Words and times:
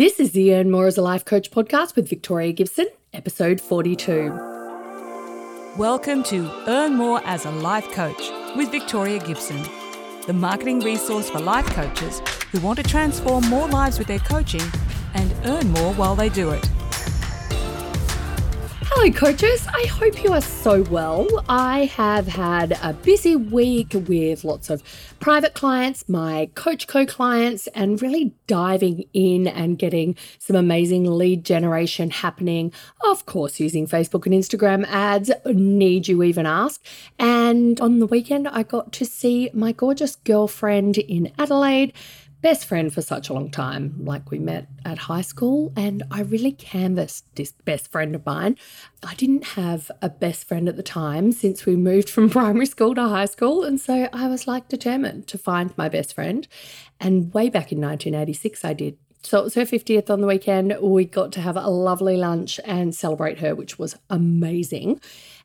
This 0.00 0.18
is 0.18 0.32
the 0.32 0.54
Earn 0.54 0.70
More 0.70 0.86
as 0.86 0.96
a 0.96 1.02
Life 1.02 1.26
Coach 1.26 1.50
podcast 1.50 1.94
with 1.94 2.08
Victoria 2.08 2.52
Gibson, 2.52 2.86
episode 3.12 3.60
42. 3.60 4.32
Welcome 5.76 6.22
to 6.22 6.50
Earn 6.66 6.94
More 6.94 7.20
as 7.26 7.44
a 7.44 7.50
Life 7.50 7.86
Coach 7.92 8.30
with 8.56 8.70
Victoria 8.70 9.18
Gibson, 9.18 9.62
the 10.26 10.32
marketing 10.32 10.80
resource 10.80 11.28
for 11.28 11.38
life 11.38 11.66
coaches 11.74 12.22
who 12.50 12.60
want 12.60 12.78
to 12.78 12.82
transform 12.82 13.46
more 13.50 13.68
lives 13.68 13.98
with 13.98 14.08
their 14.08 14.20
coaching 14.20 14.62
and 15.12 15.34
earn 15.44 15.68
more 15.68 15.92
while 15.92 16.16
they 16.16 16.30
do 16.30 16.48
it. 16.48 16.66
Hello, 18.92 19.08
coaches. 19.12 19.68
I 19.68 19.86
hope 19.86 20.24
you 20.24 20.32
are 20.32 20.40
so 20.40 20.82
well. 20.82 21.28
I 21.48 21.84
have 21.84 22.26
had 22.26 22.76
a 22.82 22.92
busy 22.92 23.36
week 23.36 23.92
with 23.94 24.42
lots 24.42 24.68
of 24.68 24.82
private 25.20 25.54
clients, 25.54 26.08
my 26.08 26.50
Coach 26.56 26.88
Co 26.88 27.06
clients, 27.06 27.68
and 27.68 28.02
really 28.02 28.34
diving 28.48 29.04
in 29.12 29.46
and 29.46 29.78
getting 29.78 30.16
some 30.40 30.56
amazing 30.56 31.04
lead 31.04 31.44
generation 31.44 32.10
happening. 32.10 32.72
Of 33.04 33.26
course, 33.26 33.60
using 33.60 33.86
Facebook 33.86 34.26
and 34.26 34.34
Instagram 34.34 34.84
ads, 34.88 35.30
need 35.46 36.08
you 36.08 36.24
even 36.24 36.44
ask. 36.44 36.84
And 37.16 37.80
on 37.80 38.00
the 38.00 38.06
weekend, 38.06 38.48
I 38.48 38.64
got 38.64 38.90
to 38.94 39.04
see 39.04 39.50
my 39.54 39.70
gorgeous 39.70 40.16
girlfriend 40.16 40.98
in 40.98 41.32
Adelaide 41.38 41.92
best 42.42 42.64
friend 42.64 42.92
for 42.92 43.02
such 43.02 43.28
a 43.28 43.32
long 43.32 43.50
time. 43.50 43.94
Like 43.98 44.30
we 44.30 44.38
met 44.38 44.66
at 44.84 44.98
high 44.98 45.20
school, 45.20 45.72
and 45.76 46.02
I 46.10 46.22
really 46.22 46.52
canvassed 46.52 47.24
this 47.34 47.52
best 47.52 47.90
friend 47.90 48.14
of 48.14 48.24
mine. 48.24 48.56
I 49.02 49.14
didn't 49.14 49.44
have 49.44 49.90
a 50.00 50.08
best 50.08 50.46
friend 50.46 50.68
at 50.68 50.76
the 50.76 50.82
time 50.82 51.32
since 51.32 51.66
we 51.66 51.76
moved 51.76 52.08
from 52.08 52.30
primary 52.30 52.66
school 52.66 52.94
to 52.94 53.08
high 53.08 53.26
school. 53.26 53.64
And 53.64 53.80
so 53.80 54.08
I 54.12 54.28
was 54.28 54.46
like 54.46 54.68
determined 54.68 55.26
to 55.28 55.38
find 55.38 55.76
my 55.76 55.88
best 55.88 56.14
friend. 56.14 56.46
And 56.98 57.32
way 57.32 57.48
back 57.48 57.72
in 57.72 57.80
1986, 57.80 58.64
I 58.64 58.72
did. 58.72 58.96
So 59.22 59.38
it 59.38 59.44
was 59.44 59.54
her 59.54 59.62
50th 59.62 60.08
on 60.08 60.22
the 60.22 60.26
weekend. 60.26 60.74
We 60.80 61.04
got 61.04 61.30
to 61.32 61.42
have 61.42 61.56
a 61.56 61.68
lovely 61.68 62.16
lunch 62.16 62.58
and 62.64 62.94
celebrate 62.94 63.40
her, 63.40 63.54
which 63.54 63.78
was 63.78 63.96
amazing. 64.08 65.00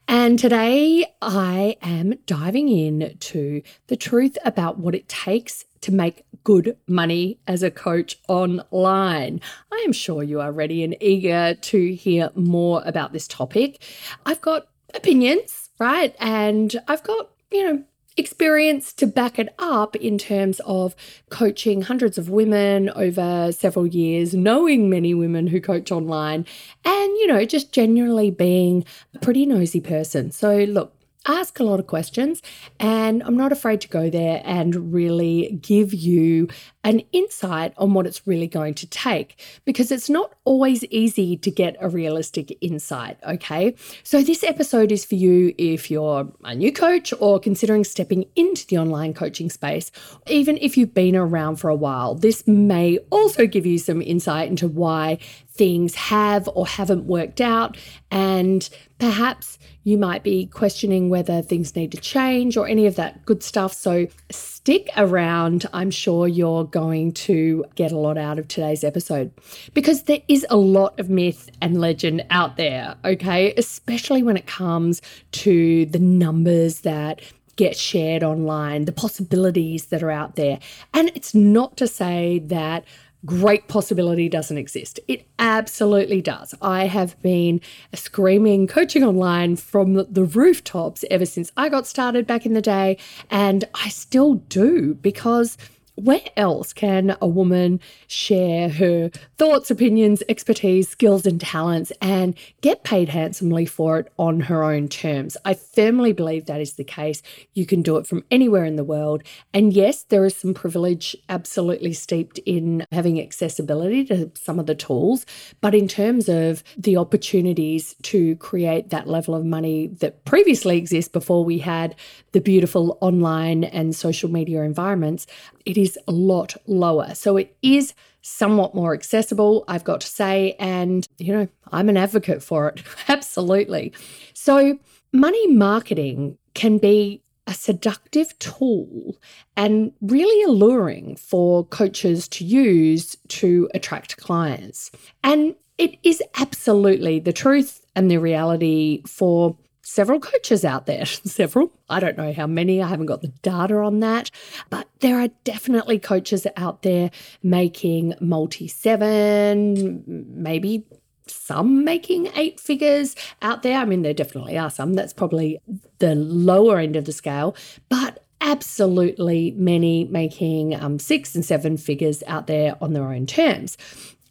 And 0.08 0.38
today 0.38 1.06
I 1.22 1.76
am 1.82 2.14
diving 2.26 2.70
in 2.70 3.18
to 3.20 3.62
the 3.88 3.98
truth 3.98 4.38
about 4.46 4.78
what 4.78 4.96
it 4.96 5.10
takes 5.10 5.66
to 5.86 5.94
make 5.94 6.26
good 6.44 6.76
money 6.88 7.40
as 7.48 7.62
a 7.62 7.70
coach 7.70 8.18
online. 8.28 9.40
I 9.72 9.84
am 9.86 9.94
sure 9.94 10.24
you 10.24 10.42
are 10.42 10.52
ready 10.52 10.84
and 10.84 10.96
eager 11.00 11.54
to 11.54 11.94
hear 11.94 12.32
more 12.34 12.82
about 12.86 13.14
this 13.14 13.28
topic. 13.28 13.82
I've 14.26 14.42
got 14.42 14.68
opinions, 14.96 15.70
right? 15.80 16.16
And 16.20 16.76
I've 16.88 17.04
got, 17.04 17.30
you 17.52 17.64
know, 17.64 17.84
experience 18.18 18.94
to 18.94 19.06
back 19.06 19.38
it 19.38 19.54
up 19.60 19.96
in 19.98 20.18
terms 20.18 20.60
of 20.66 20.96
coaching 21.30 21.84
hundreds 21.84 22.18
of 22.18 22.30
women 22.30 22.90
over 22.92 23.52
several 23.52 23.86
years, 23.86 24.34
knowing 24.34 24.90
many 24.90 25.14
women 25.14 25.48
who 25.48 25.62
coach 25.62 25.92
online, 25.92 26.46
and, 26.84 27.18
you 27.18 27.28
know, 27.28 27.46
just 27.46 27.72
generally 27.72 28.32
being 28.32 28.86
a 29.14 29.20
pretty 29.20 29.46
nosy 29.46 29.82
person. 29.82 30.32
So, 30.32 30.64
look, 30.64 30.95
ask 31.26 31.60
a 31.60 31.64
lot 31.64 31.80
of 31.80 31.88
questions, 31.88 32.42
and 32.80 33.24
I'm 33.24 33.38
not 33.38 33.52
afraid 33.52 33.82
to 33.82 33.88
go 33.88 34.10
there 34.10 34.42
and 34.46 34.94
really 34.94 35.60
give 35.62 35.94
you 35.94 36.48
an 36.84 37.02
insight 37.12 37.74
on 37.78 37.94
what 37.94 38.06
it's 38.06 38.28
really 38.28 38.48
going 38.48 38.76
to 38.76 38.88
take 38.88 39.40
because 39.66 39.92
it's 39.92 40.10
not 40.10 40.36
always 40.46 40.84
easy 40.86 41.36
to 41.36 41.50
get 41.50 41.76
a 41.80 41.90
realistic 41.90 42.56
insight. 42.62 43.18
Okay. 43.28 43.76
So, 44.04 44.22
this 44.22 44.44
episode 44.44 44.92
is 44.92 45.04
for 45.04 45.16
you 45.16 45.54
if 45.58 45.90
you're 45.90 46.32
a 46.44 46.56
new 46.56 46.72
coach 46.72 47.14
or 47.20 47.40
considering 47.40 47.84
stepping 47.84 48.26
into 48.36 48.68
the 48.68 48.78
online 48.78 49.14
coaching 49.14 49.50
space, 49.50 49.92
even 50.28 50.58
if 50.62 50.78
you've 50.78 50.94
been 50.94 51.16
around 51.16 51.56
for 51.58 51.70
a 51.70 51.76
while. 51.76 52.16
This 52.16 52.48
may 52.48 53.00
also 53.10 53.48
give 53.48 53.66
you 53.66 53.80
some 53.80 54.02
insight 54.02 54.48
into 54.48 54.68
why 54.68 55.18
things 55.58 55.96
have 55.96 56.50
or 56.54 56.68
haven't 56.68 57.06
worked 57.06 57.40
out 57.40 57.78
and 58.12 58.70
perhaps 59.00 59.58
you 59.84 59.98
might 59.98 60.24
be 60.24 60.48
questioning 60.48 61.10
whether 61.10 61.42
things 61.42 61.76
need 61.76 61.92
to 61.92 61.98
change 61.98 62.58
or 62.58 62.68
any 62.68 62.88
of 62.88 62.96
that 62.96 63.26
good 63.26 63.44
stuff. 63.44 63.72
So 63.72 64.08
stick 64.32 64.90
around. 64.98 65.68
I'm 65.74 65.92
sure 65.92 66.28
you're 66.28 66.64
going 66.64 67.14
to 67.14 67.64
get 67.76 67.92
a 67.92 67.98
lot 67.98 68.18
out 68.18 68.40
of 68.40 68.48
today's 68.48 68.84
episode 68.84 69.32
because 69.74 70.04
there 70.04 70.22
is 70.28 70.46
a 70.50 70.58
lot 70.58 71.00
of 71.00 71.10
myth 71.10 71.50
and 71.62 71.80
legend 71.80 72.26
out 72.32 72.58
there, 72.58 72.96
okay? 73.06 73.54
Especially 73.56 74.24
when 74.24 74.38
it 74.38 74.48
comes 74.48 75.02
to 75.34 75.86
the 75.86 76.00
numbers 76.00 76.82
that 76.82 77.22
get 77.56 77.78
shared 77.78 78.24
online, 78.24 78.86
the 78.86 78.92
possibilities 78.92 79.86
that 79.86 80.04
are 80.04 80.12
out 80.12 80.36
there. 80.36 80.60
And 80.94 81.12
it's 81.16 81.34
not 81.34 81.78
to 81.78 81.88
say 81.88 82.40
that 82.48 82.84
great 83.26 83.68
possibility 83.68 84.30
doesn't 84.30 84.58
exist. 84.58 85.00
It 85.08 85.28
absolutely 85.40 86.22
does. 86.22 86.54
I 86.62 86.86
have 86.86 87.20
been 87.22 87.62
screaming 87.94 88.68
coaching 88.68 89.04
online 89.04 89.56
from 89.56 89.94
the 89.94 90.26
rooftops 90.26 91.04
ever 91.10 91.26
since 91.26 91.52
I 91.58 91.70
got 91.70 91.88
started 91.88 92.28
back 92.28 92.46
in 92.46 92.54
the 92.54 92.62
day, 92.62 92.98
and 93.30 93.66
I 93.74 93.90
still 93.90 94.36
do 94.36 94.94
because 94.96 95.58
where 95.96 96.22
else 96.36 96.74
can 96.74 97.16
a 97.22 97.28
woman 97.28 97.80
share 98.08 98.70
her 98.70 99.10
thoughts, 99.38 99.72
opinions, 99.72 100.22
expertise, 100.28 100.90
skills, 100.90 101.26
and 101.26 101.40
talents 101.40 101.92
and 102.02 102.38
get 102.62 102.84
paid 102.84 103.10
handsomely 103.10 103.66
for 103.66 104.00
it 104.00 104.12
on 104.18 104.42
her 104.42 104.64
own 104.64 104.88
terms? 104.88 105.38
I 105.46 105.54
firmly 105.54 106.14
believe 106.14 106.46
that 106.46 106.62
is 106.62 106.74
the 106.74 106.84
case. 106.84 107.22
You 107.54 107.66
can 107.66 107.82
do 107.82 107.98
it 107.98 108.08
from 108.08 108.24
anywhere 108.30 108.66
in 108.66 108.76
the 108.76 108.84
world. 108.84 109.24
And 109.54 109.74
yes, 109.74 110.04
there 110.04 110.26
is 110.26 110.36
some 110.36 110.54
privilege 110.54 111.16
absolutely 111.30 111.94
steeped 111.94 112.40
in 112.46 112.86
having 112.92 113.22
accessibility 113.22 114.06
to 114.06 114.32
some 114.36 114.60
of 114.60 114.66
the 114.66 114.76
tools. 114.76 115.26
But 115.62 115.74
in 115.74 115.88
terms 115.88 116.30
of 116.30 116.64
the 116.78 116.98
opportunities 116.98 117.96
to 118.04 118.36
create 118.38 118.90
that 118.90 119.08
level 119.08 119.36
of 119.36 119.46
money 119.46 119.88
that 119.88 120.26
previously 120.26 120.78
exists 120.78 121.10
before 121.10 121.46
we 121.46 121.60
had 121.60 121.96
the 122.34 122.42
beautiful 122.42 122.98
online 123.02 123.64
and 123.64 123.96
social 123.96 124.30
media 124.30 124.62
environments, 124.64 125.26
it 125.66 125.78
is 125.78 125.98
a 126.08 126.12
lot 126.12 126.56
lower. 126.68 127.14
So 127.16 127.38
it 127.38 127.56
is 127.62 127.94
somewhat 128.22 128.74
more 128.74 128.94
accessible, 128.94 129.64
I've 129.68 129.84
got 129.84 130.02
to 130.02 130.08
say. 130.08 130.56
And, 130.60 131.08
you 131.18 131.34
know, 131.34 131.48
I'm 131.72 131.90
an 131.90 131.98
advocate 131.98 132.42
for 132.42 132.70
it. 132.70 132.84
Absolutely. 133.08 133.94
So, 134.34 134.80
money 135.12 135.48
marketing 135.48 136.38
can 136.54 136.78
be 136.78 137.22
a 137.48 137.54
seductive 137.54 138.38
tool 138.40 139.16
and 139.56 139.94
really 140.02 140.44
alluring 140.44 141.16
for 141.16 141.66
coaches 141.66 142.28
to 142.28 142.44
use 142.44 143.16
to 143.28 143.70
attract 143.74 144.18
clients. 144.18 144.90
And 145.24 145.56
it 145.78 145.98
is 146.04 146.24
absolutely 146.38 147.20
the 147.20 147.34
truth 147.34 147.86
and 147.96 148.10
the 148.10 148.18
reality 148.18 149.04
for 149.06 149.56
several 149.86 150.20
coaches 150.20 150.66
out 150.66 150.86
there. 150.86 151.06
several. 151.06 151.72
I 151.90 152.00
don't 152.00 152.18
know 152.18 152.34
how 152.34 152.48
many. 152.48 152.82
I 152.82 152.88
haven't 152.88 153.06
got 153.06 153.22
the 153.22 153.30
data 153.30 153.78
on 153.78 154.00
that. 154.02 154.32
But 154.70 154.90
there 155.00 155.20
are 155.20 155.30
definitely 155.44 156.00
coaches 156.00 156.46
out 156.58 156.82
there 156.82 157.12
making 157.44 158.16
multi 158.20 158.68
seven, 158.68 160.04
maybe 160.08 160.86
some 161.28 161.84
making 161.84 162.28
eight 162.36 162.60
figures 162.60 163.16
out 163.42 163.64
there. 163.64 163.80
I 163.80 163.86
mean, 163.86 164.02
there 164.02 164.14
definitely 164.14 164.58
are 164.58 164.70
some. 164.70 164.94
That's 164.94 165.14
probably 165.14 165.60
the 166.00 166.16
lower 166.16 166.78
end 166.80 166.96
of 166.96 167.06
the 167.06 167.14
scale. 167.14 167.56
But 167.90 168.24
absolutely 168.42 169.52
many 169.52 170.06
making 170.06 170.76
um, 170.76 171.00
six 171.00 171.34
and 171.36 171.44
seven 171.44 171.78
figures 171.78 172.22
out 172.28 172.48
there 172.48 172.76
on 172.82 172.94
their 172.94 173.06
own 173.06 173.26
terms. 173.26 173.78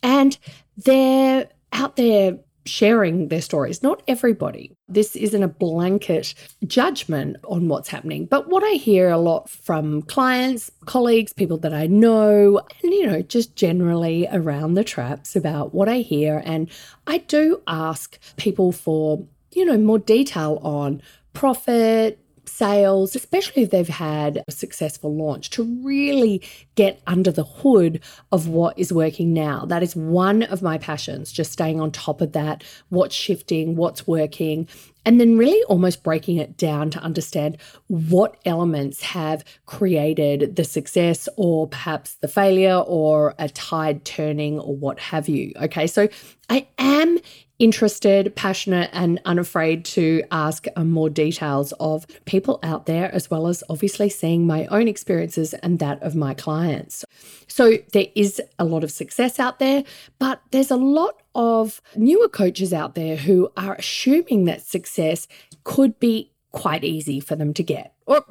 And 0.03 0.39
they're 0.77 1.49
out 1.73 1.97
there 1.97 2.39
sharing 2.67 3.29
their 3.29 3.41
stories. 3.41 3.83
Not 3.83 4.03
everybody. 4.09 4.77
This 4.89 5.17
isn't 5.17 5.43
a 5.43 5.49
blanket 5.49 6.35
judgment 6.67 7.37
on 7.45 7.69
what's 7.69 7.89
happening. 7.89 8.27
But 8.27 8.49
what 8.49 8.65
I 8.65 8.73
hear 8.73 9.11
a 9.11 9.19
lot 9.19 9.51
from 9.51 10.03
clients, 10.03 10.71
colleagues, 10.87 11.33
people 11.33 11.59
that 11.59 11.75
I 11.75 11.87
know, 11.87 12.61
and, 12.83 12.93
you 12.93 13.07
know, 13.07 13.23
just 13.23 13.57
generally 13.57 14.27
around 14.33 14.75
the 14.75 14.85
traps 14.85 15.37
about 15.37 15.75
what 15.75 15.89
I 15.89 15.99
hear. 15.99 16.43
And 16.45 16.71
I 17.07 17.19
do 17.19 17.63
ask 17.67 18.19
people 18.37 18.73
for, 18.73 19.27
you 19.53 19.65
know, 19.65 19.77
more 19.77 19.99
detail 19.99 20.59
on 20.63 21.03
profit, 21.35 22.24
sales, 22.49 23.15
especially 23.15 23.63
if 23.63 23.71
they've 23.71 23.89
had 23.89 24.43
a 24.47 24.53
successful 24.53 25.15
launch, 25.15 25.51
to 25.51 25.65
really 25.83 26.43
get 26.75 27.01
under 27.07 27.31
the 27.31 27.45
hood 27.45 28.01
of 28.33 28.49
what 28.49 28.79
is 28.79 28.93
working 28.93 29.33
now. 29.33 29.65
That 29.65 29.83
is 29.83 29.97
one 29.97 30.43
of 30.45 30.63
my 30.63 30.79
passions, 30.79 31.33
just 31.33 31.53
staying 31.53 31.81
on 31.81 31.91
top 31.91 32.21
of 32.21 32.33
that, 32.33 32.65
what's 32.89 33.15
shifting, 33.15 33.77
what's 33.77 34.07
working, 34.07 34.69
and 35.05 35.21
then 35.21 35.37
really 35.37 35.63
almost 35.65 36.03
breaking 36.03 36.39
it 36.39 36.57
down 36.57 36.91
to 36.91 36.99
understand 37.01 37.59
what 37.89 38.37
elements 38.45 39.03
have 39.03 39.45
created 39.67 40.57
the 40.57 40.65
success 40.65 41.29
or 41.37 41.69
perhaps 41.69 42.15
the 42.17 42.29
failure 42.29 42.79
or 42.79 43.35
a 43.39 43.49
tide 43.49 44.05
turning 44.05 44.59
or 44.59 44.75
what 44.75 44.99
have 44.99 45.29
you. 45.29 45.53
Okay, 45.61 45.87
so 45.87 46.09
I 46.49 46.67
am 46.79 47.19
interested, 47.65 48.37
passionate, 48.37 48.91
and 48.93 49.19
unafraid 49.25 49.87
to 49.87 50.23
ask 50.31 50.67
um, 50.77 50.91
more 50.91 51.09
details 51.09 51.73
of 51.81 52.07
people 52.27 52.61
out 52.63 52.85
there, 52.85 53.13
as 53.15 53.31
well 53.31 53.47
as 53.47 53.65
obviously 53.71 54.11
seeing 54.11 54.47
my 54.47 54.67
own 54.67 54.87
experiences 54.87 55.55
and 55.55 55.79
that 55.79 56.03
of 56.03 56.15
my 56.15 56.35
clients. 56.35 57.07
So 57.49 57.79
there 57.95 58.09
is 58.15 58.41
a 58.59 58.67
lot 58.67 58.85
of 58.85 58.91
success 58.91 59.39
out 59.39 59.61
there, 59.61 59.83
but 60.19 60.43
there's 60.51 60.71
a 60.71 60.77
lot 60.77 61.23
of 61.35 61.81
newer 61.97 62.29
coaches 62.29 62.75
out 62.75 62.95
there 62.95 63.17
who 63.17 63.51
are 63.57 63.77
assuming 63.77 64.45
that 64.45 64.61
success 64.61 65.27
could 65.65 65.99
be 65.99 66.33
quite 66.53 66.85
easy 66.85 67.19
for 67.19 67.35
them 67.35 67.55
to 67.55 67.63
get. 67.63 67.95
Or 68.05 68.27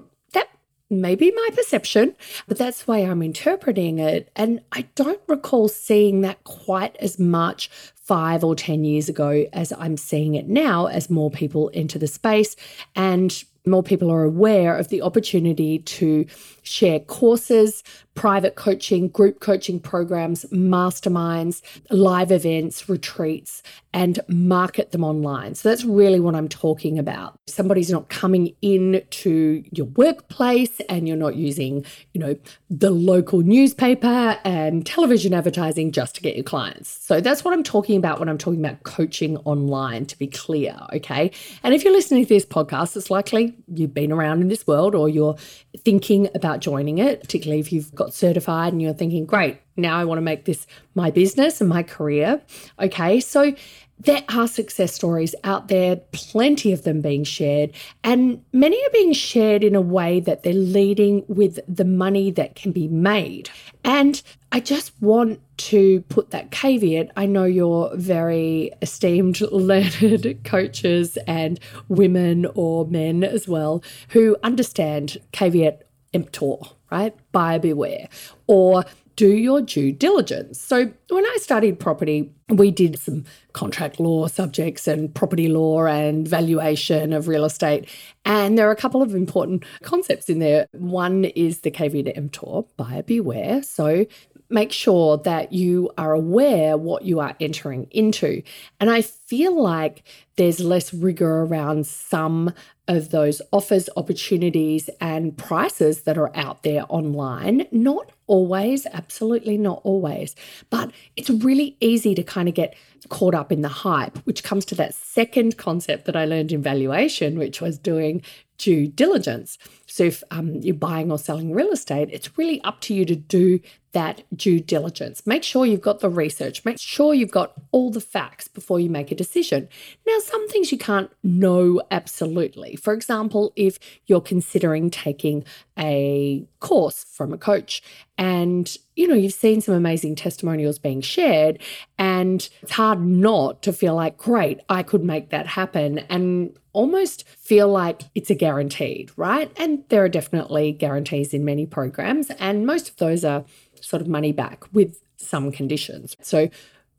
that 0.94 1.02
may 1.02 1.16
be 1.16 1.32
my 1.32 1.50
perception, 1.56 2.16
but 2.48 2.58
that's 2.58 2.84
the 2.84 2.92
way 2.92 3.06
I'm 3.06 3.22
interpreting 3.22 4.00
it. 4.00 4.30
And 4.36 4.62
I 4.72 4.88
don't 4.96 5.22
recall 5.28 5.68
seeing 5.68 6.22
that 6.22 6.44
quite 6.44 6.96
as 6.98 7.20
much 7.20 7.70
five 7.96 8.44
or 8.44 8.56
10 8.56 8.84
years 8.84 9.10
ago 9.10 9.46
as 9.54 9.72
I'm 9.74 9.98
seeing 9.98 10.36
it 10.36 10.48
now 10.48 10.88
as 10.88 11.10
more 11.10 11.32
people 11.32 11.72
enter 11.74 11.98
the 11.98 12.08
space 12.08 12.56
and 12.96 13.44
more 13.66 13.82
people 13.82 14.12
are 14.12 14.24
aware 14.24 14.78
of 14.78 14.90
the 14.90 15.02
opportunity 15.02 15.80
to 15.80 16.26
share 16.64 17.00
courses, 17.00 17.82
private 18.14 18.56
coaching, 18.56 19.08
group 19.08 19.40
coaching 19.40 19.80
programs, 19.80 20.44
masterminds, 20.52 21.62
live 21.90 22.32
events, 22.32 22.90
retreats, 22.90 23.64
and 23.94 24.20
market 24.28 24.92
them 24.92 25.04
online. 25.04 25.54
So 25.56 25.70
that's 25.70 25.86
really 25.86 26.20
what 26.20 26.36
I'm 26.36 26.50
talking 26.50 26.98
about. 26.98 27.40
Somebody's 27.48 27.92
not 27.92 28.10
coming 28.10 28.56
in 28.62 29.04
to 29.10 29.64
your 29.72 29.86
workplace 29.86 30.80
and 30.90 31.08
you're 31.08 31.16
not 31.16 31.36
using, 31.36 31.86
you 32.14 32.20
know, 32.20 32.36
the 32.70 32.90
local 32.90 33.42
newspaper 33.42 34.40
and 34.44 34.86
television 34.86 35.34
advertising 35.34 35.92
just 35.92 36.16
to 36.16 36.22
get 36.22 36.36
your 36.36 36.44
clients. 36.44 36.90
So 37.06 37.22
that's 37.22 37.46
what 37.46 37.54
I'm 37.54 37.64
talking 37.64 37.98
about 37.98 38.20
when 38.20 38.30
I'm 38.30 38.38
talking 38.38 38.60
about 38.60 38.82
coaching 38.84 39.38
online, 39.38 40.06
to 40.08 40.18
be 40.18 40.28
clear. 40.28 40.76
Okay. 40.94 41.32
And 41.62 41.74
if 41.74 41.84
you're 41.84 41.94
listening 41.94 42.26
to 42.26 42.30
this 42.30 42.46
podcast, 42.46 42.98
it's 42.98 43.12
likely 43.12 43.56
you've 43.68 43.94
been 43.94 44.12
around 44.12 44.42
in 44.42 44.48
this 44.48 44.66
world 44.66 44.96
or 44.96 45.08
you're 45.08 45.36
thinking 45.78 46.30
about 46.34 46.60
joining 46.62 46.98
it, 46.98 47.22
particularly 47.22 47.60
if 47.60 47.72
you've 47.72 47.94
got 47.94 48.14
certified 48.14 48.74
and 48.74 48.82
you're 48.82 48.94
thinking, 48.94 49.26
great, 49.26 49.60
now 49.76 49.98
I 49.98 50.06
want 50.06 50.18
to 50.18 50.24
make 50.24 50.46
this 50.46 50.68
my 50.96 51.12
business 51.12 51.60
and 51.62 51.70
my 51.70 51.84
career. 51.84 52.42
Okay. 52.80 53.20
So 53.20 53.54
there 54.00 54.24
are 54.30 54.48
success 54.48 54.94
stories 54.94 55.34
out 55.44 55.68
there, 55.68 55.98
plenty 56.12 56.72
of 56.74 56.84
them 56.84 57.02
being 57.02 57.24
shared, 57.24 57.72
and 58.04 58.44
many 58.52 58.78
are 58.78 58.92
being 58.92 59.14
shared 59.14 59.64
in 59.64 59.76
a 59.76 59.82
way 59.82 60.20
that 60.20 60.44
they're 60.44 60.54
leading 60.54 61.24
with 61.28 61.60
the 61.68 61.86
money 61.86 62.32
that 62.32 62.56
can 62.56 62.72
be 62.72 62.88
made. 62.88 63.50
And 63.84 64.22
I 64.52 64.60
just 64.60 64.92
want 65.02 65.40
to 65.58 66.02
put 66.10 66.32
that 66.32 66.52
caveat. 66.52 67.12
I 67.16 67.26
know 67.26 67.46
you're 67.46 67.96
very 67.96 68.72
esteemed, 68.82 69.40
learned 69.52 70.44
coaches 70.44 71.18
and 71.28 71.60
women 71.88 72.48
or 72.56 72.86
men 72.86 73.24
as 73.24 73.48
well 73.48 73.84
who 74.10 74.36
understand 74.44 75.18
caveat 75.32 75.84
emptor, 76.14 76.58
right? 76.92 77.16
Buyer 77.32 77.60
beware. 77.60 78.08
Or 78.48 78.86
do 79.16 79.28
your 79.28 79.62
due 79.62 79.92
diligence. 79.92 80.60
So, 80.60 80.92
when 81.10 81.26
I 81.26 81.38
studied 81.40 81.80
property, 81.80 82.32
we 82.50 82.72
did 82.72 83.00
some 83.00 83.26
contract 83.54 84.00
law 84.00 84.28
subjects 84.28 84.88
and 84.88 85.14
property 85.14 85.48
law 85.48 85.86
and 85.86 86.28
valuation 86.28 87.14
of 87.14 87.28
real 87.28 87.46
estate. 87.46 87.88
And 88.26 88.58
there 88.58 88.68
are 88.68 88.72
a 88.72 88.76
couple 88.76 89.02
of 89.02 89.14
important 89.14 89.64
concepts 89.84 90.30
in 90.30 90.40
there. 90.40 90.68
One 90.72 91.26
is 91.26 91.62
the 91.62 91.72
caveat 91.72 92.18
emptor, 92.18 92.62
buyer 92.78 93.04
beware. 93.04 93.62
So, 93.64 94.06
make 94.50 94.72
sure 94.72 95.18
that 95.18 95.52
you 95.52 95.90
are 95.98 96.14
aware 96.14 96.78
what 96.78 97.04
you 97.04 97.20
are 97.20 97.36
entering 97.40 97.88
into. 97.92 98.44
And 98.80 98.90
I 98.90 99.02
feel 99.02 99.60
like 99.60 100.04
there's 100.36 100.60
less 100.60 100.94
rigor 100.94 101.42
around 101.42 101.88
some 101.88 102.54
of 102.88 103.10
those 103.10 103.42
offers, 103.52 103.90
opportunities, 103.98 104.90
and 105.02 105.38
prices 105.38 106.04
that 106.04 106.18
are 106.18 106.36
out 106.36 106.64
there 106.64 106.86
online. 106.90 107.66
Not 107.72 108.12
always, 108.28 108.86
absolutely 108.88 109.58
not 109.58 109.82
always, 109.84 110.36
but 110.70 110.92
it's 111.16 111.30
really 111.30 111.78
easy 111.80 112.16
to 112.16 112.24
kind 112.24 112.48
of 112.48 112.56
get 112.56 112.76
caught 113.10 113.36
up 113.36 113.52
in 113.52 113.62
the 113.62 113.70
hype, 113.70 114.18
which 114.20 114.44
comes 114.44 114.66
to 114.66 114.76
that 114.76 114.96
second 114.96 115.58
concept 115.58 116.06
that 116.06 116.16
I 116.16 116.26
learned 116.26 116.52
in 116.52 116.62
valuation, 116.62 117.38
which 117.38 117.62
was 117.62 117.78
doing 117.78 118.22
due 118.58 118.88
diligence. 118.88 119.58
So 119.86 120.06
if 120.06 120.24
um, 120.32 120.56
you're 120.56 120.76
buying 120.76 121.12
or 121.12 121.18
selling 121.18 121.54
real 121.54 121.72
estate, 121.72 122.10
it's 122.12 122.38
really 122.38 122.62
up 122.64 122.80
to 122.82 122.94
you 122.94 123.06
to 123.06 123.16
do 123.16 123.60
that 123.94 124.24
due 124.36 124.60
diligence. 124.60 125.26
Make 125.26 125.44
sure 125.44 125.66
you've 125.66 125.82
got 125.82 126.02
the 126.02 126.10
research, 126.10 126.66
make 126.66 126.80
sure 126.80 127.14
you've 127.14 127.32
got 127.32 127.54
all 127.72 127.92
the 127.92 128.02
facts 128.02 128.48
before 128.48 128.80
you 128.80 128.90
make 128.90 129.12
a 129.12 129.16
decision. 129.16 129.70
Now, 130.06 130.20
some 130.20 130.48
things 130.50 130.72
you 130.72 130.78
can't 130.78 131.12
know 131.24 131.82
absolutely. 131.90 132.76
For 132.76 132.94
example, 132.94 133.54
if 133.56 133.80
you're 134.06 134.22
considering 134.22 134.90
taking 134.90 135.46
a 135.78 136.46
course 136.60 137.04
from 137.04 137.34
a 137.34 137.38
coach 137.38 137.82
and 138.18 138.78
you 138.96 139.08
know 139.08 139.16
you've 139.16 139.34
seen 139.34 139.60
some 139.60 139.74
amazing 139.74 140.16
testimonials 140.16 140.78
being 140.78 141.02
shared 141.02 141.60
and 141.98 142.48
it's 142.62 142.74
hard 142.74 143.02
not 143.02 143.62
to 143.64 143.74
feel 143.74 143.96
like 143.96 144.16
great 144.16 144.60
i 144.70 144.84
could 144.84 145.04
make 145.04 145.30
that 145.30 145.48
happen 145.48 146.00
and 146.10 146.56
almost 146.74 147.28
feel 147.28 147.68
like 147.68 148.04
it's 148.14 148.30
a 148.30 148.36
guaranteed 148.36 149.12
right 149.18 149.52
and 149.58 149.84
there 149.90 150.04
are 150.04 150.10
definitely 150.10 150.72
guarantees 150.72 151.34
in 151.34 151.44
many 151.44 151.66
programs 151.66 152.30
and 152.40 152.68
most 152.68 152.90
of 152.90 152.96
those 152.98 153.26
are 153.26 153.44
sort 153.84 154.02
of 154.02 154.08
money 154.08 154.32
back 154.32 154.64
with 154.74 155.02
some 155.18 155.52
conditions 155.52 156.16
so 156.22 156.50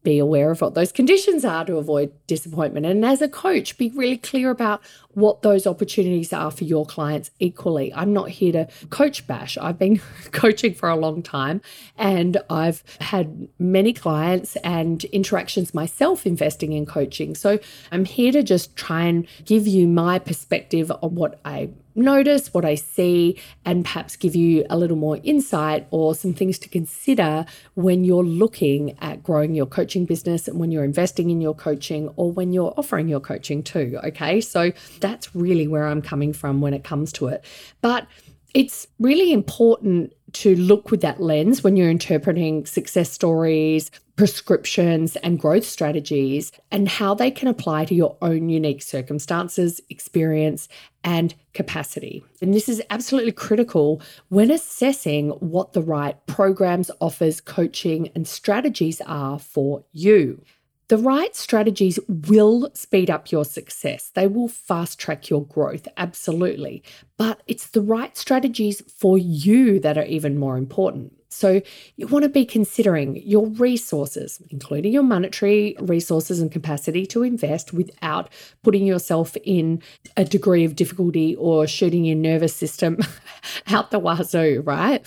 be 0.04 0.18
aware 0.18 0.50
of 0.50 0.60
what 0.60 0.74
those 0.74 0.92
conditions 0.92 1.44
are 1.44 1.64
to 1.64 1.78
avoid 1.78 2.12
disappointment. 2.26 2.86
And 2.86 3.04
as 3.04 3.20
a 3.20 3.28
coach, 3.28 3.76
be 3.76 3.90
really 3.90 4.18
clear 4.18 4.50
about 4.50 4.82
what 5.14 5.42
those 5.42 5.66
opportunities 5.66 6.32
are 6.32 6.50
for 6.50 6.64
your 6.64 6.86
clients 6.86 7.30
equally. 7.40 7.92
I'm 7.94 8.12
not 8.12 8.28
here 8.28 8.52
to 8.52 8.68
coach 8.90 9.26
bash. 9.26 9.58
I've 9.58 9.78
been 9.78 10.00
coaching 10.32 10.74
for 10.74 10.88
a 10.88 10.96
long 10.96 11.22
time 11.22 11.62
and 11.96 12.36
I've 12.48 12.84
had 13.00 13.48
many 13.58 13.92
clients 13.92 14.56
and 14.56 15.02
interactions 15.06 15.74
myself 15.74 16.26
investing 16.26 16.72
in 16.72 16.86
coaching. 16.86 17.34
So 17.34 17.58
I'm 17.90 18.04
here 18.04 18.30
to 18.32 18.42
just 18.42 18.76
try 18.76 19.04
and 19.04 19.26
give 19.46 19.66
you 19.66 19.88
my 19.88 20.18
perspective 20.18 20.92
on 21.02 21.14
what 21.14 21.40
I 21.44 21.70
notice, 21.94 22.52
what 22.52 22.64
I 22.64 22.74
see, 22.74 23.40
and 23.64 23.84
perhaps 23.84 24.16
give 24.16 24.34
you 24.34 24.64
a 24.70 24.76
little 24.76 24.96
more 24.96 25.18
insight 25.22 25.86
or 25.90 26.14
some 26.14 26.34
things 26.34 26.58
to 26.60 26.68
consider 26.68 27.46
when 27.74 28.04
you're 28.04 28.24
looking 28.24 28.96
at 29.00 29.22
growing 29.22 29.54
your 29.54 29.66
coaching 29.66 30.04
business 30.04 30.48
and 30.48 30.58
when 30.58 30.70
you're 30.70 30.84
investing 30.84 31.30
in 31.30 31.40
your 31.40 31.54
coaching 31.54 32.08
or 32.16 32.32
when 32.32 32.52
you're 32.52 32.74
offering 32.76 33.08
your 33.08 33.20
coaching 33.20 33.62
too. 33.62 33.98
Okay. 34.04 34.40
So 34.40 34.72
that's 35.00 35.34
really 35.34 35.68
where 35.68 35.86
I'm 35.86 36.02
coming 36.02 36.32
from 36.32 36.60
when 36.60 36.74
it 36.74 36.84
comes 36.84 37.12
to 37.14 37.28
it. 37.28 37.44
But 37.80 38.06
it's 38.54 38.86
really 38.98 39.32
important 39.32 40.12
to 40.32 40.56
look 40.56 40.90
with 40.90 41.00
that 41.00 41.20
lens 41.20 41.62
when 41.62 41.76
you're 41.76 41.90
interpreting 41.90 42.66
success 42.66 43.10
stories, 43.10 43.90
prescriptions, 44.16 45.16
and 45.16 45.38
growth 45.38 45.64
strategies, 45.64 46.52
and 46.70 46.88
how 46.88 47.14
they 47.14 47.30
can 47.30 47.48
apply 47.48 47.84
to 47.84 47.94
your 47.94 48.16
own 48.22 48.48
unique 48.48 48.82
circumstances, 48.82 49.80
experience, 49.90 50.68
and 51.04 51.34
capacity. 51.52 52.24
And 52.40 52.52
this 52.52 52.68
is 52.68 52.82
absolutely 52.90 53.32
critical 53.32 54.02
when 54.28 54.50
assessing 54.50 55.30
what 55.30 55.74
the 55.74 55.82
right 55.82 56.16
programs, 56.26 56.90
offers, 57.00 57.40
coaching, 57.40 58.10
and 58.14 58.26
strategies 58.26 59.00
are 59.02 59.38
for 59.38 59.84
you. 59.92 60.42
The 60.88 60.98
right 60.98 61.34
strategies 61.34 61.98
will 62.08 62.70
speed 62.74 63.10
up 63.10 63.32
your 63.32 63.44
success. 63.44 64.10
They 64.14 64.26
will 64.26 64.48
fast 64.48 64.98
track 64.98 65.30
your 65.30 65.44
growth, 65.46 65.88
absolutely. 65.96 66.82
But 67.16 67.42
it's 67.46 67.68
the 67.68 67.80
right 67.80 68.16
strategies 68.16 68.82
for 68.98 69.16
you 69.16 69.80
that 69.80 69.96
are 69.96 70.04
even 70.04 70.38
more 70.38 70.58
important. 70.58 71.14
So 71.34 71.60
you 71.96 72.06
want 72.06 72.22
to 72.22 72.28
be 72.28 72.44
considering 72.44 73.16
your 73.24 73.46
resources, 73.46 74.40
including 74.50 74.92
your 74.92 75.02
monetary 75.02 75.76
resources 75.80 76.40
and 76.40 76.50
capacity 76.50 77.06
to 77.06 77.22
invest 77.22 77.72
without 77.72 78.28
putting 78.62 78.86
yourself 78.86 79.36
in 79.44 79.82
a 80.16 80.24
degree 80.24 80.64
of 80.64 80.76
difficulty 80.76 81.34
or 81.36 81.66
shooting 81.66 82.04
your 82.04 82.16
nervous 82.16 82.54
system 82.54 82.98
out 83.68 83.90
the 83.90 83.98
wazoo, 83.98 84.62
right? 84.64 85.04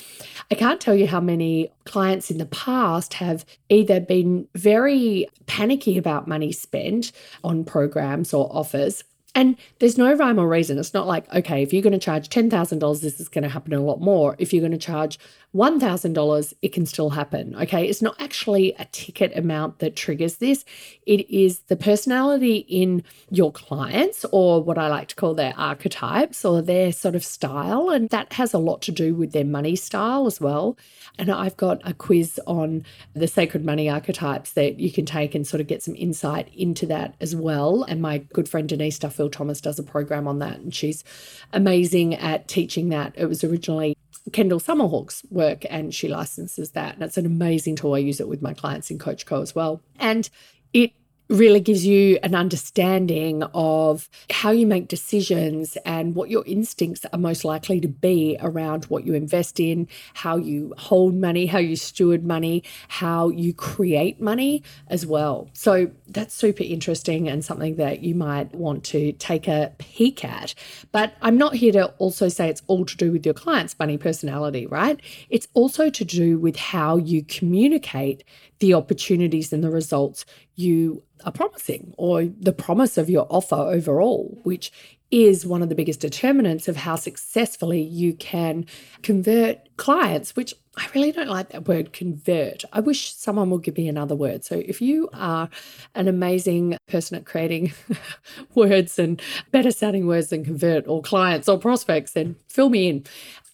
I 0.51 0.55
can't 0.55 0.81
tell 0.81 0.95
you 0.95 1.07
how 1.07 1.21
many 1.21 1.71
clients 1.85 2.29
in 2.29 2.37
the 2.37 2.45
past 2.45 3.15
have 3.15 3.45
either 3.69 3.99
been 3.99 4.47
very 4.55 5.27
panicky 5.45 5.97
about 5.97 6.27
money 6.27 6.51
spent 6.51 7.11
on 7.43 7.63
programs 7.63 8.33
or 8.33 8.49
offers 8.55 9.03
and 9.37 9.55
there's 9.77 9.99
no 9.99 10.13
rhyme 10.15 10.39
or 10.39 10.49
reason. 10.49 10.79
It's 10.79 10.95
not 10.95 11.05
like, 11.05 11.31
okay, 11.31 11.61
if 11.61 11.71
you're 11.71 11.83
going 11.83 11.93
to 11.93 11.99
charge 11.99 12.27
$10,000, 12.27 13.01
this 13.01 13.19
is 13.19 13.29
going 13.29 13.43
to 13.43 13.49
happen 13.49 13.71
a 13.71 13.79
lot 13.79 14.01
more. 14.01 14.35
If 14.39 14.51
you're 14.51 14.61
going 14.61 14.71
to 14.71 14.79
charge 14.79 15.19
$1,000, 15.57 16.53
it 16.61 16.71
can 16.71 16.85
still 16.85 17.09
happen. 17.09 17.55
Okay. 17.55 17.87
It's 17.87 18.01
not 18.01 18.15
actually 18.19 18.75
a 18.77 18.85
ticket 18.85 19.35
amount 19.35 19.79
that 19.79 19.95
triggers 19.95 20.35
this, 20.35 20.63
it 21.07 21.27
is 21.29 21.61
the 21.61 21.75
personality 21.75 22.57
in 22.69 23.03
your 23.31 23.51
clients, 23.51 24.23
or 24.31 24.61
what 24.63 24.77
I 24.77 24.87
like 24.87 25.07
to 25.07 25.15
call 25.15 25.33
their 25.33 25.55
archetypes 25.57 26.45
or 26.45 26.61
their 26.61 26.91
sort 26.91 27.15
of 27.15 27.25
style. 27.25 27.89
And 27.89 28.09
that 28.09 28.33
has 28.33 28.53
a 28.53 28.59
lot 28.59 28.83
to 28.83 28.91
do 28.91 29.15
with 29.15 29.31
their 29.31 29.45
money 29.45 29.75
style 29.75 30.27
as 30.27 30.39
well. 30.39 30.77
And 31.17 31.31
I've 31.31 31.57
got 31.57 31.81
a 31.83 31.93
quiz 31.93 32.39
on 32.45 32.83
the 33.15 33.27
sacred 33.27 33.65
money 33.65 33.89
archetypes 33.89 34.53
that 34.53 34.79
you 34.79 34.91
can 34.91 35.05
take 35.05 35.33
and 35.33 35.47
sort 35.47 35.61
of 35.61 35.67
get 35.67 35.81
some 35.81 35.95
insight 35.95 36.53
into 36.53 36.85
that 36.85 37.15
as 37.19 37.35
well. 37.35 37.83
And 37.83 38.01
my 38.01 38.19
good 38.19 38.47
friend 38.47 38.69
Denise 38.69 38.99
Duffield 38.99 39.33
Thomas 39.33 39.59
does 39.59 39.79
a 39.79 39.83
program 39.83 40.27
on 40.27 40.37
that, 40.39 40.59
and 40.59 40.75
she's 40.75 41.03
amazing 41.51 42.13
at 42.13 42.47
teaching 42.47 42.89
that. 42.89 43.13
It 43.15 43.25
was 43.25 43.43
originally 43.43 43.97
Kendall 44.33 44.59
Summerhawk's 44.59 45.23
work, 45.29 45.63
and 45.69 45.93
she 45.93 46.07
licenses 46.07 46.71
that. 46.71 46.95
And 46.95 47.03
it's 47.03 47.17
an 47.17 47.25
amazing 47.25 47.75
tool. 47.75 47.95
I 47.95 47.99
use 47.99 48.19
it 48.19 48.27
with 48.27 48.41
my 48.41 48.53
clients 48.53 48.91
in 48.91 48.99
Coach 48.99 49.25
Co 49.25 49.41
as 49.41 49.55
well. 49.55 49.81
And 49.97 50.29
it 50.73 50.93
really 51.29 51.59
gives 51.59 51.85
you 51.85 52.17
an 52.23 52.35
understanding 52.35 53.43
of 53.53 54.09
how 54.31 54.51
you 54.51 54.65
make 54.65 54.87
decisions 54.87 55.77
and 55.85 56.15
what 56.15 56.29
your 56.29 56.43
instincts 56.45 57.05
are 57.11 57.19
most 57.19 57.43
likely 57.43 57.81
to 57.81 57.87
be 57.87 58.37
around 58.39 58.85
what 58.85 59.05
you 59.05 59.13
invest 59.13 59.59
in, 59.59 59.87
how 60.13 60.37
you 60.37 60.73
hold 60.77 61.15
money, 61.15 61.45
how 61.45 61.59
you 61.59 61.75
steward 61.75 62.23
money, 62.23 62.63
how 62.87 63.29
you 63.29 63.53
create 63.53 64.21
money 64.21 64.63
as 64.87 65.05
well. 65.05 65.49
So 65.53 65.91
that's 66.07 66.33
super 66.33 66.63
interesting 66.63 67.27
and 67.27 67.43
something 67.43 67.75
that 67.75 68.01
you 68.01 68.15
might 68.15 68.53
want 68.55 68.83
to 68.85 69.11
take 69.13 69.47
a 69.47 69.73
peek 69.77 70.23
at. 70.23 70.53
But 70.91 71.13
I'm 71.21 71.37
not 71.37 71.55
here 71.55 71.71
to 71.73 71.87
also 71.97 72.29
say 72.29 72.49
it's 72.49 72.61
all 72.67 72.85
to 72.85 72.97
do 72.97 73.11
with 73.11 73.25
your 73.25 73.33
client's 73.33 73.77
money 73.77 73.97
personality, 73.97 74.65
right? 74.67 75.01
It's 75.29 75.47
also 75.53 75.89
to 75.89 76.05
do 76.05 76.39
with 76.39 76.55
how 76.55 76.97
you 76.97 77.23
communicate 77.23 78.23
the 78.59 78.73
opportunities 78.73 79.53
and 79.53 79.63
the 79.63 79.69
results 79.69 80.25
you 80.55 81.03
are 81.25 81.31
promising 81.31 81.93
or 81.97 82.25
the 82.25 82.53
promise 82.53 82.97
of 82.97 83.09
your 83.09 83.27
offer 83.29 83.55
overall, 83.55 84.39
which 84.43 84.71
is 85.09 85.45
one 85.45 85.61
of 85.61 85.69
the 85.69 85.75
biggest 85.75 86.01
determinants 86.01 86.67
of 86.67 86.75
how 86.75 86.95
successfully 86.95 87.81
you 87.81 88.13
can 88.13 88.65
convert 89.03 89.57
clients, 89.77 90.35
which 90.35 90.53
I 90.75 90.87
really 90.93 91.11
don't 91.11 91.29
like 91.29 91.49
that 91.49 91.67
word 91.67 91.93
convert. 91.93 92.63
I 92.73 92.81
wish 92.81 93.13
someone 93.13 93.49
would 93.49 93.63
give 93.63 93.77
me 93.77 93.87
another 93.87 94.15
word. 94.15 94.43
So 94.43 94.61
if 94.65 94.81
you 94.81 95.09
are 95.13 95.49
an 95.95 96.07
amazing 96.07 96.77
person 96.87 97.17
at 97.17 97.25
creating 97.25 97.73
words 98.53 98.99
and 98.99 99.21
better 99.51 99.71
sounding 99.71 100.07
words 100.07 100.29
than 100.29 100.43
convert 100.43 100.87
or 100.87 101.01
clients 101.01 101.47
or 101.47 101.57
prospects, 101.57 102.11
then 102.11 102.35
fill 102.49 102.69
me 102.69 102.89
in. 102.89 103.05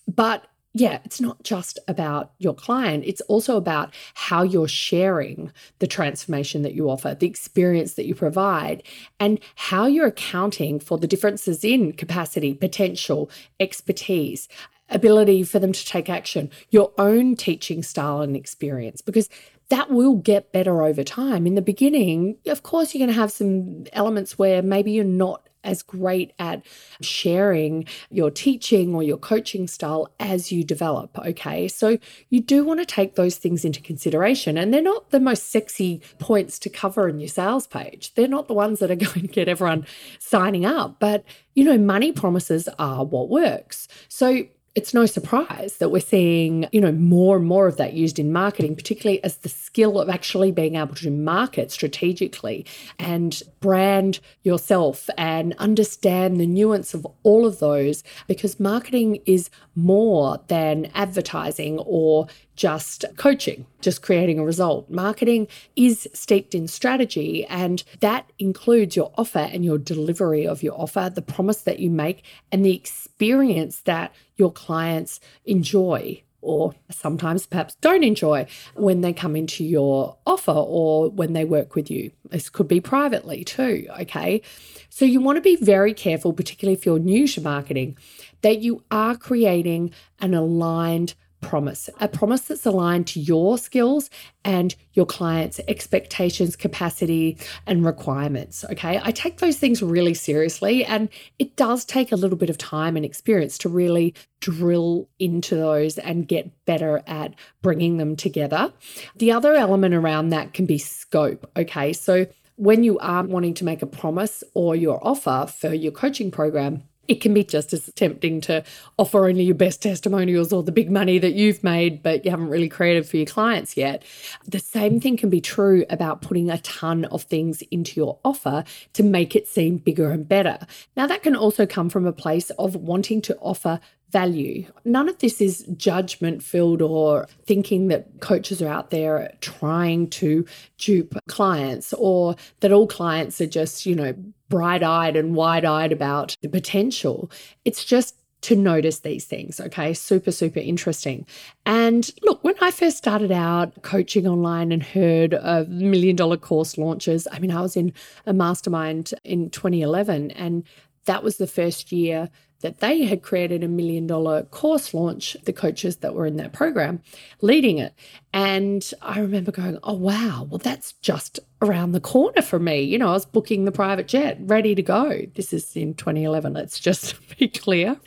But 0.07 0.47
yeah, 0.73 0.99
it's 1.05 1.21
not 1.21 1.43
just 1.43 1.77
about 1.87 2.31
your 2.39 2.55
client, 2.55 3.03
it's 3.05 3.21
also 3.21 3.57
about 3.57 3.93
how 4.15 4.41
you're 4.41 4.67
sharing 4.67 5.51
the 5.77 5.87
transformation 5.87 6.63
that 6.63 6.73
you 6.73 6.89
offer, 6.89 7.15
the 7.19 7.27
experience 7.27 7.93
that 7.93 8.07
you 8.07 8.15
provide, 8.15 8.81
and 9.19 9.39
how 9.55 9.85
you're 9.85 10.07
accounting 10.07 10.79
for 10.79 10.97
the 10.97 11.07
differences 11.07 11.63
in 11.63 11.93
capacity, 11.93 12.55
potential, 12.55 13.29
expertise, 13.59 14.47
ability 14.89 15.43
for 15.43 15.59
them 15.59 15.73
to 15.73 15.85
take 15.85 16.09
action, 16.09 16.49
your 16.71 16.91
own 16.97 17.35
teaching 17.35 17.83
style 17.83 18.21
and 18.21 18.35
experience, 18.35 18.99
because 19.01 19.29
that 19.69 19.91
will 19.91 20.15
get 20.15 20.51
better 20.51 20.83
over 20.83 21.03
time. 21.03 21.45
In 21.45 21.55
the 21.55 21.61
beginning, 21.61 22.37
of 22.47 22.63
course, 22.63 22.93
you're 22.93 22.99
going 22.99 23.13
to 23.13 23.19
have 23.19 23.31
some 23.31 23.85
elements 23.93 24.37
where 24.39 24.61
maybe 24.61 24.91
you're 24.91 25.03
not 25.05 25.47
as 25.63 25.81
great 25.81 26.33
at 26.39 26.65
sharing 27.01 27.85
your 28.09 28.29
teaching 28.29 28.93
or 28.93 29.03
your 29.03 29.17
coaching 29.17 29.67
style 29.67 30.13
as 30.19 30.51
you 30.51 30.63
develop. 30.63 31.17
Okay. 31.19 31.67
So 31.67 31.97
you 32.29 32.41
do 32.41 32.63
want 32.63 32.79
to 32.79 32.85
take 32.85 33.15
those 33.15 33.37
things 33.37 33.65
into 33.65 33.81
consideration. 33.81 34.57
And 34.57 34.73
they're 34.73 34.81
not 34.81 35.09
the 35.11 35.19
most 35.19 35.49
sexy 35.49 36.01
points 36.19 36.59
to 36.59 36.69
cover 36.69 37.07
in 37.07 37.19
your 37.19 37.29
sales 37.29 37.67
page. 37.67 38.13
They're 38.15 38.27
not 38.27 38.47
the 38.47 38.53
ones 38.53 38.79
that 38.79 38.91
are 38.91 38.95
going 39.13 39.21
to 39.21 39.27
get 39.27 39.47
everyone 39.47 39.85
signing 40.19 40.65
up. 40.65 40.99
But, 40.99 41.23
you 41.53 41.63
know, 41.63 41.77
money 41.77 42.11
promises 42.11 42.67
are 42.79 43.05
what 43.05 43.29
works. 43.29 43.87
So 44.07 44.45
it's 44.75 44.93
no 44.93 45.05
surprise 45.05 45.77
that 45.77 45.89
we're 45.89 45.99
seeing, 45.99 46.67
you 46.71 46.81
know, 46.81 46.91
more 46.91 47.37
and 47.37 47.45
more 47.45 47.67
of 47.67 47.77
that 47.77 47.93
used 47.93 48.17
in 48.17 48.33
marketing, 48.33 48.75
particularly 48.75 49.23
as 49.23 49.37
the 49.37 49.49
skill 49.49 49.99
of 49.99 50.09
actually 50.09 50.51
being 50.51 50.75
able 50.75 50.95
to 50.95 51.11
market 51.11 51.71
strategically 51.71 52.65
and 52.97 53.43
brand 53.59 54.19
yourself 54.41 55.11
and 55.15 55.53
understand 55.59 56.39
the 56.39 56.47
nuance 56.47 56.95
of 56.95 57.05
all 57.21 57.45
of 57.45 57.59
those 57.59 58.03
because 58.27 58.59
marketing 58.59 59.19
is 59.27 59.51
more 59.75 60.39
than 60.47 60.89
advertising 60.95 61.77
or 61.79 62.27
just 62.55 63.05
coaching, 63.17 63.65
just 63.81 64.01
creating 64.01 64.39
a 64.39 64.45
result. 64.45 64.89
Marketing 64.89 65.47
is 65.75 66.07
steeped 66.13 66.53
in 66.53 66.67
strategy, 66.67 67.45
and 67.45 67.83
that 67.99 68.31
includes 68.39 68.95
your 68.95 69.11
offer 69.17 69.39
and 69.39 69.65
your 69.65 69.77
delivery 69.77 70.45
of 70.45 70.63
your 70.63 70.79
offer, 70.79 71.11
the 71.13 71.21
promise 71.21 71.61
that 71.61 71.79
you 71.79 71.89
make, 71.89 72.23
and 72.51 72.65
the 72.65 72.75
experience 72.75 73.81
that 73.81 74.13
your 74.35 74.51
clients 74.51 75.19
enjoy 75.45 76.21
or 76.43 76.73
sometimes 76.91 77.45
perhaps 77.45 77.75
don't 77.75 78.03
enjoy 78.03 78.45
when 78.75 79.01
they 79.01 79.13
come 79.13 79.35
into 79.35 79.63
your 79.63 80.17
offer 80.27 80.51
or 80.51 81.09
when 81.09 81.33
they 81.33 81.45
work 81.45 81.73
with 81.73 81.89
you. 81.89 82.11
This 82.29 82.49
could 82.49 82.67
be 82.67 82.81
privately 82.81 83.43
too, 83.43 83.87
okay? 84.01 84.41
So 84.89 85.05
you 85.05 85.21
want 85.21 85.37
to 85.37 85.41
be 85.41 85.55
very 85.55 85.93
careful, 85.93 86.33
particularly 86.33 86.77
if 86.77 86.85
you're 86.85 86.99
new 86.99 87.27
to 87.29 87.41
marketing, 87.41 87.97
that 88.41 88.59
you 88.59 88.83
are 88.91 89.15
creating 89.15 89.91
an 90.19 90.33
aligned 90.33 91.15
promise, 91.43 91.89
a 91.99 92.07
promise 92.07 92.41
that's 92.41 92.65
aligned 92.65 93.07
to 93.07 93.19
your 93.19 93.57
skills 93.57 94.09
and 94.43 94.75
your 94.93 95.05
client's 95.05 95.59
expectations, 95.67 96.55
capacity, 96.55 97.37
and 97.67 97.85
requirements. 97.85 98.65
Okay. 98.71 98.99
I 99.03 99.11
take 99.11 99.37
those 99.37 99.57
things 99.57 99.83
really 99.83 100.13
seriously, 100.13 100.83
and 100.85 101.09
it 101.37 101.55
does 101.55 101.85
take 101.85 102.11
a 102.11 102.15
little 102.15 102.37
bit 102.37 102.49
of 102.49 102.57
time 102.57 102.95
and 102.95 103.05
experience 103.05 103.57
to 103.59 103.69
really 103.69 104.15
drill 104.39 105.07
into 105.19 105.55
those 105.55 105.97
and 105.97 106.27
get 106.27 106.65
better 106.65 107.03
at 107.05 107.35
bringing 107.61 107.97
them 107.97 108.15
together. 108.15 108.73
The 109.15 109.31
other 109.31 109.53
element 109.53 109.93
around 109.93 110.29
that 110.29 110.53
can 110.53 110.65
be 110.65 110.77
scope. 110.77 111.49
Okay. 111.55 111.93
So 111.93 112.25
when 112.55 112.83
you 112.83 112.99
are 112.99 113.23
wanting 113.23 113.53
to 113.55 113.65
make 113.65 113.81
a 113.81 113.87
promise 113.87 114.43
or 114.53 114.75
your 114.75 115.05
offer 115.05 115.47
for 115.51 115.73
your 115.73 115.91
coaching 115.91 116.31
program, 116.31 116.83
it 117.07 117.15
can 117.21 117.33
be 117.33 117.43
just 117.43 117.73
as 117.73 117.91
tempting 117.95 118.39
to 118.41 118.63
offer 118.97 119.27
only 119.27 119.43
your 119.43 119.55
best 119.55 119.81
testimonials 119.81 120.53
or 120.53 120.63
the 120.63 120.71
big 120.71 120.89
money 120.89 121.19
that 121.19 121.33
you've 121.33 121.63
made, 121.63 122.01
but 122.01 122.23
you 122.23 122.31
haven't 122.31 122.49
really 122.49 122.69
created 122.69 123.05
for 123.05 123.17
your 123.17 123.25
clients 123.25 123.75
yet. 123.75 124.03
The 124.45 124.59
same 124.59 124.99
thing 124.99 125.17
can 125.17 125.29
be 125.29 125.41
true 125.41 125.85
about 125.89 126.21
putting 126.21 126.49
a 126.49 126.59
ton 126.59 127.05
of 127.05 127.23
things 127.23 127.61
into 127.71 127.99
your 127.99 128.19
offer 128.23 128.63
to 128.93 129.03
make 129.03 129.35
it 129.35 129.47
seem 129.47 129.77
bigger 129.77 130.11
and 130.11 130.27
better. 130.27 130.59
Now, 130.95 131.07
that 131.07 131.23
can 131.23 131.35
also 131.35 131.65
come 131.65 131.89
from 131.89 132.05
a 132.05 132.13
place 132.13 132.49
of 132.51 132.75
wanting 132.75 133.21
to 133.23 133.37
offer 133.39 133.79
value. 134.13 134.65
None 134.85 135.09
of 135.09 135.17
this 135.17 135.41
is 135.41 135.65
judgment 135.75 136.43
filled 136.43 136.83
or 136.83 137.27
thinking 137.45 137.87
that 137.87 138.21
coaches 138.21 138.61
are 138.61 138.69
out 138.69 138.91
there 138.91 139.33
trying 139.41 140.07
to 140.11 140.45
dupe 140.77 141.17
clients 141.27 141.93
or 141.93 142.35
that 142.59 142.71
all 142.71 142.87
clients 142.87 143.41
are 143.41 143.47
just, 143.47 143.87
you 143.87 143.95
know, 143.95 144.13
bright 144.53 144.83
eyed 144.83 145.15
and 145.15 145.33
wide 145.35 145.65
eyed 145.65 145.91
about 145.91 146.37
the 146.41 146.47
potential. 146.47 147.31
It's 147.65 147.83
just 147.83 148.15
to 148.41 148.55
notice 148.55 148.99
these 148.99 149.25
things. 149.25 149.59
Okay. 149.59 149.93
Super, 149.93 150.31
super 150.31 150.59
interesting. 150.59 151.25
And 151.65 152.11
look, 152.21 152.43
when 152.43 152.55
I 152.61 152.71
first 152.71 152.97
started 152.97 153.31
out 153.31 153.81
coaching 153.81 154.27
online 154.27 154.71
and 154.71 154.83
heard 154.83 155.33
of 155.33 155.69
million 155.69 156.15
dollar 156.15 156.37
course 156.37 156.77
launches, 156.77 157.27
I 157.31 157.39
mean, 157.39 157.51
I 157.51 157.61
was 157.61 157.75
in 157.75 157.93
a 158.25 158.33
mastermind 158.33 159.13
in 159.23 159.49
2011 159.49 160.31
and 160.31 160.65
that 161.05 161.23
was 161.23 161.37
the 161.37 161.47
first 161.47 161.91
year 161.91 162.29
that 162.63 162.79
they 162.79 163.03
had 163.03 163.21
created 163.23 163.63
a 163.63 163.67
million 163.67 164.07
dollar 164.07 164.43
course 164.43 164.93
launch, 164.93 165.35
the 165.45 165.53
coaches 165.53 165.97
that 165.97 166.13
were 166.13 166.25
in 166.25 166.37
that 166.37 166.53
program 166.53 167.01
leading 167.41 167.77
it. 167.77 167.93
And 168.33 168.89
I 169.01 169.19
remember 169.19 169.51
going, 169.51 169.77
oh, 169.83 169.93
wow, 169.93 170.47
well, 170.49 170.59
that's 170.59 170.93
just 170.93 171.39
around 171.63 171.93
the 171.93 171.99
corner 171.99 172.41
for 172.41 172.59
me. 172.59 172.81
You 172.81 172.97
know, 172.99 173.09
I 173.09 173.13
was 173.13 173.25
booking 173.25 173.65
the 173.65 173.71
private 173.71 174.07
jet, 174.07 174.37
ready 174.41 174.75
to 174.75 174.83
go. 174.83 175.21
This 175.35 175.53
is 175.53 175.75
in 175.75 175.95
2011, 175.95 176.53
let's 176.53 176.79
just 176.79 177.15
be 177.39 177.47
clear. 177.47 177.99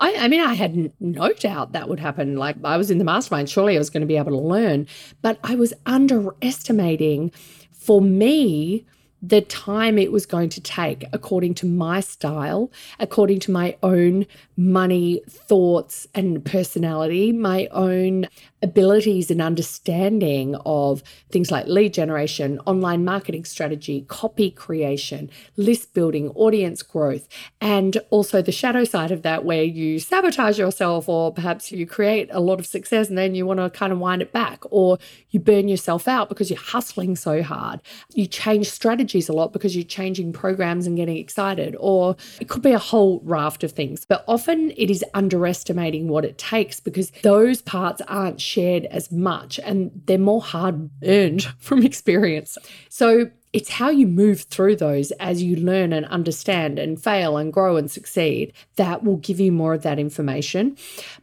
I, 0.00 0.16
I, 0.16 0.28
mean, 0.28 0.40
I 0.40 0.54
had 0.54 0.92
no 1.00 1.32
doubt 1.32 1.72
that 1.72 1.88
would 1.88 2.00
happen. 2.00 2.36
Like, 2.36 2.56
I 2.64 2.76
was 2.76 2.90
in 2.90 2.98
the 2.98 3.04
mastermind, 3.04 3.48
surely 3.48 3.76
I 3.76 3.78
was 3.78 3.90
going 3.90 4.00
to 4.00 4.06
be 4.06 4.16
able 4.16 4.32
to 4.32 4.38
learn, 4.38 4.88
but 5.20 5.38
I 5.44 5.54
was 5.54 5.72
underestimating 5.86 7.30
for 7.70 8.00
me 8.00 8.84
the 9.22 9.40
time 9.42 9.98
it 9.98 10.10
was 10.10 10.26
going 10.26 10.48
to 10.48 10.60
take 10.60 11.04
according 11.12 11.54
to 11.54 11.66
my 11.66 12.00
style, 12.00 12.72
according 12.98 13.38
to 13.38 13.52
my 13.52 13.76
own 13.82 14.26
money 14.56 15.22
thoughts 15.28 16.08
and 16.12 16.44
personality, 16.44 17.30
my 17.30 17.68
own 17.70 18.26
abilities 18.62 19.30
and 19.30 19.42
understanding 19.42 20.54
of 20.64 21.02
things 21.30 21.50
like 21.50 21.66
lead 21.66 21.92
generation, 21.92 22.60
online 22.66 23.04
marketing 23.04 23.44
strategy, 23.44 24.04
copy 24.08 24.50
creation, 24.50 25.30
list 25.56 25.92
building, 25.94 26.28
audience 26.30 26.82
growth, 26.82 27.28
and 27.60 27.98
also 28.10 28.40
the 28.40 28.52
shadow 28.52 28.84
side 28.84 29.10
of 29.10 29.22
that 29.22 29.44
where 29.44 29.64
you 29.64 29.98
sabotage 29.98 30.58
yourself 30.58 31.08
or 31.08 31.32
perhaps 31.32 31.72
you 31.72 31.86
create 31.86 32.28
a 32.30 32.40
lot 32.40 32.60
of 32.60 32.66
success 32.66 33.08
and 33.08 33.18
then 33.18 33.34
you 33.34 33.44
want 33.46 33.58
to 33.58 33.70
kind 33.70 33.92
of 33.92 33.98
wind 33.98 34.22
it 34.22 34.32
back 34.32 34.62
or 34.70 34.98
you 35.30 35.40
burn 35.40 35.68
yourself 35.68 36.06
out 36.06 36.28
because 36.28 36.50
you're 36.50 36.58
hustling 36.58 37.16
so 37.16 37.42
hard. 37.42 37.80
You 38.14 38.26
change 38.26 38.70
strategies 38.70 39.28
a 39.28 39.32
lot 39.32 39.52
because 39.52 39.74
you're 39.74 39.84
changing 39.84 40.32
programs 40.32 40.86
and 40.86 40.96
getting 40.96 41.16
excited 41.16 41.76
or 41.80 42.16
it 42.40 42.48
could 42.48 42.62
be 42.62 42.72
a 42.72 42.78
whole 42.78 43.20
raft 43.24 43.64
of 43.64 43.72
things. 43.72 44.04
But 44.04 44.24
often 44.28 44.70
it 44.76 44.90
is 44.90 45.04
underestimating 45.14 46.08
what 46.08 46.24
it 46.24 46.38
takes 46.38 46.78
because 46.80 47.10
those 47.22 47.62
parts 47.62 48.00
aren't 48.08 48.40
shared 48.52 48.84
as 48.86 49.10
much 49.10 49.58
and 49.60 49.90
they're 50.06 50.18
more 50.18 50.42
hard 50.42 50.90
earned 51.04 51.42
from 51.58 51.84
experience. 51.84 52.58
So 52.88 53.30
it's 53.52 53.70
how 53.70 53.90
you 53.90 54.06
move 54.06 54.42
through 54.42 54.76
those 54.76 55.10
as 55.12 55.42
you 55.42 55.56
learn 55.56 55.92
and 55.92 56.06
understand 56.06 56.78
and 56.78 57.02
fail 57.02 57.36
and 57.36 57.52
grow 57.52 57.76
and 57.76 57.90
succeed 57.90 58.52
that 58.76 59.04
will 59.04 59.18
give 59.18 59.40
you 59.40 59.52
more 59.52 59.74
of 59.74 59.82
that 59.82 59.98
information. 59.98 60.76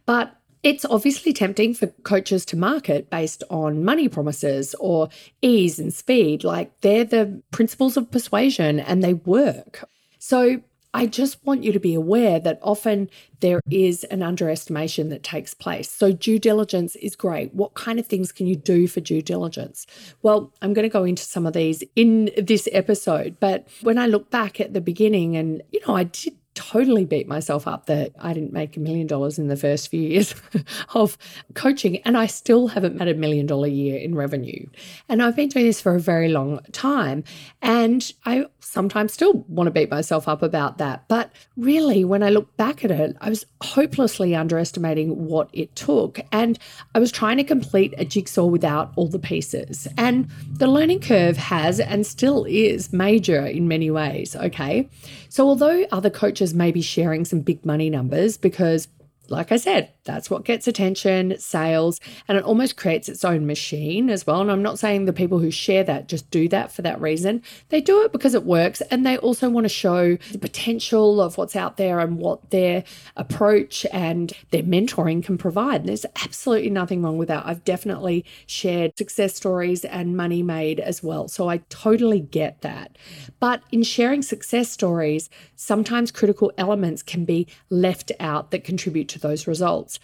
But 0.06 0.36
it's 0.62 0.84
obviously 0.84 1.32
tempting 1.32 1.74
for 1.74 1.86
coaches 2.02 2.44
to 2.46 2.56
market 2.56 3.08
based 3.08 3.42
on 3.50 3.84
money 3.84 4.08
promises 4.08 4.74
or 4.78 5.08
ease 5.40 5.78
and 5.78 5.92
speed. 5.92 6.44
Like 6.44 6.80
they're 6.82 7.04
the 7.04 7.42
principles 7.50 7.96
of 7.96 8.10
persuasion 8.10 8.78
and 8.78 9.02
they 9.02 9.14
work. 9.14 9.88
So 10.18 10.62
I 10.92 11.06
just 11.06 11.44
want 11.44 11.62
you 11.62 11.72
to 11.72 11.78
be 11.78 11.94
aware 11.94 12.40
that 12.40 12.58
often 12.62 13.10
there 13.38 13.60
is 13.70 14.02
an 14.04 14.22
underestimation 14.22 15.08
that 15.10 15.22
takes 15.22 15.54
place. 15.54 15.88
So, 15.88 16.12
due 16.12 16.38
diligence 16.38 16.96
is 16.96 17.14
great. 17.14 17.54
What 17.54 17.74
kind 17.74 18.00
of 18.00 18.06
things 18.06 18.32
can 18.32 18.46
you 18.46 18.56
do 18.56 18.88
for 18.88 19.00
due 19.00 19.22
diligence? 19.22 19.86
Well, 20.22 20.52
I'm 20.62 20.72
going 20.72 20.82
to 20.82 20.92
go 20.92 21.04
into 21.04 21.22
some 21.22 21.46
of 21.46 21.52
these 21.52 21.84
in 21.94 22.30
this 22.36 22.68
episode. 22.72 23.36
But 23.38 23.68
when 23.82 23.98
I 23.98 24.06
look 24.06 24.30
back 24.30 24.60
at 24.60 24.74
the 24.74 24.80
beginning, 24.80 25.36
and 25.36 25.62
you 25.70 25.80
know, 25.86 25.94
I 25.94 26.04
did 26.04 26.36
totally 26.60 27.06
beat 27.06 27.26
myself 27.26 27.66
up 27.66 27.86
that 27.86 28.12
I 28.20 28.34
didn't 28.34 28.52
make 28.52 28.76
a 28.76 28.80
million 28.80 29.06
dollars 29.06 29.38
in 29.38 29.48
the 29.48 29.56
first 29.56 29.88
few 29.88 30.02
years 30.02 30.34
of 30.94 31.16
coaching, 31.54 31.96
and 32.04 32.18
I 32.18 32.26
still 32.26 32.68
haven't 32.68 32.96
made 32.96 33.08
a 33.08 33.14
million 33.14 33.46
dollar 33.46 33.66
year 33.66 33.98
in 33.98 34.14
revenue. 34.14 34.66
And 35.08 35.22
I've 35.22 35.36
been 35.36 35.48
doing 35.48 35.64
this 35.64 35.80
for 35.80 35.94
a 35.94 36.00
very 36.00 36.28
long 36.28 36.60
time, 36.72 37.24
and 37.62 38.12
I 38.26 38.46
sometimes 38.60 39.14
still 39.14 39.44
want 39.48 39.68
to 39.68 39.70
beat 39.70 39.90
myself 39.90 40.28
up 40.28 40.42
about 40.42 40.78
that. 40.78 41.08
But 41.08 41.32
really, 41.56 42.04
when 42.04 42.22
I 42.22 42.28
look 42.28 42.54
back 42.58 42.84
at 42.84 42.90
it, 42.90 43.16
I 43.22 43.30
was 43.30 43.46
hopelessly 43.62 44.34
underestimating 44.34 45.26
what 45.26 45.48
it 45.54 45.74
took, 45.74 46.20
and 46.30 46.58
I 46.94 46.98
was 46.98 47.10
trying 47.10 47.38
to 47.38 47.44
complete 47.44 47.94
a 47.96 48.04
jigsaw 48.04 48.44
without 48.44 48.92
all 48.96 49.08
the 49.08 49.18
pieces. 49.18 49.88
And 49.96 50.28
the 50.52 50.66
learning 50.66 51.00
curve 51.00 51.38
has 51.38 51.80
and 51.80 52.06
still 52.06 52.44
is 52.44 52.92
major 52.92 53.46
in 53.46 53.66
many 53.66 53.90
ways. 53.90 54.36
Okay. 54.36 54.88
So, 55.30 55.46
although 55.48 55.86
other 55.90 56.10
coaches 56.10 56.49
may 56.54 56.72
be 56.72 56.82
sharing 56.82 57.24
some 57.24 57.40
big 57.40 57.64
money 57.64 57.90
numbers 57.90 58.36
because 58.36 58.88
like 59.30 59.52
I 59.52 59.56
said, 59.56 59.92
that's 60.04 60.28
what 60.28 60.44
gets 60.44 60.66
attention, 60.66 61.38
sales, 61.38 62.00
and 62.26 62.36
it 62.36 62.42
almost 62.42 62.76
creates 62.76 63.08
its 63.08 63.24
own 63.24 63.46
machine 63.46 64.10
as 64.10 64.26
well. 64.26 64.40
And 64.40 64.50
I'm 64.50 64.62
not 64.62 64.78
saying 64.78 65.04
the 65.04 65.12
people 65.12 65.38
who 65.38 65.52
share 65.52 65.84
that 65.84 66.08
just 66.08 66.28
do 66.30 66.48
that 66.48 66.72
for 66.72 66.82
that 66.82 67.00
reason. 67.00 67.42
They 67.68 67.80
do 67.80 68.02
it 68.02 68.10
because 68.10 68.34
it 68.34 68.44
works 68.44 68.80
and 68.90 69.06
they 69.06 69.16
also 69.18 69.48
want 69.48 69.64
to 69.66 69.68
show 69.68 70.16
the 70.32 70.38
potential 70.38 71.20
of 71.20 71.38
what's 71.38 71.54
out 71.54 71.76
there 71.76 72.00
and 72.00 72.18
what 72.18 72.50
their 72.50 72.82
approach 73.16 73.86
and 73.92 74.32
their 74.50 74.64
mentoring 74.64 75.22
can 75.22 75.38
provide. 75.38 75.86
There's 75.86 76.06
absolutely 76.24 76.70
nothing 76.70 77.02
wrong 77.02 77.16
with 77.16 77.28
that. 77.28 77.46
I've 77.46 77.64
definitely 77.64 78.24
shared 78.46 78.98
success 78.98 79.36
stories 79.36 79.84
and 79.84 80.16
money 80.16 80.42
made 80.42 80.80
as 80.80 81.04
well. 81.04 81.28
So 81.28 81.48
I 81.48 81.58
totally 81.68 82.20
get 82.20 82.62
that. 82.62 82.96
But 83.38 83.62
in 83.70 83.84
sharing 83.84 84.22
success 84.22 84.70
stories, 84.70 85.30
sometimes 85.54 86.10
critical 86.10 86.50
elements 86.58 87.02
can 87.02 87.24
be 87.24 87.46
left 87.68 88.10
out 88.18 88.50
that 88.50 88.64
contribute 88.64 89.08
those 89.20 89.46
results. 89.46 89.98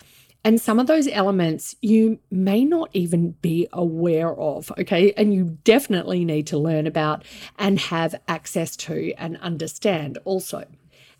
And 0.44 0.60
some 0.60 0.78
of 0.78 0.86
those 0.86 1.08
elements 1.08 1.74
you 1.82 2.20
may 2.30 2.64
not 2.64 2.90
even 2.92 3.32
be 3.42 3.66
aware 3.72 4.32
of, 4.32 4.70
okay? 4.78 5.12
And 5.16 5.34
you 5.34 5.58
definitely 5.64 6.24
need 6.24 6.46
to 6.48 6.58
learn 6.58 6.86
about 6.86 7.24
and 7.58 7.80
have 7.80 8.14
access 8.28 8.76
to 8.76 9.12
and 9.18 9.36
understand 9.38 10.18
also. 10.24 10.64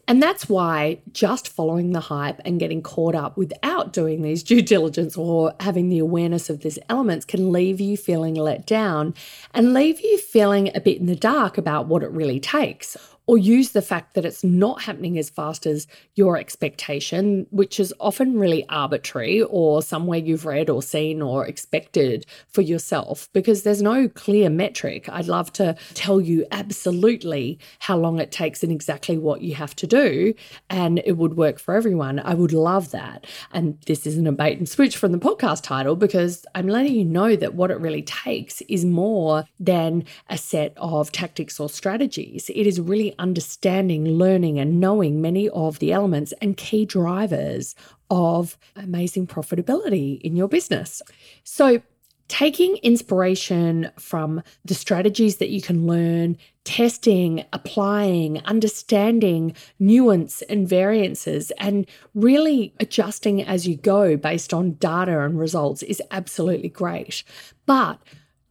And 0.08 0.22
that's 0.22 0.48
why 0.48 1.00
just 1.10 1.48
following 1.48 1.90
the 1.90 1.98
hype 2.00 2.40
and 2.44 2.60
getting 2.60 2.80
caught 2.80 3.16
up 3.16 3.36
without 3.36 3.92
doing 3.92 4.22
these 4.22 4.44
due 4.44 4.62
diligence 4.62 5.16
or 5.16 5.54
having 5.58 5.88
the 5.88 5.98
awareness 5.98 6.48
of 6.48 6.60
these 6.60 6.78
elements 6.88 7.24
can 7.24 7.50
leave 7.50 7.80
you 7.80 7.96
feeling 7.96 8.36
let 8.36 8.64
down 8.64 9.14
and 9.52 9.74
leave 9.74 10.00
you 10.00 10.18
feeling 10.18 10.70
a 10.76 10.80
bit 10.80 10.98
in 10.98 11.06
the 11.06 11.16
dark 11.16 11.58
about 11.58 11.88
what 11.88 12.04
it 12.04 12.10
really 12.12 12.38
takes 12.38 12.96
or 13.26 13.37
use 13.37 13.71
the 13.71 13.83
fact 13.83 14.14
that 14.14 14.25
it's 14.25 14.45
not 14.45 14.83
happening 14.83 15.18
as 15.18 15.28
fast 15.28 15.66
as 15.66 15.87
your 16.14 16.37
expectation, 16.37 17.47
which 17.50 17.80
is 17.80 17.92
often 17.99 18.38
really 18.38 18.64
arbitrary 18.68 19.42
or 19.42 19.83
somewhere 19.83 20.18
you've 20.18 20.47
read 20.47 20.71
or 20.71 20.83
seen 20.83 21.21
or 21.21 21.47
expected 21.47 22.25
for 22.49 22.62
yourself 22.62 23.28
because 23.33 23.62
there's 23.62 23.83
no 23.83 24.09
clear 24.09 24.49
metric. 24.49 25.09
I'd 25.09 25.26
love 25.26 25.52
to 25.54 25.76
tell 25.95 26.21
you 26.21 26.47
absolutely 26.52 27.59
how 27.80 27.97
long 27.97 28.21
it 28.21 28.30
takes 28.30 28.62
and 28.62 28.71
exactly 28.71 29.18
what 29.18 29.42
you 29.42 29.55
have 29.55 29.74
to 29.77 29.87
do, 29.87 30.35
and 30.70 31.03
it 31.05 31.16
would 31.16 31.37
work 31.37 31.59
for 31.59 31.74
everyone. 31.74 32.20
I 32.20 32.35
would 32.35 32.53
love 32.53 32.92
that. 32.92 33.27
And 33.53 33.81
this 33.87 34.07
isn't 34.07 34.27
a 34.27 34.33
bait 34.33 34.59
and 34.59 34.68
switch 34.68 34.96
from 34.96 35.12
the 35.12 35.18
podcast 35.18 35.62
title 35.62 35.96
because 35.96 36.46
I'm 36.55 36.68
letting 36.68 36.94
you 36.94 37.05
know 37.05 37.35
that 37.37 37.55
what 37.55 37.70
it 37.70 37.81
really 37.81 38.03
takes 38.03 38.61
is 38.62 38.85
more 38.85 39.44
than 39.59 40.05
a 40.29 40.38
set 40.38 40.72
of 40.77 41.11
tactics 41.11 41.59
or 41.59 41.68
strategies. 41.68 42.50
It 42.55 42.66
is 42.66 42.81
really 42.81 43.15
understanding, 43.18 44.07
learning, 44.07 44.59
and 44.59 44.81
knowing 44.81 45.20
many 45.20 45.48
of 45.50 45.79
the 45.79 45.92
elements 45.92 46.33
and 46.40 46.57
key 46.57 46.85
drivers 46.85 47.74
of 48.11 48.57
amazing 48.76 49.26
profitability 49.26 50.20
in 50.20 50.37
your 50.37 50.48
business. 50.48 51.02
So, 51.44 51.83
taking 52.29 52.76
inspiration 52.79 53.88
from 53.98 54.42
the 54.64 54.74
strategies 54.74 55.37
that 55.37 55.48
you 55.48 55.62
can 55.62 55.87
learn, 55.87 56.37
testing, 56.64 57.44
applying, 57.52 58.42
understanding 58.44 59.55
nuance 59.79 60.42
and 60.42 60.68
variances, 60.68 61.52
and 61.59 61.87
really 62.14 62.74
adjusting 62.81 63.42
as 63.42 63.68
you 63.68 63.76
go 63.76 64.16
based 64.16 64.52
on 64.52 64.72
data 64.72 65.20
and 65.20 65.38
results 65.38 65.83
is 65.85 66.02
absolutely 66.11 66.68
great. 66.68 67.22
But 67.64 68.00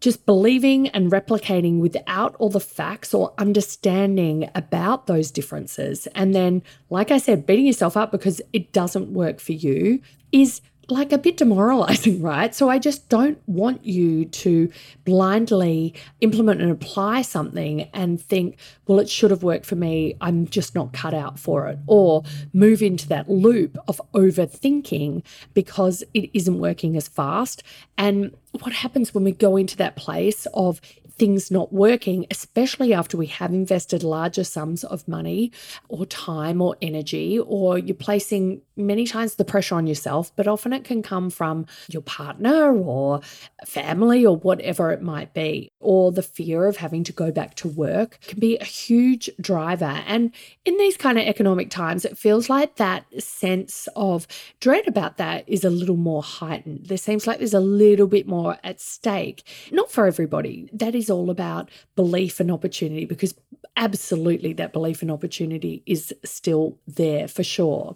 just 0.05 0.23
believing 0.27 0.87
and 0.89 1.11
replicating 1.11 1.79
without 1.79 2.35
all 2.35 2.51
the 2.51 2.59
facts 2.59 3.11
or 3.11 3.33
understanding 3.39 4.47
about 4.53 5.07
those 5.07 5.31
differences. 5.31 6.05
And 6.13 6.35
then, 6.35 6.61
like 6.91 7.09
I 7.09 7.17
said, 7.17 7.47
beating 7.47 7.65
yourself 7.65 7.97
up 7.97 8.11
because 8.11 8.39
it 8.53 8.71
doesn't 8.71 9.11
work 9.13 9.39
for 9.39 9.53
you 9.53 9.99
is 10.31 10.61
like 10.89 11.11
a 11.11 11.17
bit 11.17 11.37
demoralizing, 11.37 12.21
right? 12.23 12.53
So 12.53 12.69
I 12.69 12.79
just 12.79 13.09
don't 13.09 13.37
want 13.47 13.85
you 13.85 14.25
to 14.25 14.71
blindly 15.03 15.93
implement 16.21 16.61
and 16.61 16.71
apply 16.71 17.21
something 17.21 17.89
and 17.93 18.21
think, 18.21 18.57
well, 18.87 18.99
it 18.99 19.09
should 19.09 19.31
have 19.31 19.43
worked 19.43 19.65
for 19.65 19.75
me. 19.75 20.15
I'm 20.21 20.47
just 20.47 20.75
not 20.75 20.93
cut 20.93 21.13
out 21.13 21.39
for 21.39 21.67
it. 21.67 21.79
Or 21.87 22.23
move 22.53 22.81
into 22.81 23.07
that 23.09 23.29
loop 23.29 23.77
of 23.87 24.01
overthinking 24.13 25.23
because 25.53 26.03
it 26.13 26.29
isn't 26.33 26.59
working 26.59 26.95
as 26.95 27.07
fast. 27.07 27.63
And 27.97 28.35
what 28.61 28.73
happens 28.73 29.13
when 29.13 29.23
we 29.23 29.31
go 29.31 29.57
into 29.57 29.77
that 29.77 29.95
place 29.95 30.45
of 30.53 30.81
things 31.17 31.49
not 31.49 31.71
working, 31.71 32.25
especially 32.29 32.93
after 32.93 33.17
we 33.17 33.27
have 33.27 33.51
invested 33.51 34.03
larger 34.03 34.43
sums 34.43 34.83
of 34.83 35.07
money 35.07 35.51
or 35.87 36.05
time 36.05 36.61
or 36.61 36.75
energy, 36.81 37.39
or 37.39 37.77
you're 37.77 37.95
placing 37.95 38.61
many 38.77 39.05
times 39.05 39.35
the 39.35 39.45
pressure 39.45 39.75
on 39.75 39.87
yourself, 39.87 40.31
but 40.35 40.47
often 40.47 40.73
it 40.73 40.83
can 40.83 41.01
come 41.01 41.29
from 41.29 41.65
your 41.89 42.01
partner 42.01 42.75
or 42.75 43.21
family 43.65 44.25
or 44.25 44.37
whatever 44.37 44.91
it 44.91 45.01
might 45.01 45.33
be, 45.33 45.69
or 45.79 46.11
the 46.11 46.21
fear 46.21 46.67
of 46.67 46.77
having 46.77 47.03
to 47.03 47.11
go 47.11 47.31
back 47.31 47.55
to 47.55 47.67
work 47.67 48.19
can 48.21 48.39
be 48.39 48.57
a 48.57 48.65
huge 48.65 49.29
driver. 49.39 50.01
And 50.05 50.31
in 50.65 50.77
these 50.77 50.97
kind 50.97 51.17
of 51.17 51.25
economic 51.25 51.69
times, 51.69 52.05
it 52.05 52.17
feels 52.17 52.49
like 52.49 52.75
that 52.75 53.05
sense 53.21 53.87
of 53.95 54.27
dread 54.59 54.87
about 54.87 55.17
that 55.17 55.47
is 55.47 55.63
a 55.63 55.69
little 55.69 55.97
more 55.97 56.23
heightened. 56.23 56.87
There 56.87 56.97
seems 56.97 57.27
like 57.27 57.39
there's 57.39 57.53
a 57.53 57.59
little 57.59 58.07
bit 58.07 58.27
more 58.27 58.57
at 58.63 58.79
stake. 58.81 59.43
Not 59.71 59.91
for 59.91 60.07
everybody. 60.07 60.69
That 60.73 60.95
is 60.95 61.09
all 61.09 61.29
about 61.29 61.69
belief 61.95 62.39
and 62.39 62.51
opportunity 62.51 63.05
because 63.05 63.35
absolutely 63.77 64.53
that 64.53 64.73
belief 64.73 65.01
and 65.01 65.11
opportunity 65.11 65.83
is 65.85 66.13
still 66.23 66.77
there 66.87 67.27
for 67.27 67.43
sure. 67.43 67.95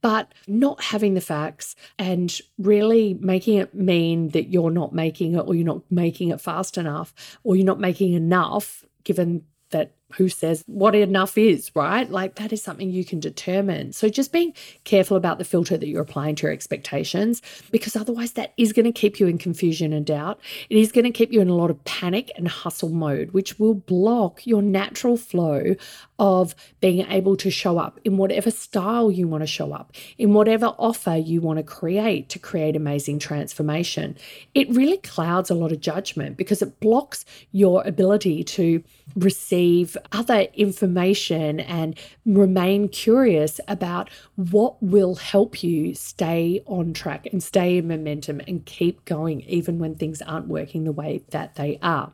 But 0.00 0.19
not 0.46 0.82
having 0.82 1.14
the 1.14 1.20
facts 1.20 1.76
and 1.98 2.36
really 2.58 3.14
making 3.20 3.58
it 3.58 3.74
mean 3.74 4.28
that 4.30 4.48
you're 4.48 4.70
not 4.70 4.92
making 4.92 5.34
it 5.34 5.40
or 5.46 5.54
you're 5.54 5.66
not 5.66 5.82
making 5.90 6.30
it 6.30 6.40
fast 6.40 6.78
enough 6.78 7.38
or 7.44 7.56
you're 7.56 7.66
not 7.66 7.80
making 7.80 8.14
enough 8.14 8.84
given 9.04 9.44
that 9.70 9.94
who 10.16 10.28
says 10.28 10.64
what 10.66 10.94
enough 10.94 11.38
is, 11.38 11.70
right? 11.74 12.10
Like 12.10 12.36
that 12.36 12.52
is 12.52 12.62
something 12.62 12.90
you 12.90 13.04
can 13.04 13.20
determine. 13.20 13.92
So 13.92 14.08
just 14.08 14.32
being 14.32 14.52
careful 14.84 15.16
about 15.16 15.38
the 15.38 15.44
filter 15.44 15.76
that 15.76 15.88
you're 15.88 16.02
applying 16.02 16.34
to 16.36 16.44
your 16.44 16.52
expectations, 16.52 17.42
because 17.70 17.96
otherwise 17.96 18.32
that 18.32 18.52
is 18.56 18.72
going 18.72 18.86
to 18.86 18.92
keep 18.92 19.20
you 19.20 19.26
in 19.26 19.38
confusion 19.38 19.92
and 19.92 20.06
doubt. 20.06 20.40
It 20.68 20.78
is 20.78 20.92
going 20.92 21.04
to 21.04 21.10
keep 21.10 21.32
you 21.32 21.40
in 21.40 21.48
a 21.48 21.54
lot 21.54 21.70
of 21.70 21.84
panic 21.84 22.30
and 22.36 22.48
hustle 22.48 22.90
mode, 22.90 23.32
which 23.32 23.58
will 23.58 23.74
block 23.74 24.46
your 24.46 24.62
natural 24.62 25.16
flow 25.16 25.76
of 26.18 26.54
being 26.80 27.06
able 27.10 27.36
to 27.36 27.50
show 27.50 27.78
up 27.78 27.98
in 28.04 28.16
whatever 28.16 28.50
style 28.50 29.10
you 29.10 29.26
want 29.26 29.42
to 29.42 29.46
show 29.46 29.72
up, 29.72 29.92
in 30.18 30.34
whatever 30.34 30.66
offer 30.78 31.16
you 31.16 31.40
want 31.40 31.58
to 31.58 31.62
create 31.62 32.28
to 32.28 32.38
create 32.38 32.76
amazing 32.76 33.18
transformation. 33.18 34.16
It 34.54 34.68
really 34.70 34.98
clouds 34.98 35.50
a 35.50 35.54
lot 35.54 35.72
of 35.72 35.80
judgment 35.80 36.36
because 36.36 36.60
it 36.60 36.78
blocks 36.80 37.24
your 37.52 37.86
ability 37.86 38.44
to 38.44 38.82
receive 39.16 39.96
other 40.12 40.46
information 40.54 41.60
and 41.60 41.98
remain 42.26 42.88
curious 42.88 43.60
about 43.68 44.10
what 44.36 44.82
will 44.82 45.16
help 45.16 45.62
you 45.62 45.94
stay 45.94 46.62
on 46.66 46.92
track 46.92 47.26
and 47.32 47.42
stay 47.42 47.78
in 47.78 47.88
momentum 47.88 48.40
and 48.46 48.64
keep 48.66 49.04
going 49.04 49.40
even 49.42 49.78
when 49.78 49.94
things 49.94 50.22
aren't 50.22 50.48
working 50.48 50.84
the 50.84 50.92
way 50.92 51.22
that 51.30 51.54
they 51.56 51.78
are. 51.82 52.12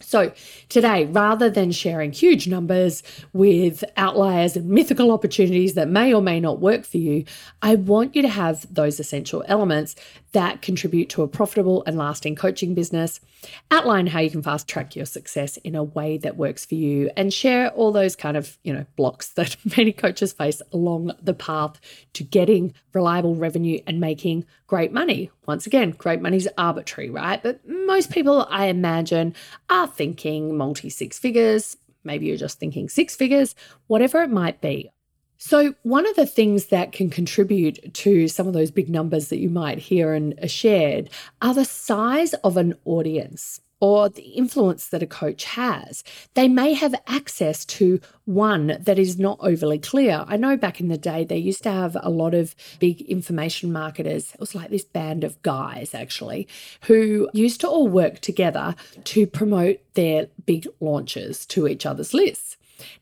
So, 0.00 0.32
today, 0.68 1.06
rather 1.06 1.48
than 1.48 1.72
sharing 1.72 2.12
huge 2.12 2.46
numbers 2.46 3.02
with 3.32 3.82
outliers 3.96 4.56
and 4.56 4.68
mythical 4.68 5.10
opportunities 5.10 5.74
that 5.74 5.88
may 5.88 6.12
or 6.12 6.20
may 6.20 6.40
not 6.40 6.60
work 6.60 6.84
for 6.84 6.98
you, 6.98 7.24
I 7.62 7.76
want 7.76 8.14
you 8.14 8.22
to 8.22 8.28
have 8.28 8.66
those 8.72 9.00
essential 9.00 9.44
elements 9.46 9.96
that 10.34 10.62
contribute 10.62 11.08
to 11.08 11.22
a 11.22 11.28
profitable 11.28 11.82
and 11.86 11.96
lasting 11.96 12.34
coaching 12.34 12.74
business, 12.74 13.20
outline 13.70 14.08
how 14.08 14.20
you 14.20 14.30
can 14.30 14.42
fast 14.42 14.68
track 14.68 14.94
your 14.94 15.06
success 15.06 15.56
in 15.58 15.74
a 15.74 15.82
way 15.82 16.18
that 16.18 16.36
works 16.36 16.66
for 16.66 16.74
you, 16.74 17.10
and 17.16 17.32
share 17.32 17.70
all 17.70 17.92
those 17.92 18.14
kind 18.14 18.36
of, 18.36 18.58
you 18.62 18.72
know, 18.72 18.84
blocks 18.96 19.28
that 19.30 19.56
many 19.76 19.92
coaches 19.92 20.32
face 20.32 20.60
along 20.72 21.12
the 21.22 21.34
path 21.34 21.80
to 22.12 22.22
getting 22.22 22.74
reliable 22.92 23.34
revenue 23.34 23.80
and 23.86 24.00
making 24.00 24.44
great 24.66 24.92
money. 24.92 25.30
Once 25.46 25.66
again, 25.66 25.92
great 25.92 26.20
money 26.20 26.36
is 26.36 26.48
arbitrary, 26.58 27.10
right? 27.10 27.42
But 27.42 27.60
most 27.66 28.10
people, 28.10 28.46
I 28.50 28.66
imagine, 28.66 29.34
are 29.70 29.86
thinking 29.86 30.56
multi 30.56 30.90
six 30.90 31.18
figures. 31.18 31.76
Maybe 32.02 32.26
you're 32.26 32.36
just 32.36 32.58
thinking 32.58 32.88
six 32.88 33.16
figures, 33.16 33.54
whatever 33.86 34.22
it 34.22 34.30
might 34.30 34.60
be. 34.60 34.90
So, 35.46 35.74
one 35.82 36.06
of 36.06 36.16
the 36.16 36.24
things 36.24 36.68
that 36.68 36.92
can 36.92 37.10
contribute 37.10 37.92
to 37.92 38.28
some 38.28 38.46
of 38.46 38.54
those 38.54 38.70
big 38.70 38.88
numbers 38.88 39.28
that 39.28 39.40
you 39.40 39.50
might 39.50 39.76
hear 39.76 40.14
and 40.14 40.32
are 40.42 40.48
shared 40.48 41.10
are 41.42 41.52
the 41.52 41.66
size 41.66 42.32
of 42.32 42.56
an 42.56 42.76
audience 42.86 43.60
or 43.78 44.08
the 44.08 44.22
influence 44.22 44.88
that 44.88 45.02
a 45.02 45.06
coach 45.06 45.44
has. 45.44 46.02
They 46.32 46.48
may 46.48 46.72
have 46.72 46.94
access 47.06 47.66
to 47.66 48.00
one 48.24 48.78
that 48.80 48.98
is 48.98 49.18
not 49.18 49.36
overly 49.42 49.78
clear. 49.78 50.24
I 50.26 50.38
know 50.38 50.56
back 50.56 50.80
in 50.80 50.88
the 50.88 50.96
day, 50.96 51.24
they 51.24 51.36
used 51.36 51.64
to 51.64 51.70
have 51.70 51.94
a 52.00 52.08
lot 52.08 52.32
of 52.32 52.54
big 52.78 53.02
information 53.02 53.70
marketers. 53.70 54.32
It 54.32 54.40
was 54.40 54.54
like 54.54 54.70
this 54.70 54.86
band 54.86 55.24
of 55.24 55.42
guys, 55.42 55.92
actually, 55.92 56.48
who 56.84 57.28
used 57.34 57.60
to 57.60 57.68
all 57.68 57.86
work 57.86 58.20
together 58.20 58.74
to 59.04 59.26
promote 59.26 59.80
their 59.92 60.28
big 60.46 60.66
launches 60.80 61.44
to 61.46 61.68
each 61.68 61.84
other's 61.84 62.14
lists. 62.14 62.56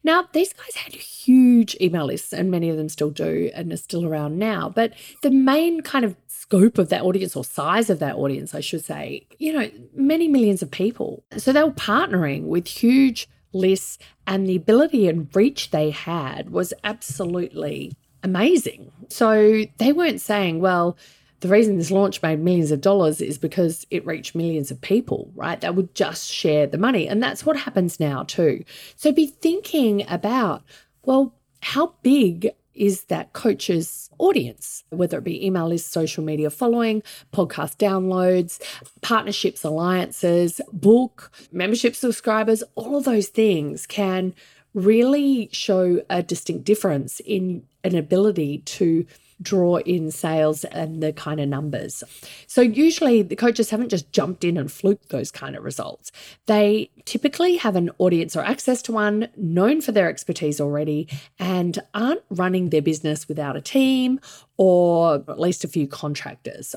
Now, 0.05 0.29
these 0.33 0.53
guys 0.53 0.75
had 0.77 0.95
huge 0.95 1.77
email 1.81 2.07
lists, 2.07 2.33
and 2.33 2.51
many 2.51 2.69
of 2.69 2.77
them 2.77 2.89
still 2.89 3.11
do 3.11 3.51
and 3.55 3.73
are 3.73 3.77
still 3.77 4.05
around 4.07 4.39
now. 4.39 4.69
But 4.69 4.93
the 5.23 5.31
main 5.31 5.81
kind 5.83 6.05
of 6.05 6.17
scope 6.27 6.79
of 6.79 6.89
that 6.89 7.03
audience 7.03 7.37
or 7.37 7.45
size 7.45 7.89
of 7.89 7.99
that 8.01 8.17
audience, 8.17 8.55
I 8.55 8.61
should 8.61 8.85
say, 8.85 9.27
you 9.39 9.53
know, 9.53 9.71
many 9.95 10.29
millions 10.29 10.63
of 10.63 10.71
people. 10.71 11.23
So 11.37 11.53
they 11.53 11.63
were 11.63 11.71
partnering 11.71 12.45
with 12.45 12.67
huge 12.67 13.29
lists, 13.53 13.99
and 14.27 14.47
the 14.47 14.57
ability 14.57 15.09
and 15.09 15.29
reach 15.35 15.71
they 15.71 15.91
had 15.91 16.51
was 16.51 16.73
absolutely 16.85 17.93
amazing. 18.23 18.93
So 19.09 19.65
they 19.79 19.93
weren't 19.93 20.21
saying, 20.21 20.61
well, 20.61 20.97
the 21.43 21.49
reason 21.49 21.77
this 21.77 21.91
launch 21.91 22.23
made 22.23 22.39
millions 22.39 22.71
of 22.71 22.81
dollars 22.81 23.21
is 23.21 23.37
because 23.37 23.85
it 23.91 24.07
reached 24.07 24.37
millions 24.37 24.71
of 24.71 24.81
people, 24.81 25.29
right? 25.35 25.61
That 25.61 25.75
would 25.75 25.93
just 25.93 26.31
share 26.31 26.69
the 26.69 26.79
money. 26.79 27.09
And 27.09 27.21
that's 27.21 27.45
what 27.45 27.57
happens 27.57 27.99
now, 27.99 28.23
too. 28.23 28.65
So 28.95 29.11
be 29.11 29.27
thinking 29.27 30.09
about, 30.09 30.63
well, 31.05 31.35
how 31.61 31.95
big 32.05 32.51
is 32.75 33.05
that 33.05 33.33
coach's 33.33 34.09
audience, 34.19 34.85
whether 34.91 35.19
it 35.19 35.25
be 35.25 35.45
email 35.45 35.67
list, 35.67 35.93
social 35.93 36.23
media 36.23 36.49
following, 36.49 37.03
podcast 37.33 37.77
downloads, 37.77 38.63
partnerships, 39.01 39.65
alliances, 39.65 40.61
book, 40.73 41.33
membership 41.51 41.97
subscribers, 41.97 42.63
all 42.77 42.97
of 42.97 43.05
those 43.05 43.27
things 43.27 43.85
can 43.85 44.33
really 44.75 45.49
show 45.53 46.01
a 46.09 46.23
distinct 46.23 46.65
difference 46.65 47.21
in 47.21 47.65
an 47.83 47.97
ability 47.97 48.59
to 48.59 49.05
draw 49.43 49.79
in 49.79 50.11
sales 50.11 50.65
and 50.65 51.03
the 51.03 51.13
kind 51.13 51.41
of 51.41 51.49
numbers. 51.49 52.05
So 52.47 52.61
usually 52.61 53.23
the 53.23 53.37
coaches 53.37 53.71
haven't 53.71 53.89
just 53.89 54.13
jumped 54.13 54.45
in 54.45 54.57
and 54.57 54.71
fluked 54.71 55.09
those 55.09 55.31
kind 55.31 55.57
of 55.57 55.65
results. 55.65 56.13
They 56.47 56.91
typically 57.05 57.57
have 57.57 57.77
an 57.77 57.91
audience 57.99 58.37
or 58.37 58.45
access 58.45 58.83
to 58.83 58.93
one 58.93 59.29
known 59.37 59.81
for 59.81 59.93
their 59.93 60.09
expertise 60.09 60.61
already 60.61 61.09
and 61.39 61.79
aren't 61.95 62.23
running 62.31 62.71
their 62.71 62.83
business 62.83 63.29
without 63.29 63.57
a 63.57 63.61
team 63.61 64.21
or 64.65 65.17
at 65.27 65.41
least 65.41 65.65
a 65.65 65.69
few 65.69 65.89
contractors. 65.89 66.77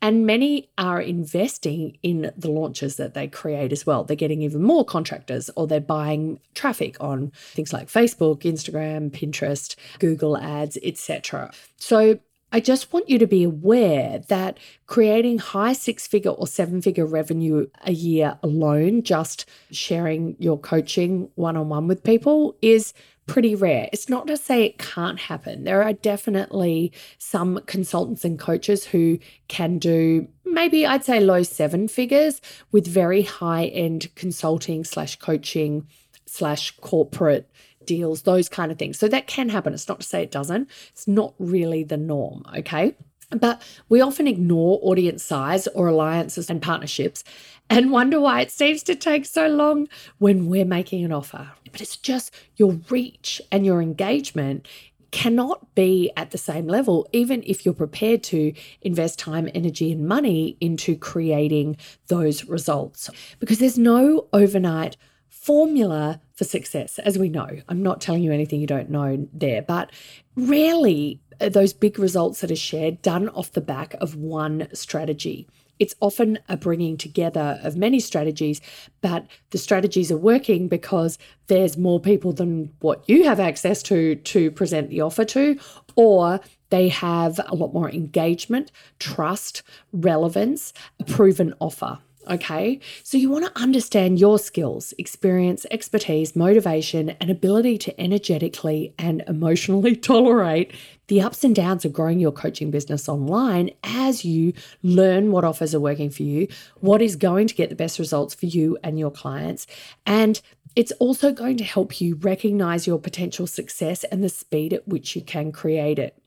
And 0.00 0.24
many 0.24 0.70
are 0.78 1.02
investing 1.02 1.98
in 2.02 2.32
the 2.34 2.50
launches 2.50 2.96
that 2.96 3.12
they 3.12 3.28
create 3.28 3.72
as 3.72 3.84
well. 3.84 4.04
They're 4.04 4.16
getting 4.16 4.40
even 4.40 4.62
more 4.62 4.86
contractors 4.86 5.50
or 5.54 5.66
they're 5.66 5.78
buying 5.78 6.40
traffic 6.54 6.96
on 6.98 7.32
things 7.52 7.74
like 7.74 7.88
Facebook, 7.88 8.44
Instagram, 8.44 9.10
Pinterest, 9.10 9.76
Google 9.98 10.38
Ads, 10.38 10.78
etc. 10.82 11.52
So 11.76 12.20
I 12.52 12.60
just 12.60 12.90
want 12.90 13.10
you 13.10 13.18
to 13.18 13.26
be 13.26 13.44
aware 13.44 14.20
that 14.28 14.56
creating 14.86 15.36
high 15.36 15.74
six 15.74 16.06
figure 16.06 16.30
or 16.30 16.46
seven 16.46 16.80
figure 16.80 17.04
revenue 17.04 17.66
a 17.84 17.92
year 17.92 18.38
alone, 18.42 19.02
just 19.02 19.44
sharing 19.70 20.36
your 20.38 20.58
coaching 20.58 21.28
one 21.34 21.58
on 21.58 21.68
one 21.68 21.86
with 21.86 22.02
people, 22.02 22.56
is 22.62 22.94
pretty 23.26 23.54
rare. 23.54 23.88
It's 23.92 24.08
not 24.08 24.26
to 24.28 24.36
say 24.36 24.64
it 24.64 24.78
can't 24.78 25.18
happen. 25.18 25.64
There 25.64 25.82
are 25.82 25.92
definitely 25.92 26.92
some 27.18 27.60
consultants 27.66 28.24
and 28.24 28.38
coaches 28.38 28.84
who 28.84 29.18
can 29.48 29.78
do 29.78 30.28
maybe 30.44 30.86
I'd 30.86 31.04
say 31.04 31.20
low 31.20 31.42
seven 31.42 31.86
figures 31.86 32.40
with 32.72 32.86
very 32.86 33.22
high 33.22 33.66
end 33.66 34.14
consulting 34.14 34.84
slash 34.84 35.16
coaching 35.16 35.86
slash 36.24 36.70
corporate 36.80 37.50
deals, 37.84 38.22
those 38.22 38.48
kind 38.48 38.72
of 38.72 38.78
things. 38.78 38.98
So 38.98 39.08
that 39.08 39.26
can 39.26 39.48
happen. 39.48 39.74
It's 39.74 39.88
not 39.88 40.00
to 40.00 40.06
say 40.06 40.22
it 40.22 40.30
doesn't. 40.30 40.68
It's 40.90 41.06
not 41.06 41.34
really 41.38 41.84
the 41.84 41.96
norm, 41.96 42.44
okay? 42.56 42.96
But 43.30 43.62
we 43.88 44.00
often 44.00 44.26
ignore 44.26 44.78
audience 44.82 45.22
size 45.22 45.66
or 45.68 45.88
alliances 45.88 46.48
and 46.48 46.62
partnerships 46.62 47.24
and 47.68 47.90
wonder 47.90 48.20
why 48.20 48.40
it 48.40 48.50
seems 48.50 48.82
to 48.84 48.94
take 48.94 49.26
so 49.26 49.48
long 49.48 49.88
when 50.18 50.46
we're 50.46 50.64
making 50.64 51.04
an 51.04 51.12
offer. 51.12 51.50
But 51.76 51.82
it's 51.82 51.98
just 51.98 52.34
your 52.56 52.80
reach 52.88 53.38
and 53.52 53.66
your 53.66 53.82
engagement 53.82 54.66
cannot 55.10 55.74
be 55.74 56.10
at 56.16 56.30
the 56.30 56.38
same 56.38 56.66
level, 56.66 57.06
even 57.12 57.42
if 57.46 57.66
you're 57.66 57.74
prepared 57.74 58.22
to 58.22 58.54
invest 58.80 59.18
time, 59.18 59.50
energy, 59.54 59.92
and 59.92 60.08
money 60.08 60.56
into 60.58 60.96
creating 60.96 61.76
those 62.06 62.46
results. 62.46 63.10
Because 63.40 63.58
there's 63.58 63.76
no 63.76 64.26
overnight 64.32 64.96
formula 65.28 66.22
for 66.32 66.44
success, 66.44 66.98
as 67.00 67.18
we 67.18 67.28
know. 67.28 67.46
I'm 67.68 67.82
not 67.82 68.00
telling 68.00 68.22
you 68.22 68.32
anything 68.32 68.62
you 68.62 68.66
don't 68.66 68.88
know 68.88 69.28
there, 69.34 69.60
but 69.60 69.90
rarely 70.34 71.20
those 71.38 71.74
big 71.74 71.98
results 71.98 72.40
that 72.40 72.50
are 72.50 72.56
shared 72.56 73.02
done 73.02 73.28
off 73.28 73.52
the 73.52 73.60
back 73.60 73.92
of 74.00 74.14
one 74.14 74.68
strategy. 74.72 75.46
It's 75.78 75.94
often 76.00 76.38
a 76.48 76.56
bringing 76.56 76.96
together 76.96 77.60
of 77.62 77.76
many 77.76 78.00
strategies, 78.00 78.60
but 79.00 79.26
the 79.50 79.58
strategies 79.58 80.10
are 80.10 80.16
working 80.16 80.68
because 80.68 81.18
there's 81.48 81.76
more 81.76 82.00
people 82.00 82.32
than 82.32 82.72
what 82.80 83.08
you 83.08 83.24
have 83.24 83.40
access 83.40 83.82
to 83.84 84.16
to 84.16 84.50
present 84.50 84.90
the 84.90 85.00
offer 85.00 85.24
to, 85.26 85.58
or 85.94 86.40
they 86.70 86.88
have 86.88 87.38
a 87.46 87.54
lot 87.54 87.72
more 87.72 87.90
engagement, 87.90 88.72
trust, 88.98 89.62
relevance, 89.92 90.72
a 91.00 91.04
proven 91.04 91.54
offer. 91.60 91.98
Okay, 92.28 92.80
so 93.04 93.16
you 93.16 93.30
want 93.30 93.44
to 93.44 93.62
understand 93.62 94.18
your 94.18 94.38
skills, 94.38 94.92
experience, 94.98 95.64
expertise, 95.70 96.34
motivation, 96.34 97.10
and 97.20 97.30
ability 97.30 97.78
to 97.78 98.00
energetically 98.00 98.92
and 98.98 99.22
emotionally 99.28 99.94
tolerate 99.96 100.72
the 101.06 101.20
ups 101.20 101.44
and 101.44 101.54
downs 101.54 101.84
of 101.84 101.92
growing 101.92 102.18
your 102.18 102.32
coaching 102.32 102.72
business 102.72 103.08
online 103.08 103.70
as 103.84 104.24
you 104.24 104.52
learn 104.82 105.30
what 105.30 105.44
offers 105.44 105.72
are 105.72 105.80
working 105.80 106.10
for 106.10 106.24
you, 106.24 106.48
what 106.80 107.00
is 107.00 107.14
going 107.14 107.46
to 107.46 107.54
get 107.54 107.68
the 107.68 107.76
best 107.76 107.98
results 107.98 108.34
for 108.34 108.46
you 108.46 108.76
and 108.82 108.98
your 108.98 109.12
clients. 109.12 109.68
And 110.04 110.40
it's 110.74 110.92
also 110.92 111.32
going 111.32 111.56
to 111.58 111.64
help 111.64 112.00
you 112.00 112.16
recognize 112.16 112.86
your 112.86 112.98
potential 112.98 113.46
success 113.46 114.04
and 114.04 114.22
the 114.22 114.28
speed 114.28 114.72
at 114.72 114.86
which 114.88 115.14
you 115.14 115.22
can 115.22 115.52
create 115.52 115.98
it. 115.98 116.20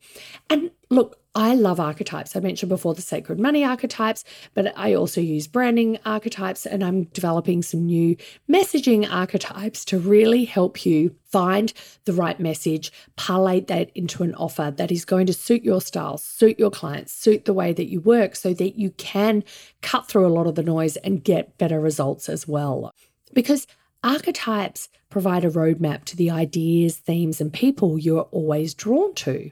And 0.49 0.71
look, 0.89 1.18
I 1.35 1.53
love 1.53 1.79
archetypes. 1.79 2.35
I 2.35 2.39
mentioned 2.39 2.69
before 2.69 2.95
the 2.95 3.03
sacred 3.03 3.39
money 3.39 3.63
archetypes, 3.63 4.23
but 4.55 4.73
I 4.75 4.95
also 4.95 5.21
use 5.21 5.47
branding 5.47 5.99
archetypes 6.03 6.65
and 6.65 6.83
I'm 6.83 7.03
developing 7.05 7.61
some 7.61 7.85
new 7.85 8.17
messaging 8.49 9.07
archetypes 9.09 9.85
to 9.85 9.99
really 9.99 10.45
help 10.45 10.85
you 10.85 11.15
find 11.25 11.71
the 12.05 12.13
right 12.13 12.39
message, 12.39 12.91
parlay 13.15 13.59
that 13.61 13.91
into 13.93 14.23
an 14.23 14.33
offer 14.35 14.73
that 14.75 14.91
is 14.91 15.05
going 15.05 15.27
to 15.27 15.33
suit 15.33 15.63
your 15.63 15.81
style, 15.81 16.17
suit 16.17 16.57
your 16.57 16.71
clients, 16.71 17.13
suit 17.13 17.45
the 17.45 17.53
way 17.53 17.73
that 17.73 17.89
you 17.89 18.01
work 18.01 18.35
so 18.35 18.53
that 18.55 18.79
you 18.79 18.89
can 18.91 19.43
cut 19.81 20.07
through 20.07 20.25
a 20.25 20.33
lot 20.33 20.47
of 20.47 20.55
the 20.55 20.63
noise 20.63 20.97
and 20.97 21.23
get 21.23 21.57
better 21.59 21.79
results 21.79 22.27
as 22.27 22.47
well. 22.47 22.91
Because 23.33 23.67
Archetypes 24.03 24.87
provide 25.09 25.43
a 25.43 25.49
roadmap 25.49 26.05
to 26.05 26.15
the 26.15 26.29
ideas, 26.29 26.97
themes, 26.97 27.41
and 27.41 27.51
people 27.51 27.97
you're 27.97 28.29
always 28.31 28.73
drawn 28.73 29.13
to. 29.15 29.51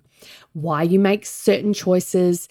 Why 0.54 0.84
you 0.84 1.00
make 1.00 1.26
certain 1.26 1.74
choices 1.74 2.48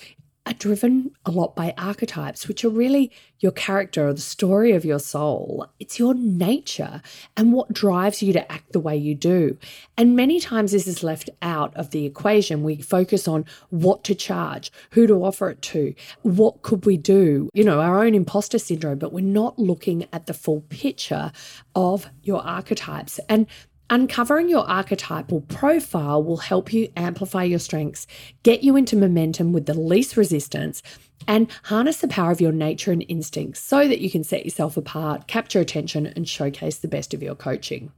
are 0.47 0.55
driven 0.55 1.11
a 1.25 1.31
lot 1.31 1.57
by 1.57 1.75
archetypes, 1.77 2.47
which 2.47 2.65
are 2.65 2.71
really 2.71 3.11
your 3.41 3.53
character 3.53 4.09
or 4.09 4.13
the 4.13 4.21
story 4.21 4.73
of 4.73 4.85
your 4.85 5.01
soul. 5.01 5.67
It's 5.81 5.99
your 5.99 6.15
nature 6.15 7.03
and 7.37 7.53
what 7.53 7.73
drives 7.73 8.23
you 8.23 8.33
to 8.33 8.53
act 8.53 8.73
the 8.73 8.81
way 8.81 8.97
you 8.97 9.15
do. 9.15 9.59
And 9.99 10.15
many 10.17 10.39
times 10.41 10.73
this 10.73 10.87
is 10.87 11.03
left 11.03 11.29
out 11.43 11.77
of 11.77 11.91
the 11.91 12.07
equation. 12.07 12.63
We 12.63 12.77
focus 12.81 13.27
on 13.27 13.45
what 13.71 14.05
to 14.05 14.15
charge, 14.15 14.71
who 14.93 15.07
to 15.07 15.25
offer 15.25 15.51
it 15.51 15.63
to, 15.63 15.95
what 16.23 16.63
could 16.63 16.87
we 16.87 16.97
do, 16.97 17.51
you 17.53 17.65
know, 17.65 17.81
our 17.81 18.05
own 18.05 18.15
imposter 18.15 18.59
syndrome, 18.59 18.99
but 18.99 19.13
we're 19.13 19.25
not 19.25 19.59
looking 19.59 20.07
at 20.13 20.27
the 20.27 20.35
full 20.35 20.63
picture 20.69 21.33
of 21.75 22.09
your 22.23 22.43
archetypes. 22.43 23.19
And 23.29 23.47
Uncovering 23.89 24.49
your 24.49 24.69
archetypal 24.69 25.43
profile 25.43 26.21
will 26.21 26.39
help 26.39 26.73
you 26.73 26.89
amplify 26.97 27.45
your 27.45 27.61
strengths, 27.61 28.09
get 28.43 28.65
you 28.65 28.75
into 28.75 28.97
momentum 28.97 29.53
with 29.53 29.67
the 29.67 29.79
least 29.79 30.17
resistance, 30.17 30.83
and 31.29 31.49
harness 31.65 31.99
the 31.99 32.09
power 32.09 32.33
of 32.33 32.41
your 32.41 32.51
nature 32.51 32.91
and 32.91 33.05
instincts 33.09 33.61
so 33.61 33.87
that 33.87 34.01
you 34.01 34.11
can 34.11 34.25
set 34.25 34.45
yourself 34.45 34.77
apart, 34.77 35.29
capture 35.29 35.61
attention, 35.61 36.07
and 36.07 36.29
showcase 36.29 36.79
the 36.79 36.89
best 36.89 37.15
of 37.15 37.23
your 37.23 37.37
coaching. 37.37 37.93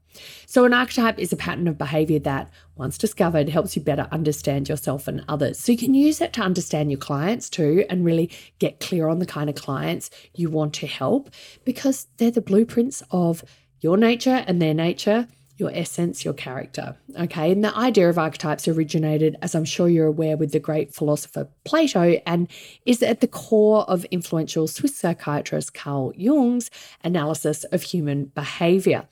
So, 0.47 0.67
an 0.67 0.75
archetype 0.75 1.19
is 1.19 1.33
a 1.33 1.37
pattern 1.37 1.69
of 1.69 1.79
behavior 1.79 2.19
that, 2.21 2.51
once 2.77 2.99
discovered, 2.99 3.49
helps 3.49 3.75
you 3.75 3.83
better 3.83 4.09
understand 4.13 4.69
yourself 4.69 5.09
and 5.09 5.25
others. 5.27 5.59
So, 5.59 5.73
you 5.73 5.79
can 5.79 5.95
use 5.95 6.21
it 6.21 6.35
to 6.35 6.43
understand 6.43 6.91
your 6.91 7.01
clients 7.01 7.49
too 7.49 7.85
and 7.89 8.05
really 8.05 8.31
get 8.59 8.81
clear 8.81 9.09
on 9.09 9.21
the 9.21 9.27
kind 9.27 9.49
of 9.49 9.57
clients 9.57 10.11
you 10.35 10.51
want 10.51 10.75
to 10.75 10.87
help 10.87 11.31
because 11.65 12.09
they're 12.19 12.31
the 12.31 12.41
blueprints 12.43 13.03
of 13.11 13.43
your 13.81 13.97
nature 13.97 14.45
and 14.47 14.61
their 14.61 14.75
nature 14.75 15.29
your 15.59 15.71
essence, 15.75 16.25
your 16.25 16.35
character. 16.35 16.97
Okay. 17.19 17.53
And 17.53 17.63
the 17.65 17.77
idea 17.77 18.09
of 18.09 18.17
archetypes 18.17 18.69
originated, 18.69 19.37
as 19.43 19.55
I'm 19.55 19.65
sure 19.65 19.89
you're 19.89 20.07
aware, 20.07 20.37
with 20.37 20.53
the 20.53 20.61
great 20.61 20.95
philosopher 20.95 21.49
Plato 21.65 22.21
and 22.25 22.49
is 22.87 23.03
at 23.03 23.21
the 23.21 23.27
core 23.27 23.83
of 23.91 24.05
influential 24.07 24.69
Swiss 24.69 24.97
psychiatrist 24.97 25.75
Carl 25.75 26.13
Jung's 26.17 26.71
analysis 27.03 27.65
of 27.65 27.83
human 27.83 28.27
behavior. 28.27 29.07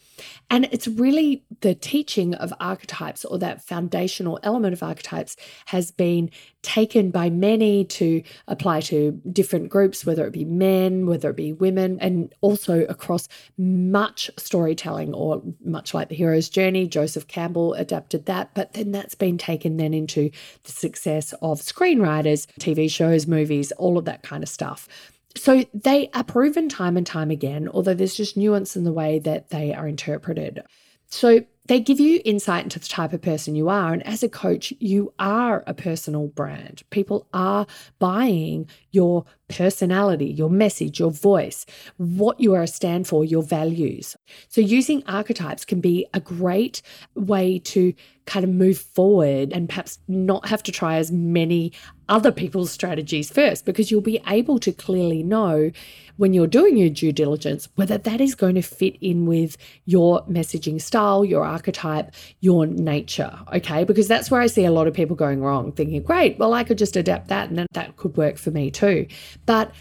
And 0.49 0.69
it's 0.71 0.87
really 0.87 1.45
the 1.61 1.75
teaching 1.75 2.35
of 2.35 2.55
archetypes 2.61 3.25
or 3.25 3.39
that 3.39 3.63
foundational 3.63 4.39
element 4.43 4.73
of 4.73 4.83
archetypes 4.83 5.37
has 5.67 5.91
been 5.91 6.31
taken 6.67 7.13
by 7.13 7.31
many 7.31 7.85
to 7.85 8.23
apply 8.49 8.81
to 8.81 9.13
different 9.33 9.69
groups, 9.69 10.05
whether 10.05 10.27
it 10.27 10.33
be 10.33 10.45
men, 10.45 11.07
whether 11.07 11.31
it 11.31 11.37
be 11.37 11.53
women, 11.53 11.97
and 12.01 12.35
also 12.41 12.85
across 12.87 13.29
much 13.57 14.29
storytelling 14.37 15.15
or 15.15 15.41
much 15.65 15.95
like 15.95 16.09
the 16.09 16.17
hero's 16.17 16.49
journey. 16.49 16.89
Joseph 16.89 17.29
Campbell 17.29 17.75
adapted 17.75 18.27
that, 18.27 18.53
but 18.55 18.73
then 18.73 18.91
that's 18.91 19.15
been 19.15 19.39
taken 19.39 19.77
then 19.77 19.95
into 19.95 20.29
the 20.65 20.73
success 20.73 21.33
of 21.41 21.61
screenwriters, 21.61 22.47
TV 22.59 22.91
shows, 22.91 23.29
movies, 23.29 23.71
all 23.73 23.97
of 23.97 24.05
that 24.05 24.25
kind 24.25 24.43
of 24.43 24.49
stuff. 24.49 24.89
So 25.37 25.65
they 25.73 26.11
are 26.15 26.25
proven 26.25 26.69
time 26.69 26.97
and 26.97 27.07
time 27.07 27.31
again, 27.31 27.69
although 27.69 27.95
there's 27.95 28.17
just 28.17 28.37
nuance 28.37 28.75
in 28.75 28.83
the 28.83 28.93
way 28.93 29.21
that 29.21 29.51
they 29.51 29.73
are 29.73 29.87
interpreted. 29.87 30.63
So 31.09 31.45
they 31.67 31.81
give 31.81 32.01
you 32.01 32.21
insight 32.25 32.65
into 32.65 32.79
the 32.79 32.89
type 32.89 33.13
of 33.13 33.23
person 33.23 33.55
you 33.55 33.69
are. 33.69 33.93
And 33.93 34.07
as 34.07 34.23
a 34.23 34.29
coach, 34.29 34.73
you 34.79 35.13
are 35.19 35.65
a 35.67 35.75
personal 35.75 36.29
brand. 36.29 36.83
People 36.91 37.27
are 37.33 37.67
buying 37.99 38.69
your 38.93 39.25
personality, 39.49 40.27
your 40.27 40.51
message, 40.51 40.99
your 40.99 41.11
voice, 41.11 41.67
what 41.97 42.41
you 42.41 42.55
are 42.55 42.63
a 42.63 42.67
stand 42.67 43.07
for, 43.07 43.25
your 43.25 43.43
values. 43.43 44.17
So 44.49 44.61
using 44.61 45.05
archetypes 45.07 45.65
can 45.65 45.81
be 45.81 46.07
a 46.15 46.21
great 46.21 46.83
way 47.15 47.59
to 47.61 47.95
kind 48.27 48.45
of 48.45 48.51
move 48.51 48.79
forward 48.79 49.53
and 49.53 49.69
perhaps 49.69 50.01
not 50.09 50.49
have 50.49 50.63
to 50.65 50.73
try 50.73 50.97
as 50.97 51.13
many 51.13 51.73
other 52.09 52.33
people's 52.33 52.71
strategies 52.71 53.31
first 53.31 53.65
because 53.65 53.91
you'll 53.91 54.01
be 54.01 54.21
able 54.27 54.59
to 54.59 54.73
clearly 54.73 55.23
know 55.23 55.71
when 56.17 56.33
you're 56.33 56.47
doing 56.47 56.77
your 56.77 56.89
due 56.89 57.13
diligence 57.13 57.69
whether 57.77 57.99
that 57.99 58.21
is 58.21 58.35
going 58.35 58.55
to 58.55 58.63
fit 58.63 58.97
in 59.01 59.27
with 59.27 59.57
your 59.85 60.25
messaging 60.25 60.81
style, 60.81 61.25
your 61.25 61.45
archetype, 61.57 62.13
your 62.41 62.67
nature. 62.67 63.33
Okay. 63.55 63.85
Because 63.85 64.09
that's 64.09 64.31
where 64.31 64.41
I 64.41 64.47
see 64.47 64.65
a 64.65 64.71
lot 64.71 64.87
of 64.87 64.95
people 64.95 65.17
going 65.17 65.41
wrong, 65.43 65.73
thinking, 65.73 66.03
great, 66.03 66.39
well, 66.39 66.53
I 66.53 66.65
could 66.65 66.79
just 66.79 66.97
adapt 66.97 67.29
that 67.29 67.49
and 67.49 67.59
then 67.59 67.67
that 67.73 67.97
could 67.97 68.17
work 68.17 68.37
for 68.37 68.51
me 68.51 68.71
too. 68.71 69.07
But 69.47 69.73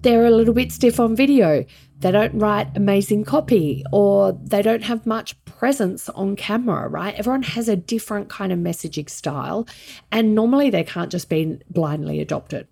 they're 0.00 0.26
a 0.26 0.30
little 0.30 0.54
bit 0.54 0.72
stiff 0.72 0.98
on 0.98 1.14
video. 1.16 1.64
They 2.00 2.10
don't 2.10 2.34
write 2.34 2.76
amazing 2.76 3.24
copy 3.24 3.84
or 3.92 4.32
they 4.32 4.62
don't 4.62 4.84
have 4.84 5.06
much 5.06 5.42
presence 5.44 6.08
on 6.10 6.36
camera, 6.36 6.88
right? 6.88 7.14
Everyone 7.14 7.42
has 7.42 7.68
a 7.68 7.76
different 7.76 8.28
kind 8.28 8.52
of 8.52 8.58
messaging 8.58 9.08
style, 9.08 9.66
and 10.12 10.34
normally 10.34 10.70
they 10.70 10.84
can't 10.84 11.10
just 11.10 11.28
be 11.28 11.58
blindly 11.70 12.20
adopted. 12.20 12.66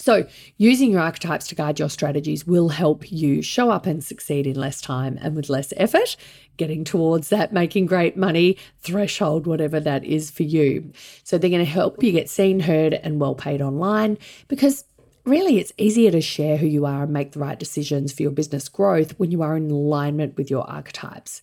So, 0.00 0.26
using 0.56 0.92
your 0.92 1.02
archetypes 1.02 1.46
to 1.48 1.54
guide 1.54 1.78
your 1.78 1.90
strategies 1.90 2.46
will 2.46 2.70
help 2.70 3.12
you 3.12 3.42
show 3.42 3.70
up 3.70 3.84
and 3.84 4.02
succeed 4.02 4.46
in 4.46 4.56
less 4.56 4.80
time 4.80 5.18
and 5.20 5.36
with 5.36 5.50
less 5.50 5.74
effort, 5.76 6.16
getting 6.56 6.84
towards 6.84 7.28
that 7.28 7.52
making 7.52 7.84
great 7.84 8.16
money 8.16 8.56
threshold, 8.78 9.46
whatever 9.46 9.78
that 9.78 10.02
is 10.04 10.30
for 10.30 10.42
you. 10.42 10.90
So, 11.22 11.36
they're 11.36 11.50
going 11.50 11.64
to 11.64 11.70
help 11.70 12.02
you 12.02 12.12
get 12.12 12.30
seen, 12.30 12.60
heard, 12.60 12.94
and 12.94 13.20
well 13.20 13.34
paid 13.34 13.60
online 13.60 14.16
because 14.48 14.84
really 15.26 15.58
it's 15.58 15.74
easier 15.76 16.10
to 16.10 16.22
share 16.22 16.56
who 16.56 16.66
you 16.66 16.86
are 16.86 17.02
and 17.02 17.12
make 17.12 17.32
the 17.32 17.38
right 17.38 17.58
decisions 17.58 18.10
for 18.10 18.22
your 18.22 18.32
business 18.32 18.70
growth 18.70 19.18
when 19.18 19.30
you 19.30 19.42
are 19.42 19.54
in 19.54 19.70
alignment 19.70 20.34
with 20.38 20.50
your 20.50 20.68
archetypes. 20.68 21.42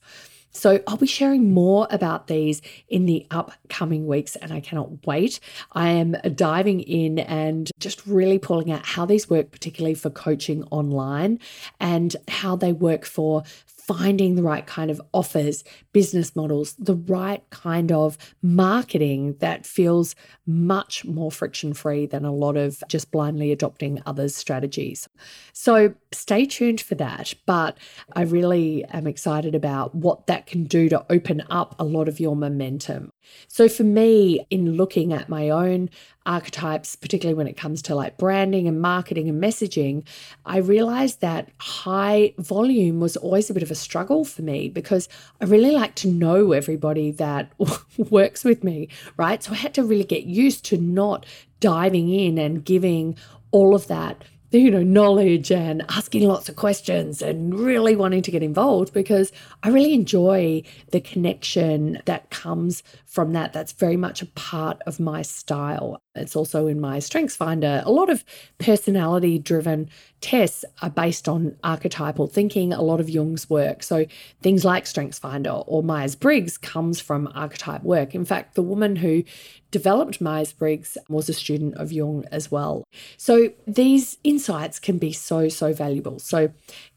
So 0.58 0.82
I'll 0.88 0.98
be 0.98 1.06
sharing 1.06 1.54
more 1.54 1.88
about 1.92 2.26
these 2.26 2.64
in 2.90 3.06
the 3.06 3.28
upcoming 3.30 4.08
weeks, 4.08 4.36
and 4.36 4.52
I 4.52 4.60
cannot 4.60 5.06
wait. 5.06 5.40
I 5.74 5.90
am 5.90 6.14
diving 6.34 6.80
in 6.82 7.20
and 7.20 7.70
just 7.80 8.06
really 8.08 8.40
pulling 8.40 8.72
out 8.72 8.84
how 8.84 9.06
these 9.06 9.30
work, 9.30 9.52
particularly 9.52 9.94
for 9.94 10.10
coaching 10.10 10.64
online, 10.72 11.40
and 11.80 12.16
how 12.28 12.56
they 12.56 12.74
work 12.74 13.06
for 13.06 13.44
finding 13.88 14.36
the 14.36 14.44
right 14.44 14.66
kind 14.66 14.92
of 14.92 15.02
offers, 15.14 15.64
business 15.94 16.36
models, 16.36 16.74
the 16.78 16.96
right 16.96 17.50
kind 17.52 17.90
of 17.90 18.18
marketing 18.42 19.34
that 19.40 19.66
feels 19.66 20.14
much 20.46 21.06
more 21.06 21.32
friction 21.32 21.74
free 21.74 22.06
than 22.06 22.26
a 22.26 22.34
lot 22.34 22.58
of 22.58 22.84
just 22.90 23.12
blindly 23.12 23.50
adopting 23.50 24.02
others' 24.06 24.36
strategies. 24.36 25.08
So 25.54 25.94
stay 26.12 26.46
tuned 26.46 26.82
for 26.82 26.96
that. 26.96 27.34
But 27.46 27.78
I 28.14 28.24
really 28.24 28.84
am 28.86 29.08
excited 29.08 29.56
about 29.56 29.96
what 29.96 30.28
that 30.28 30.47
can 30.48 30.64
do 30.64 30.90
to 30.90 31.06
open 31.10 31.44
up 31.50 31.76
a 31.78 31.84
lot 31.84 32.08
of 32.08 32.20
your 32.20 32.36
momentum. 32.36 33.12
So 33.48 33.68
for 33.68 33.84
me, 33.84 34.46
in 34.50 34.74
looking 34.74 35.14
at 35.14 35.30
my 35.30 35.50
own 35.50 35.90
archetypes, 36.26 36.96
particularly 36.96 37.36
when 37.38 37.48
it 37.48 37.58
comes 37.58 37.82
to 37.84 37.96
like 37.96 38.18
branding 38.18 38.68
and 38.68 38.82
marketing 38.82 39.30
and 39.30 39.42
messaging, 39.42 40.08
I 40.46 40.58
realized 40.58 41.22
that 41.22 41.50
high 41.60 42.34
volume 42.38 43.00
was 43.00 43.18
always 43.18 43.50
a 43.50 43.54
bit 43.54 43.64
of 43.64 43.72
a 43.72 43.76
struggle 43.76 44.26
for 44.26 44.42
me 44.42 44.70
because 44.70 45.10
I 45.42 45.46
really 45.46 45.72
like 45.72 45.96
to 45.96 46.08
know 46.08 46.52
everybody 46.54 47.12
that 47.12 47.52
works 47.98 48.44
with 48.44 48.64
me, 48.64 48.90
right? 49.18 49.44
So 49.44 49.52
I 49.52 49.56
had 49.56 49.74
to 49.76 49.84
really 49.84 50.04
get 50.04 50.24
used 50.24 50.66
to 50.66 50.78
not 50.78 51.26
diving 51.60 52.10
in 52.10 52.38
and 52.38 52.64
giving 52.64 53.18
all 53.52 53.76
of 53.76 53.88
that 53.88 54.24
you 54.52 54.72
know, 54.72 54.84
knowledge 54.84 55.52
and 55.52 55.84
asking 55.90 56.28
lots 56.28 56.48
of 56.48 56.56
questions 56.56 57.22
and 57.22 57.58
really 57.58 57.96
wanting 57.96 58.22
to 58.22 58.32
get 58.32 58.44
involved 58.44 58.94
because 58.94 59.32
I 59.64 59.70
really 59.70 59.94
enjoy 59.94 60.64
the 60.92 61.02
connection 61.02 62.02
that 62.06 62.30
comes 62.30 62.82
from 63.06 63.34
that. 63.34 63.52
That's 63.52 63.74
very 63.74 63.98
much 63.98 64.22
a 64.22 64.28
part 64.28 64.82
of 64.86 65.00
my 65.00 65.22
style. 65.22 66.02
It's 66.18 66.36
also 66.36 66.68
in 66.68 66.80
my 66.80 67.00
Strengths 67.00 67.36
Finder. 67.36 67.82
A 67.86 67.92
lot 67.92 68.10
of 68.10 68.24
personality 68.58 69.40
driven 69.40 69.90
tests 70.22 70.66
are 70.82 70.90
based 70.90 71.30
on 71.30 71.56
archetypal 71.64 72.28
thinking, 72.28 72.74
a 72.74 72.82
lot 72.82 73.00
of 73.00 73.10
Jung's 73.10 73.50
work. 73.50 73.84
So 73.84 74.06
things 74.42 74.66
like 74.66 74.88
Strengths 74.88 75.20
Finder 75.20 75.52
or 75.52 75.84
Myers 75.84 76.16
Briggs 76.16 76.58
comes 76.58 77.00
from 77.00 77.32
archetype 77.36 77.84
work. 77.84 78.16
In 78.16 78.26
fact, 78.26 78.56
the 78.56 78.64
woman 78.64 78.96
who 78.98 79.24
developed 79.72 80.22
Myers 80.22 80.54
Briggs 80.54 80.98
was 81.10 81.30
a 81.30 81.34
student 81.34 81.76
of 81.76 81.92
Jung 81.92 82.26
as 82.32 82.52
well. 82.52 82.84
So 83.18 83.52
these 83.68 84.18
insights 84.24 84.80
can 84.80 84.98
be 84.98 85.14
so, 85.14 85.50
so 85.50 85.74
valuable. 85.74 86.20
So 86.20 86.52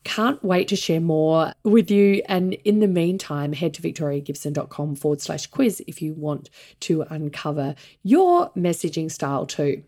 Can't 0.05 0.43
wait 0.43 0.69
to 0.69 0.77
share 0.77 1.01
more 1.01 1.53
with 1.63 1.91
you. 1.91 2.23
And 2.27 2.55
in 2.55 2.81
the 2.81 2.89
meantime, 2.89 3.53
head 3.53 3.75
to 3.75 3.83
victoriagibson.com 3.83 4.97
forward 4.97 5.21
slash 5.21 5.47
quiz 5.47 5.83
if 5.87 6.01
you 6.01 6.15
want 6.15 6.49
to 6.81 7.03
uncover 7.03 7.75
your 8.03 8.51
messaging 8.51 9.11
style 9.11 9.47
too. 9.47 9.83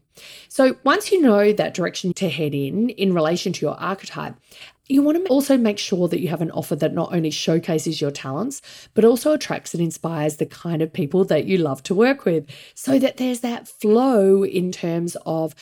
So, 0.48 0.76
once 0.84 1.10
you 1.10 1.22
know 1.22 1.52
that 1.54 1.72
direction 1.72 2.12
to 2.14 2.28
head 2.28 2.54
in 2.54 2.90
in 2.90 3.14
relation 3.14 3.52
to 3.54 3.64
your 3.64 3.80
archetype, 3.80 4.34
you 4.88 5.02
want 5.02 5.24
to 5.24 5.30
also 5.30 5.56
make 5.56 5.78
sure 5.78 6.08
that 6.08 6.20
you 6.20 6.28
have 6.28 6.42
an 6.42 6.50
offer 6.50 6.76
that 6.76 6.92
not 6.92 7.14
only 7.14 7.30
showcases 7.30 8.00
your 8.00 8.10
talents, 8.10 8.60
but 8.94 9.04
also 9.04 9.32
attracts 9.32 9.72
and 9.72 9.82
inspires 9.82 10.36
the 10.36 10.46
kind 10.46 10.82
of 10.82 10.92
people 10.92 11.24
that 11.24 11.46
you 11.46 11.56
love 11.56 11.82
to 11.84 11.94
work 11.94 12.24
with 12.24 12.46
so 12.74 12.98
that 12.98 13.16
there's 13.16 13.40
that 13.40 13.68
flow 13.68 14.44
in 14.44 14.70
terms 14.70 15.16
of 15.24 15.54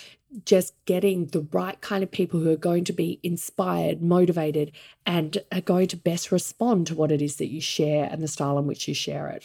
just 0.45 0.75
getting 0.85 1.27
the 1.27 1.47
right 1.53 1.81
kind 1.81 2.03
of 2.03 2.11
people 2.11 2.41
who 2.41 2.51
are 2.51 2.57
going 2.57 2.85
to 2.85 2.93
be 2.93 3.19
inspired, 3.23 4.03
motivated, 4.03 4.73
and 5.07 5.39
are 5.53 5.61
going 5.61 5.89
to 5.89 5.97
best 5.97 6.31
respond 6.31 6.87
to 6.87 6.95
what 6.95 7.13
it 7.13 7.21
is 7.21 7.37
that 7.37 7.49
you 7.49 7.61
share 7.61 8.09
and 8.11 8.23
the 8.23 8.29
style 8.29 8.59
in 8.59 8.67
which 8.67 8.87
you 8.87 8.95
share 8.95 9.29
it. 9.29 9.43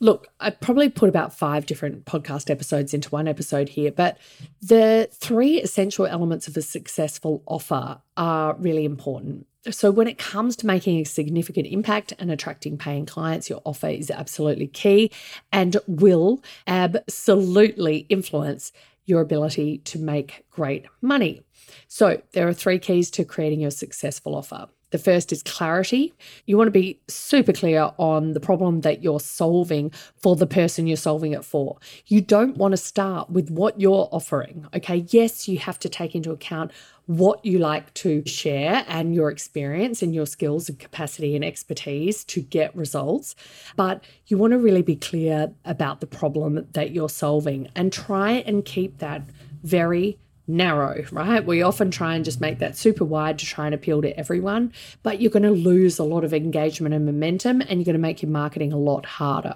Look, 0.00 0.28
I 0.38 0.50
probably 0.50 0.88
put 0.90 1.08
about 1.08 1.36
five 1.36 1.66
different 1.66 2.04
podcast 2.04 2.50
episodes 2.50 2.94
into 2.94 3.10
one 3.10 3.26
episode 3.26 3.68
here, 3.68 3.90
but 3.90 4.16
the 4.62 5.08
three 5.12 5.60
essential 5.60 6.06
elements 6.06 6.46
of 6.46 6.56
a 6.56 6.62
successful 6.62 7.42
offer 7.46 8.00
are 8.16 8.54
really 8.54 8.84
important. 8.84 9.46
So, 9.70 9.90
when 9.90 10.06
it 10.06 10.16
comes 10.16 10.54
to 10.56 10.66
making 10.66 11.00
a 11.00 11.04
significant 11.04 11.66
impact 11.66 12.12
and 12.20 12.30
attracting 12.30 12.78
paying 12.78 13.06
clients, 13.06 13.50
your 13.50 13.60
offer 13.64 13.88
is 13.88 14.08
absolutely 14.08 14.68
key 14.68 15.10
and 15.52 15.76
will 15.88 16.44
absolutely 16.68 18.06
influence 18.08 18.70
your 19.08 19.20
ability 19.20 19.78
to 19.78 19.98
make 19.98 20.44
great 20.50 20.86
money. 21.00 21.42
So, 21.88 22.22
there 22.32 22.48
are 22.48 22.52
three 22.52 22.78
keys 22.78 23.10
to 23.12 23.24
creating 23.24 23.60
your 23.60 23.70
successful 23.70 24.34
offer. 24.34 24.68
The 24.90 24.98
first 24.98 25.32
is 25.32 25.42
clarity. 25.42 26.14
You 26.46 26.56
want 26.56 26.68
to 26.68 26.72
be 26.72 26.98
super 27.08 27.52
clear 27.52 27.90
on 27.98 28.32
the 28.32 28.40
problem 28.40 28.80
that 28.82 29.02
you're 29.02 29.20
solving 29.20 29.90
for 30.16 30.34
the 30.36 30.46
person 30.46 30.86
you're 30.86 30.96
solving 30.96 31.32
it 31.32 31.44
for. 31.44 31.78
You 32.06 32.20
don't 32.20 32.56
want 32.56 32.72
to 32.72 32.78
start 32.78 33.30
with 33.30 33.50
what 33.50 33.80
you're 33.80 34.08
offering. 34.10 34.66
Okay. 34.74 35.06
Yes, 35.08 35.48
you 35.48 35.58
have 35.58 35.78
to 35.80 35.88
take 35.88 36.14
into 36.14 36.30
account 36.30 36.72
what 37.08 37.42
you 37.42 37.58
like 37.58 37.92
to 37.94 38.22
share 38.26 38.84
and 38.86 39.14
your 39.14 39.30
experience 39.30 40.02
and 40.02 40.14
your 40.14 40.26
skills 40.26 40.68
and 40.68 40.78
capacity 40.78 41.34
and 41.34 41.42
expertise 41.42 42.22
to 42.24 42.42
get 42.42 42.74
results. 42.76 43.34
But 43.76 44.04
you 44.26 44.36
want 44.36 44.52
to 44.52 44.58
really 44.58 44.82
be 44.82 44.96
clear 44.96 45.52
about 45.64 46.00
the 46.00 46.06
problem 46.06 46.66
that 46.72 46.90
you're 46.90 47.08
solving 47.08 47.68
and 47.74 47.90
try 47.90 48.32
and 48.32 48.62
keep 48.62 48.98
that 48.98 49.22
very 49.62 50.18
narrow, 50.48 51.04
right? 51.12 51.44
We 51.44 51.62
often 51.62 51.90
try 51.90 52.14
and 52.14 52.24
just 52.24 52.40
make 52.40 52.58
that 52.58 52.76
super 52.76 53.04
wide 53.04 53.38
to 53.38 53.46
try 53.46 53.66
and 53.66 53.74
appeal 53.74 54.02
to 54.02 54.18
everyone, 54.18 54.72
but 55.02 55.20
you're 55.20 55.30
going 55.30 55.42
to 55.44 55.50
lose 55.50 55.98
a 55.98 56.04
lot 56.04 56.24
of 56.24 56.34
engagement 56.34 56.94
and 56.94 57.04
momentum 57.04 57.60
and 57.60 57.72
you're 57.78 57.84
going 57.84 57.92
to 57.94 57.98
make 57.98 58.22
your 58.22 58.30
marketing 58.30 58.72
a 58.72 58.78
lot 58.78 59.06
harder. 59.06 59.54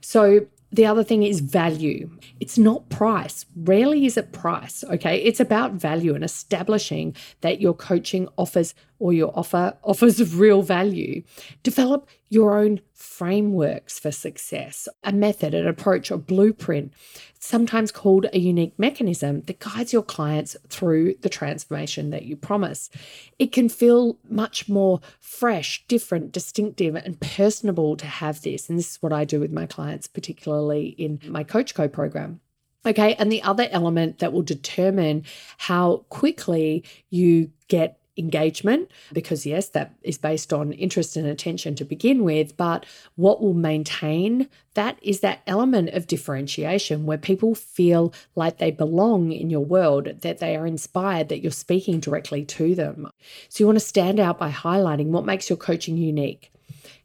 So, 0.00 0.46
the 0.72 0.86
other 0.86 1.04
thing 1.04 1.22
is 1.22 1.40
value. 1.40 2.10
It's 2.40 2.56
not 2.56 2.88
price. 2.88 3.44
Rarely 3.54 4.06
is 4.06 4.16
it 4.16 4.32
price, 4.32 4.82
okay? 4.84 5.18
It's 5.18 5.38
about 5.38 5.74
value 5.74 6.14
and 6.14 6.24
establishing 6.24 7.14
that 7.42 7.60
your 7.60 7.74
coaching 7.74 8.26
offers 8.38 8.74
or 8.98 9.12
your 9.12 9.38
offer 9.38 9.76
offers 9.84 10.34
real 10.34 10.62
value. 10.62 11.22
Develop 11.62 12.08
your 12.30 12.58
own 12.58 12.80
frameworks 12.94 13.98
for 13.98 14.10
success, 14.10 14.88
a 15.04 15.12
method, 15.12 15.52
an 15.52 15.66
approach, 15.66 16.10
a 16.10 16.16
blueprint, 16.16 16.92
sometimes 17.42 17.90
called 17.90 18.26
a 18.32 18.38
unique 18.38 18.78
mechanism 18.78 19.40
that 19.42 19.58
guides 19.58 19.92
your 19.92 20.02
clients 20.02 20.56
through 20.68 21.12
the 21.22 21.28
transformation 21.28 22.10
that 22.10 22.22
you 22.22 22.36
promise. 22.36 22.88
It 23.36 23.50
can 23.50 23.68
feel 23.68 24.16
much 24.30 24.68
more 24.68 25.00
fresh, 25.18 25.84
different, 25.88 26.30
distinctive, 26.30 26.94
and 26.94 27.20
personable 27.20 27.96
to 27.96 28.06
have 28.06 28.42
this. 28.42 28.70
And 28.70 28.78
this 28.78 28.92
is 28.92 29.02
what 29.02 29.12
I 29.12 29.24
do 29.24 29.40
with 29.40 29.50
my 29.50 29.66
clients, 29.66 30.06
particularly 30.06 30.90
in 30.90 31.18
my 31.26 31.42
Coach 31.42 31.74
Co 31.74 31.88
program. 31.88 32.40
Okay. 32.86 33.14
And 33.14 33.30
the 33.30 33.42
other 33.42 33.68
element 33.72 34.20
that 34.20 34.32
will 34.32 34.42
determine 34.42 35.24
how 35.58 36.04
quickly 36.10 36.84
you 37.10 37.50
get 37.66 37.98
engagement 38.18 38.90
because 39.12 39.46
yes 39.46 39.68
that 39.70 39.94
is 40.02 40.18
based 40.18 40.52
on 40.52 40.72
interest 40.72 41.16
and 41.16 41.26
attention 41.26 41.74
to 41.74 41.84
begin 41.84 42.24
with 42.24 42.56
but 42.56 42.84
what 43.16 43.40
will 43.40 43.54
maintain 43.54 44.48
that 44.74 44.98
is 45.02 45.20
that 45.20 45.42
element 45.46 45.90
of 45.90 46.06
differentiation 46.06 47.04
where 47.04 47.18
people 47.18 47.54
feel 47.54 48.12
like 48.34 48.58
they 48.58 48.70
belong 48.70 49.32
in 49.32 49.50
your 49.50 49.64
world 49.64 50.20
that 50.22 50.38
they 50.38 50.56
are 50.56 50.66
inspired 50.66 51.28
that 51.28 51.40
you're 51.40 51.52
speaking 51.52 52.00
directly 52.00 52.44
to 52.44 52.74
them. 52.74 53.10
So 53.48 53.62
you 53.62 53.66
want 53.66 53.76
to 53.78 53.84
stand 53.84 54.18
out 54.18 54.38
by 54.38 54.50
highlighting 54.50 55.08
what 55.08 55.26
makes 55.26 55.50
your 55.50 55.58
coaching 55.58 55.96
unique 55.96 56.51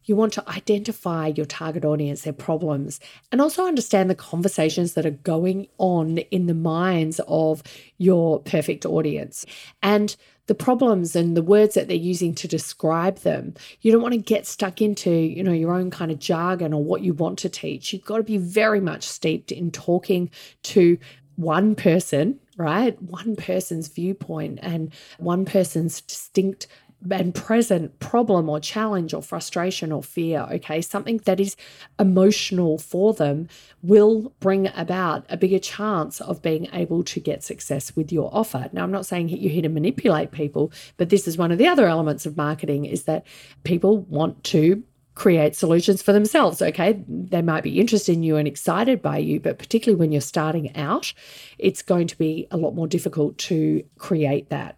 you 0.07 0.15
want 0.15 0.33
to 0.33 0.49
identify 0.49 1.27
your 1.27 1.45
target 1.45 1.85
audience, 1.85 2.23
their 2.23 2.33
problems, 2.33 2.99
and 3.31 3.39
also 3.39 3.67
understand 3.67 4.09
the 4.09 4.15
conversations 4.15 4.93
that 4.93 5.05
are 5.05 5.11
going 5.11 5.67
on 5.77 6.17
in 6.17 6.47
the 6.47 6.53
minds 6.53 7.21
of 7.27 7.61
your 7.97 8.39
perfect 8.39 8.85
audience. 8.85 9.45
And 9.83 10.15
the 10.47 10.55
problems 10.55 11.15
and 11.15 11.35
the 11.35 11.43
words 11.43 11.75
that 11.75 11.89
they're 11.89 11.97
using 11.97 12.33
to 12.35 12.47
describe 12.47 13.19
them. 13.19 13.53
You 13.81 13.91
don't 13.91 14.01
want 14.01 14.13
to 14.13 14.17
get 14.17 14.47
stuck 14.47 14.81
into, 14.81 15.11
you 15.11 15.43
know, 15.43 15.51
your 15.51 15.73
own 15.73 15.91
kind 15.91 16.09
of 16.09 16.19
jargon 16.19 16.73
or 16.73 16.81
what 16.81 17.01
you 17.01 17.13
want 17.13 17.37
to 17.39 17.49
teach. 17.49 17.91
You've 17.91 18.05
got 18.05 18.17
to 18.17 18.23
be 18.23 18.37
very 18.37 18.79
much 18.79 19.03
steeped 19.03 19.51
in 19.51 19.71
talking 19.71 20.31
to 20.63 20.97
one 21.35 21.75
person, 21.75 22.39
right? 22.55 22.99
One 23.01 23.35
person's 23.35 23.89
viewpoint 23.89 24.59
and 24.61 24.93
one 25.19 25.43
person's 25.43 25.99
distinct 26.01 26.67
and 27.09 27.33
present 27.33 27.99
problem 27.99 28.49
or 28.49 28.59
challenge 28.59 29.13
or 29.13 29.21
frustration 29.21 29.91
or 29.91 30.01
fear, 30.01 30.47
okay, 30.51 30.81
something 30.81 31.17
that 31.25 31.39
is 31.39 31.55
emotional 31.99 32.77
for 32.77 33.13
them 33.13 33.47
will 33.83 34.33
bring 34.39 34.67
about 34.75 35.25
a 35.29 35.37
bigger 35.37 35.59
chance 35.59 36.19
of 36.21 36.41
being 36.41 36.67
able 36.73 37.03
to 37.03 37.19
get 37.19 37.43
success 37.43 37.95
with 37.95 38.11
your 38.11 38.29
offer. 38.33 38.69
Now, 38.73 38.83
I'm 38.83 38.91
not 38.91 39.05
saying 39.05 39.29
you're 39.29 39.51
here 39.51 39.61
to 39.61 39.69
manipulate 39.69 40.31
people, 40.31 40.71
but 40.97 41.09
this 41.09 41.27
is 41.27 41.37
one 41.37 41.51
of 41.51 41.57
the 41.57 41.67
other 41.67 41.87
elements 41.87 42.25
of 42.25 42.35
marketing 42.35 42.85
is 42.85 43.03
that 43.03 43.25
people 43.63 43.99
want 44.01 44.43
to 44.45 44.83
create 45.17 45.55
solutions 45.55 46.01
for 46.03 46.13
themselves. 46.13 46.61
Okay. 46.61 47.03
They 47.07 47.41
might 47.41 47.63
be 47.63 47.79
interested 47.79 48.13
in 48.13 48.23
you 48.23 48.37
and 48.37 48.47
excited 48.47 49.01
by 49.01 49.17
you, 49.17 49.39
but 49.39 49.57
particularly 49.57 49.99
when 49.99 50.11
you're 50.11 50.21
starting 50.21 50.75
out, 50.75 51.11
it's 51.57 51.81
going 51.81 52.05
to 52.07 52.17
be 52.17 52.47
a 52.51 52.57
lot 52.57 52.75
more 52.75 52.87
difficult 52.87 53.37
to 53.39 53.83
create 53.97 54.49
that. 54.49 54.77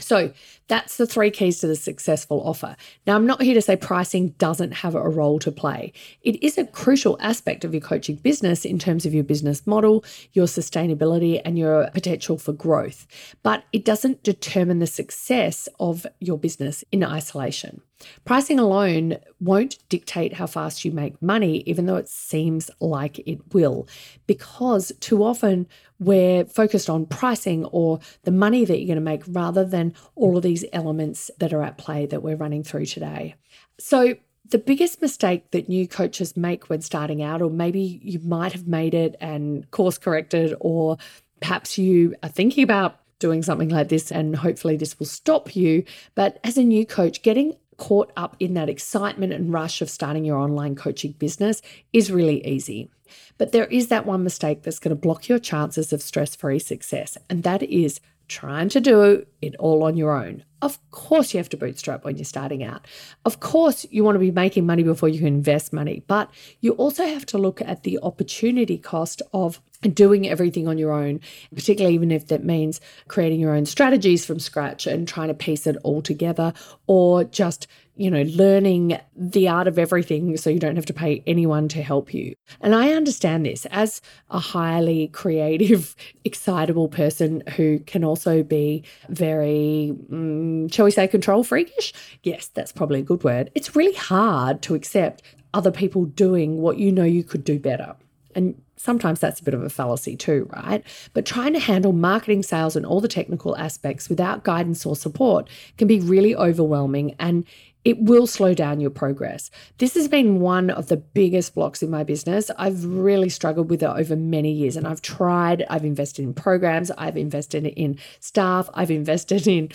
So 0.00 0.32
that's 0.68 0.96
the 0.96 1.06
three 1.06 1.30
keys 1.30 1.60
to 1.60 1.66
the 1.66 1.76
successful 1.76 2.42
offer. 2.44 2.76
Now, 3.06 3.16
I'm 3.16 3.26
not 3.26 3.42
here 3.42 3.54
to 3.54 3.62
say 3.62 3.76
pricing 3.76 4.30
doesn't 4.38 4.72
have 4.72 4.94
a 4.94 5.08
role 5.08 5.38
to 5.40 5.52
play. 5.52 5.92
It 6.22 6.42
is 6.42 6.58
a 6.58 6.66
crucial 6.66 7.16
aspect 7.20 7.64
of 7.64 7.72
your 7.72 7.80
coaching 7.80 8.16
business 8.16 8.64
in 8.64 8.78
terms 8.78 9.06
of 9.06 9.14
your 9.14 9.24
business 9.24 9.66
model, 9.66 10.04
your 10.32 10.46
sustainability, 10.46 11.40
and 11.44 11.58
your 11.58 11.90
potential 11.90 12.38
for 12.38 12.52
growth. 12.52 13.06
But 13.42 13.64
it 13.72 13.84
doesn't 13.84 14.22
determine 14.22 14.78
the 14.78 14.86
success 14.86 15.68
of 15.80 16.06
your 16.20 16.38
business 16.38 16.84
in 16.92 17.02
isolation. 17.02 17.82
Pricing 18.24 18.58
alone 18.58 19.18
won't 19.40 19.78
dictate 19.88 20.34
how 20.34 20.46
fast 20.46 20.84
you 20.84 20.92
make 20.92 21.20
money, 21.20 21.62
even 21.66 21.86
though 21.86 21.96
it 21.96 22.08
seems 22.08 22.70
like 22.80 23.18
it 23.20 23.40
will, 23.52 23.88
because 24.26 24.92
too 25.00 25.24
often 25.24 25.66
we're 25.98 26.44
focused 26.44 26.88
on 26.88 27.06
pricing 27.06 27.64
or 27.66 27.98
the 28.22 28.30
money 28.30 28.64
that 28.64 28.78
you're 28.78 28.86
going 28.86 28.96
to 28.96 29.00
make 29.00 29.24
rather 29.26 29.64
than 29.64 29.94
all 30.14 30.36
of 30.36 30.42
these 30.42 30.64
elements 30.72 31.30
that 31.38 31.52
are 31.52 31.62
at 31.62 31.78
play 31.78 32.06
that 32.06 32.22
we're 32.22 32.36
running 32.36 32.62
through 32.62 32.86
today. 32.86 33.34
So, 33.78 34.14
the 34.50 34.58
biggest 34.58 35.02
mistake 35.02 35.50
that 35.50 35.68
new 35.68 35.86
coaches 35.86 36.34
make 36.34 36.70
when 36.70 36.80
starting 36.80 37.22
out, 37.22 37.42
or 37.42 37.50
maybe 37.50 38.00
you 38.02 38.18
might 38.20 38.52
have 38.54 38.66
made 38.66 38.94
it 38.94 39.14
and 39.20 39.70
course 39.72 39.98
corrected, 39.98 40.54
or 40.60 40.96
perhaps 41.40 41.76
you 41.76 42.14
are 42.22 42.30
thinking 42.30 42.64
about 42.64 42.98
doing 43.18 43.42
something 43.42 43.68
like 43.68 43.88
this 43.88 44.10
and 44.10 44.36
hopefully 44.36 44.76
this 44.76 44.98
will 44.98 45.06
stop 45.06 45.54
you. 45.54 45.84
But 46.14 46.38
as 46.44 46.56
a 46.56 46.62
new 46.62 46.86
coach, 46.86 47.22
getting 47.22 47.56
caught 47.78 48.12
up 48.16 48.36
in 48.38 48.54
that 48.54 48.68
excitement 48.68 49.32
and 49.32 49.52
rush 49.52 49.80
of 49.80 49.88
starting 49.88 50.24
your 50.24 50.36
online 50.36 50.74
coaching 50.74 51.12
business 51.12 51.62
is 51.92 52.12
really 52.12 52.46
easy. 52.46 52.90
But 53.38 53.52
there 53.52 53.66
is 53.66 53.88
that 53.88 54.04
one 54.04 54.22
mistake 54.22 54.62
that's 54.62 54.78
going 54.78 54.90
to 54.94 55.00
block 55.00 55.28
your 55.28 55.38
chances 55.38 55.92
of 55.92 56.02
stress 56.02 56.36
free 56.36 56.58
success, 56.58 57.16
and 57.30 57.42
that 57.44 57.62
is 57.62 58.00
trying 58.26 58.68
to 58.68 58.80
do 58.80 59.24
it 59.40 59.56
all 59.56 59.82
on 59.82 59.96
your 59.96 60.12
own. 60.12 60.44
Of 60.60 60.78
course, 60.90 61.32
you 61.32 61.38
have 61.38 61.48
to 61.50 61.56
bootstrap 61.56 62.04
when 62.04 62.16
you're 62.16 62.24
starting 62.24 62.62
out. 62.62 62.86
Of 63.24 63.40
course, 63.40 63.86
you 63.90 64.04
want 64.04 64.16
to 64.16 64.20
be 64.20 64.30
making 64.30 64.66
money 64.66 64.82
before 64.82 65.08
you 65.08 65.18
can 65.18 65.28
invest 65.28 65.72
money, 65.72 66.02
but 66.06 66.30
you 66.60 66.72
also 66.72 67.06
have 67.06 67.24
to 67.26 67.38
look 67.38 67.62
at 67.62 67.84
the 67.84 67.98
opportunity 68.02 68.76
cost 68.76 69.22
of 69.32 69.62
doing 69.82 70.28
everything 70.28 70.66
on 70.66 70.78
your 70.78 70.92
own, 70.92 71.20
particularly 71.54 71.94
even 71.94 72.10
if 72.10 72.28
that 72.28 72.44
means 72.44 72.80
creating 73.06 73.40
your 73.40 73.54
own 73.54 73.66
strategies 73.66 74.24
from 74.24 74.38
scratch 74.38 74.86
and 74.86 75.06
trying 75.06 75.28
to 75.28 75.34
piece 75.34 75.66
it 75.66 75.76
all 75.82 76.02
together, 76.02 76.52
or 76.86 77.24
just 77.24 77.66
you 77.98 78.12
know, 78.12 78.22
learning 78.22 78.98
the 79.16 79.48
art 79.48 79.66
of 79.66 79.76
everything 79.76 80.36
so 80.36 80.48
you 80.48 80.60
don't 80.60 80.76
have 80.76 80.86
to 80.86 80.92
pay 80.92 81.20
anyone 81.26 81.66
to 81.66 81.82
help 81.82 82.14
you. 82.14 82.32
And 82.60 82.72
I 82.72 82.92
understand 82.92 83.44
this 83.44 83.66
as 83.66 84.00
a 84.30 84.38
highly 84.38 85.08
creative, 85.08 85.96
excitable 86.24 86.88
person 86.88 87.42
who 87.56 87.80
can 87.80 88.04
also 88.04 88.44
be 88.44 88.84
very, 89.08 89.96
um, 90.12 90.68
shall 90.68 90.84
we 90.84 90.92
say, 90.92 91.08
control 91.08 91.42
freakish. 91.42 91.92
Yes, 92.22 92.46
that's 92.46 92.70
probably 92.70 93.00
a 93.00 93.02
good 93.02 93.24
word. 93.24 93.50
It's 93.56 93.74
really 93.74 93.96
hard 93.96 94.62
to 94.62 94.76
accept 94.76 95.22
other 95.52 95.72
people 95.72 96.04
doing 96.04 96.58
what 96.58 96.78
you 96.78 96.92
know 96.92 97.04
you 97.04 97.24
could 97.24 97.42
do 97.42 97.58
better. 97.58 97.96
And 98.32 98.62
sometimes 98.78 99.20
that's 99.20 99.40
a 99.40 99.44
bit 99.44 99.54
of 99.54 99.62
a 99.62 99.68
fallacy 99.68 100.16
too, 100.16 100.48
right? 100.54 100.82
But 101.12 101.26
trying 101.26 101.52
to 101.52 101.58
handle 101.58 101.92
marketing, 101.92 102.42
sales, 102.42 102.76
and 102.76 102.86
all 102.86 103.00
the 103.00 103.08
technical 103.08 103.56
aspects 103.56 104.08
without 104.08 104.44
guidance 104.44 104.86
or 104.86 104.96
support 104.96 105.48
can 105.76 105.88
be 105.88 106.00
really 106.00 106.34
overwhelming 106.34 107.14
and 107.18 107.44
it 107.84 107.98
will 108.00 108.26
slow 108.26 108.54
down 108.54 108.80
your 108.80 108.90
progress. 108.90 109.50
This 109.78 109.94
has 109.94 110.08
been 110.08 110.40
one 110.40 110.68
of 110.68 110.88
the 110.88 110.96
biggest 110.96 111.54
blocks 111.54 111.82
in 111.82 111.90
my 111.90 112.04
business. 112.04 112.50
I've 112.58 112.84
really 112.84 113.28
struggled 113.28 113.70
with 113.70 113.82
it 113.82 113.88
over 113.88 114.16
many 114.16 114.52
years 114.52 114.76
and 114.76 114.86
I've 114.86 115.00
tried, 115.00 115.64
I've 115.70 115.84
invested 115.84 116.22
in 116.22 116.34
programs, 116.34 116.90
I've 116.92 117.16
invested 117.16 117.66
in 117.66 117.98
staff, 118.20 118.68
I've 118.74 118.90
invested 118.90 119.46
in 119.46 119.70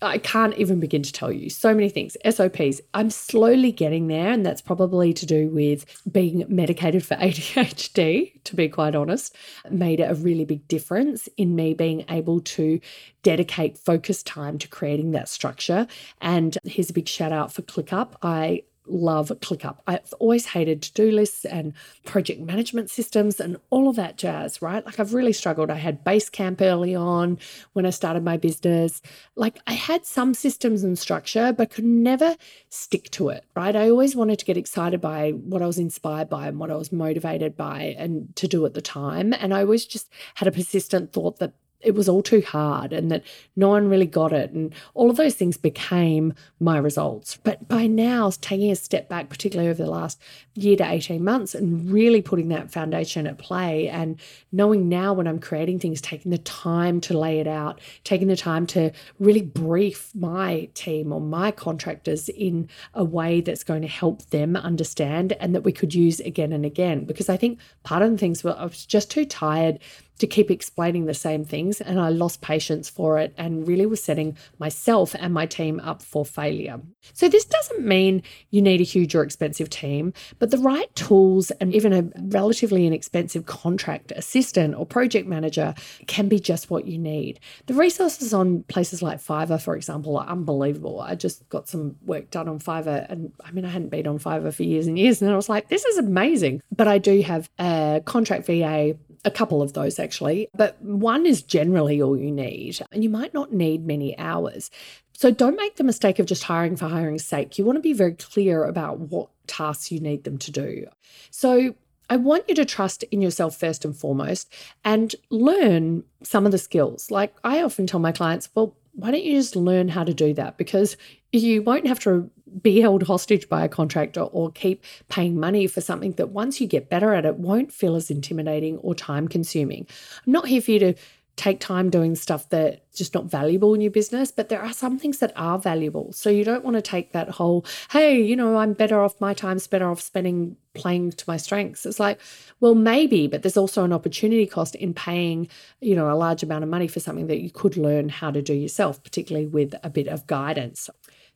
I 0.00 0.18
can't 0.18 0.54
even 0.56 0.78
begin 0.78 1.02
to 1.02 1.12
tell 1.12 1.32
you 1.32 1.50
so 1.50 1.74
many 1.74 1.88
things. 1.88 2.16
SOPs. 2.28 2.80
I'm 2.94 3.10
slowly 3.10 3.72
getting 3.72 4.06
there, 4.06 4.30
and 4.30 4.46
that's 4.46 4.60
probably 4.60 5.12
to 5.14 5.26
do 5.26 5.48
with 5.48 5.84
being 6.10 6.44
medicated 6.48 7.04
for 7.04 7.14
ADHD, 7.16 8.42
to 8.44 8.56
be 8.56 8.68
quite 8.68 8.94
honest, 8.94 9.34
made 9.70 10.00
a 10.00 10.14
really 10.14 10.44
big 10.44 10.66
difference 10.68 11.28
in 11.36 11.56
me 11.56 11.74
being 11.74 12.04
able 12.08 12.40
to 12.40 12.80
dedicate 13.22 13.76
focused 13.76 14.26
time 14.26 14.58
to 14.58 14.68
creating 14.68 15.10
that 15.12 15.28
structure. 15.28 15.86
And 16.20 16.56
here's 16.64 16.90
a 16.90 16.94
big 16.94 17.08
shout 17.08 17.32
out 17.32 17.52
for 17.52 17.62
ClickUp. 17.62 18.14
I 18.22 18.62
love 18.90 19.28
ClickUp. 19.40 19.78
I've 19.86 20.12
always 20.18 20.46
hated 20.46 20.82
to 20.82 20.92
do 20.92 21.10
lists 21.10 21.44
and 21.44 21.72
project 22.04 22.40
management 22.40 22.90
systems 22.90 23.40
and 23.40 23.58
all 23.70 23.88
of 23.88 23.96
that 23.96 24.16
jazz, 24.16 24.60
right? 24.62 24.84
Like 24.84 24.98
I've 24.98 25.14
really 25.14 25.32
struggled. 25.32 25.70
I 25.70 25.76
had 25.76 26.04
Basecamp 26.04 26.60
early 26.60 26.94
on 26.94 27.38
when 27.72 27.86
I 27.86 27.90
started 27.90 28.24
my 28.24 28.36
business. 28.36 29.00
Like 29.36 29.58
I 29.66 29.72
had 29.72 30.04
some 30.04 30.34
systems 30.34 30.82
and 30.84 30.98
structure, 30.98 31.52
but 31.52 31.70
could 31.70 31.84
never 31.84 32.36
stick 32.68 33.10
to 33.10 33.28
it, 33.28 33.44
right? 33.54 33.74
I 33.74 33.90
always 33.90 34.16
wanted 34.16 34.38
to 34.38 34.44
get 34.44 34.56
excited 34.56 35.00
by 35.00 35.30
what 35.30 35.62
I 35.62 35.66
was 35.66 35.78
inspired 35.78 36.28
by 36.28 36.48
and 36.48 36.58
what 36.58 36.70
I 36.70 36.76
was 36.76 36.92
motivated 36.92 37.56
by 37.56 37.94
and 37.98 38.34
to 38.36 38.48
do 38.48 38.64
at 38.66 38.74
the 38.74 38.82
time. 38.82 39.32
And 39.32 39.54
I 39.54 39.60
always 39.60 39.86
just 39.86 40.08
had 40.34 40.48
a 40.48 40.52
persistent 40.52 41.12
thought 41.12 41.38
that 41.38 41.52
it 41.80 41.94
was 41.94 42.08
all 42.08 42.22
too 42.22 42.40
hard 42.40 42.92
and 42.92 43.10
that 43.10 43.22
no 43.54 43.68
one 43.68 43.88
really 43.88 44.06
got 44.06 44.32
it. 44.32 44.50
And 44.50 44.74
all 44.94 45.10
of 45.10 45.16
those 45.16 45.34
things 45.34 45.56
became 45.56 46.34
my 46.58 46.76
results. 46.76 47.38
But 47.42 47.68
by 47.68 47.86
now, 47.86 48.32
taking 48.40 48.70
a 48.72 48.76
step 48.76 49.08
back, 49.08 49.28
particularly 49.28 49.70
over 49.70 49.84
the 49.84 49.90
last 49.90 50.20
year 50.54 50.76
to 50.76 50.90
18 50.90 51.22
months, 51.22 51.54
and 51.54 51.88
really 51.88 52.20
putting 52.20 52.48
that 52.48 52.72
foundation 52.72 53.28
at 53.28 53.38
play 53.38 53.88
and 53.88 54.18
knowing 54.50 54.88
now 54.88 55.12
when 55.12 55.28
I'm 55.28 55.38
creating 55.38 55.78
things, 55.78 56.00
taking 56.00 56.32
the 56.32 56.38
time 56.38 57.00
to 57.02 57.16
lay 57.16 57.38
it 57.38 57.46
out, 57.46 57.80
taking 58.02 58.26
the 58.26 58.36
time 58.36 58.66
to 58.68 58.90
really 59.20 59.42
brief 59.42 60.10
my 60.14 60.68
team 60.74 61.12
or 61.12 61.20
my 61.20 61.52
contractors 61.52 62.28
in 62.28 62.68
a 62.94 63.04
way 63.04 63.40
that's 63.40 63.62
going 63.62 63.82
to 63.82 63.88
help 63.88 64.26
them 64.30 64.56
understand 64.56 65.32
and 65.34 65.54
that 65.54 65.62
we 65.62 65.72
could 65.72 65.94
use 65.94 66.18
again 66.20 66.52
and 66.52 66.66
again. 66.66 67.04
Because 67.04 67.28
I 67.28 67.36
think 67.36 67.60
part 67.84 68.02
of 68.02 68.10
the 68.10 68.18
things 68.18 68.42
were 68.42 68.56
I 68.58 68.64
was 68.64 68.84
just 68.84 69.12
too 69.12 69.24
tired 69.24 69.78
to 70.18 70.26
keep 70.26 70.50
explaining 70.50 71.06
the 71.06 71.14
same 71.14 71.44
things. 71.44 71.80
And 71.80 72.00
I 72.00 72.08
lost 72.10 72.40
patience 72.40 72.88
for 72.88 73.18
it 73.18 73.34
and 73.36 73.66
really 73.66 73.86
was 73.86 74.02
setting 74.02 74.36
myself 74.58 75.14
and 75.18 75.32
my 75.32 75.46
team 75.46 75.80
up 75.80 76.02
for 76.02 76.24
failure. 76.24 76.80
So, 77.12 77.28
this 77.28 77.44
doesn't 77.44 77.84
mean 77.84 78.22
you 78.50 78.60
need 78.60 78.80
a 78.80 78.84
huge 78.84 79.14
or 79.14 79.22
expensive 79.22 79.70
team, 79.70 80.12
but 80.38 80.50
the 80.50 80.58
right 80.58 80.94
tools 80.94 81.50
and 81.52 81.74
even 81.74 81.92
a 81.92 82.10
relatively 82.28 82.86
inexpensive 82.86 83.46
contract 83.46 84.12
assistant 84.16 84.74
or 84.74 84.86
project 84.86 85.26
manager 85.26 85.74
can 86.06 86.28
be 86.28 86.38
just 86.38 86.70
what 86.70 86.86
you 86.86 86.98
need. 86.98 87.40
The 87.66 87.74
resources 87.74 88.34
on 88.34 88.64
places 88.64 89.02
like 89.02 89.18
Fiverr, 89.18 89.60
for 89.60 89.76
example, 89.76 90.16
are 90.18 90.26
unbelievable. 90.26 91.00
I 91.00 91.14
just 91.14 91.48
got 91.48 91.68
some 91.68 91.96
work 92.04 92.30
done 92.30 92.48
on 92.48 92.58
Fiverr, 92.58 93.06
and 93.08 93.32
I 93.44 93.50
mean, 93.52 93.64
I 93.64 93.68
hadn't 93.68 93.90
been 93.90 94.06
on 94.06 94.18
Fiverr 94.18 94.52
for 94.52 94.62
years 94.62 94.86
and 94.86 94.98
years, 94.98 95.22
and 95.22 95.30
I 95.30 95.36
was 95.36 95.48
like, 95.48 95.68
this 95.68 95.84
is 95.84 95.98
amazing. 95.98 96.62
But 96.74 96.88
I 96.88 96.98
do 96.98 97.20
have 97.22 97.48
a 97.58 98.02
contract 98.04 98.46
VA 98.46 98.96
a 99.24 99.30
couple 99.30 99.62
of 99.62 99.72
those 99.72 99.98
actually, 100.08 100.48
but 100.54 100.80
one 100.80 101.26
is 101.26 101.42
generally 101.42 102.00
all 102.00 102.16
you 102.16 102.30
need, 102.30 102.80
and 102.90 103.04
you 103.04 103.10
might 103.10 103.34
not 103.34 103.52
need 103.52 103.86
many 103.86 104.18
hours. 104.18 104.70
So 105.12 105.30
don't 105.30 105.56
make 105.56 105.76
the 105.76 105.84
mistake 105.84 106.18
of 106.18 106.24
just 106.24 106.44
hiring 106.44 106.76
for 106.76 106.88
hiring's 106.88 107.26
sake. 107.26 107.58
You 107.58 107.66
want 107.66 107.76
to 107.76 107.82
be 107.82 107.92
very 107.92 108.14
clear 108.14 108.64
about 108.64 109.00
what 109.00 109.28
tasks 109.46 109.92
you 109.92 110.00
need 110.00 110.24
them 110.24 110.38
to 110.38 110.50
do. 110.50 110.86
So 111.30 111.74
I 112.08 112.16
want 112.16 112.48
you 112.48 112.54
to 112.54 112.64
trust 112.64 113.02
in 113.02 113.20
yourself 113.20 113.54
first 113.54 113.84
and 113.84 113.94
foremost 113.94 114.50
and 114.82 115.14
learn 115.28 116.04
some 116.22 116.46
of 116.46 116.52
the 116.52 116.58
skills. 116.58 117.10
Like 117.10 117.34
I 117.44 117.62
often 117.62 117.86
tell 117.86 118.00
my 118.00 118.12
clients, 118.12 118.48
well, 118.54 118.74
why 118.94 119.10
don't 119.10 119.24
you 119.24 119.34
just 119.34 119.56
learn 119.56 119.88
how 119.88 120.04
to 120.04 120.14
do 120.14 120.32
that? 120.34 120.56
Because 120.56 120.96
you 121.32 121.62
won't 121.62 121.86
have 121.86 122.00
to 122.00 122.30
be 122.62 122.80
held 122.80 123.02
hostage 123.04 123.48
by 123.48 123.64
a 123.64 123.68
contractor 123.68 124.22
or 124.22 124.50
keep 124.50 124.84
paying 125.08 125.38
money 125.38 125.66
for 125.66 125.80
something 125.80 126.12
that 126.12 126.30
once 126.30 126.60
you 126.60 126.66
get 126.66 126.88
better 126.88 127.14
at 127.14 127.24
it 127.24 127.36
won't 127.36 127.72
feel 127.72 127.96
as 127.96 128.10
intimidating 128.10 128.78
or 128.78 128.94
time 128.94 129.28
consuming. 129.28 129.86
I'm 130.26 130.32
not 130.32 130.48
here 130.48 130.60
for 130.60 130.70
you 130.72 130.78
to 130.80 130.94
take 131.38 131.60
time 131.60 131.88
doing 131.88 132.16
stuff 132.16 132.48
that's 132.48 132.98
just 132.98 133.14
not 133.14 133.24
valuable 133.24 133.72
in 133.72 133.80
your 133.80 133.92
business, 133.92 134.32
but 134.32 134.48
there 134.48 134.60
are 134.60 134.72
some 134.72 134.98
things 134.98 135.18
that 135.18 135.32
are 135.36 135.56
valuable. 135.58 136.12
So 136.12 136.28
you 136.30 136.44
don't 136.44 136.64
want 136.64 136.74
to 136.74 136.82
take 136.82 137.12
that 137.12 137.30
whole, 137.30 137.64
hey, 137.92 138.20
you 138.20 138.34
know, 138.34 138.56
I'm 138.56 138.72
better 138.72 139.00
off, 139.00 139.20
my 139.20 139.34
time's 139.34 139.68
better 139.68 139.88
off 139.88 140.00
spending 140.00 140.56
playing 140.74 141.12
to 141.12 141.24
my 141.28 141.36
strengths. 141.36 141.86
It's 141.86 142.00
like, 142.00 142.20
well, 142.60 142.74
maybe, 142.74 143.28
but 143.28 143.42
there's 143.42 143.56
also 143.56 143.84
an 143.84 143.92
opportunity 143.92 144.46
cost 144.46 144.74
in 144.74 144.94
paying, 144.94 145.48
you 145.80 145.94
know, 145.94 146.10
a 146.10 146.16
large 146.16 146.42
amount 146.42 146.64
of 146.64 146.70
money 146.70 146.88
for 146.88 146.98
something 146.98 147.28
that 147.28 147.40
you 147.40 147.50
could 147.50 147.76
learn 147.76 148.08
how 148.08 148.32
to 148.32 148.42
do 148.42 148.52
yourself, 148.54 149.02
particularly 149.02 149.46
with 149.46 149.74
a 149.84 149.90
bit 149.90 150.08
of 150.08 150.26
guidance. 150.26 150.90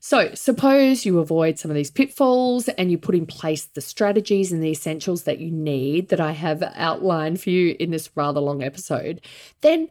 So, 0.05 0.35
suppose 0.35 1.07
you 1.07 1.21
avoid 1.21 1.61
some 1.61 1.71
of 1.71 1.77
these 1.77 1.93
pitfalls 1.93 2.67
and 2.71 2.91
you 2.91 2.99
put 2.99 3.15
in 3.15 3.25
place 3.25 3.67
the 3.67 3.81
strategies 3.81 4.51
and 4.51 4.61
the 4.61 4.73
essentials 4.73 5.23
that 5.23 5.39
you 5.39 5.53
need 5.53 6.09
that 6.09 6.19
I 6.19 6.33
have 6.33 6.61
outlined 6.75 7.41
for 7.41 7.51
you 7.51 7.77
in 7.79 7.93
this 7.93 8.11
rather 8.17 8.41
long 8.41 8.65
episode. 8.65 9.21
Then, 9.61 9.89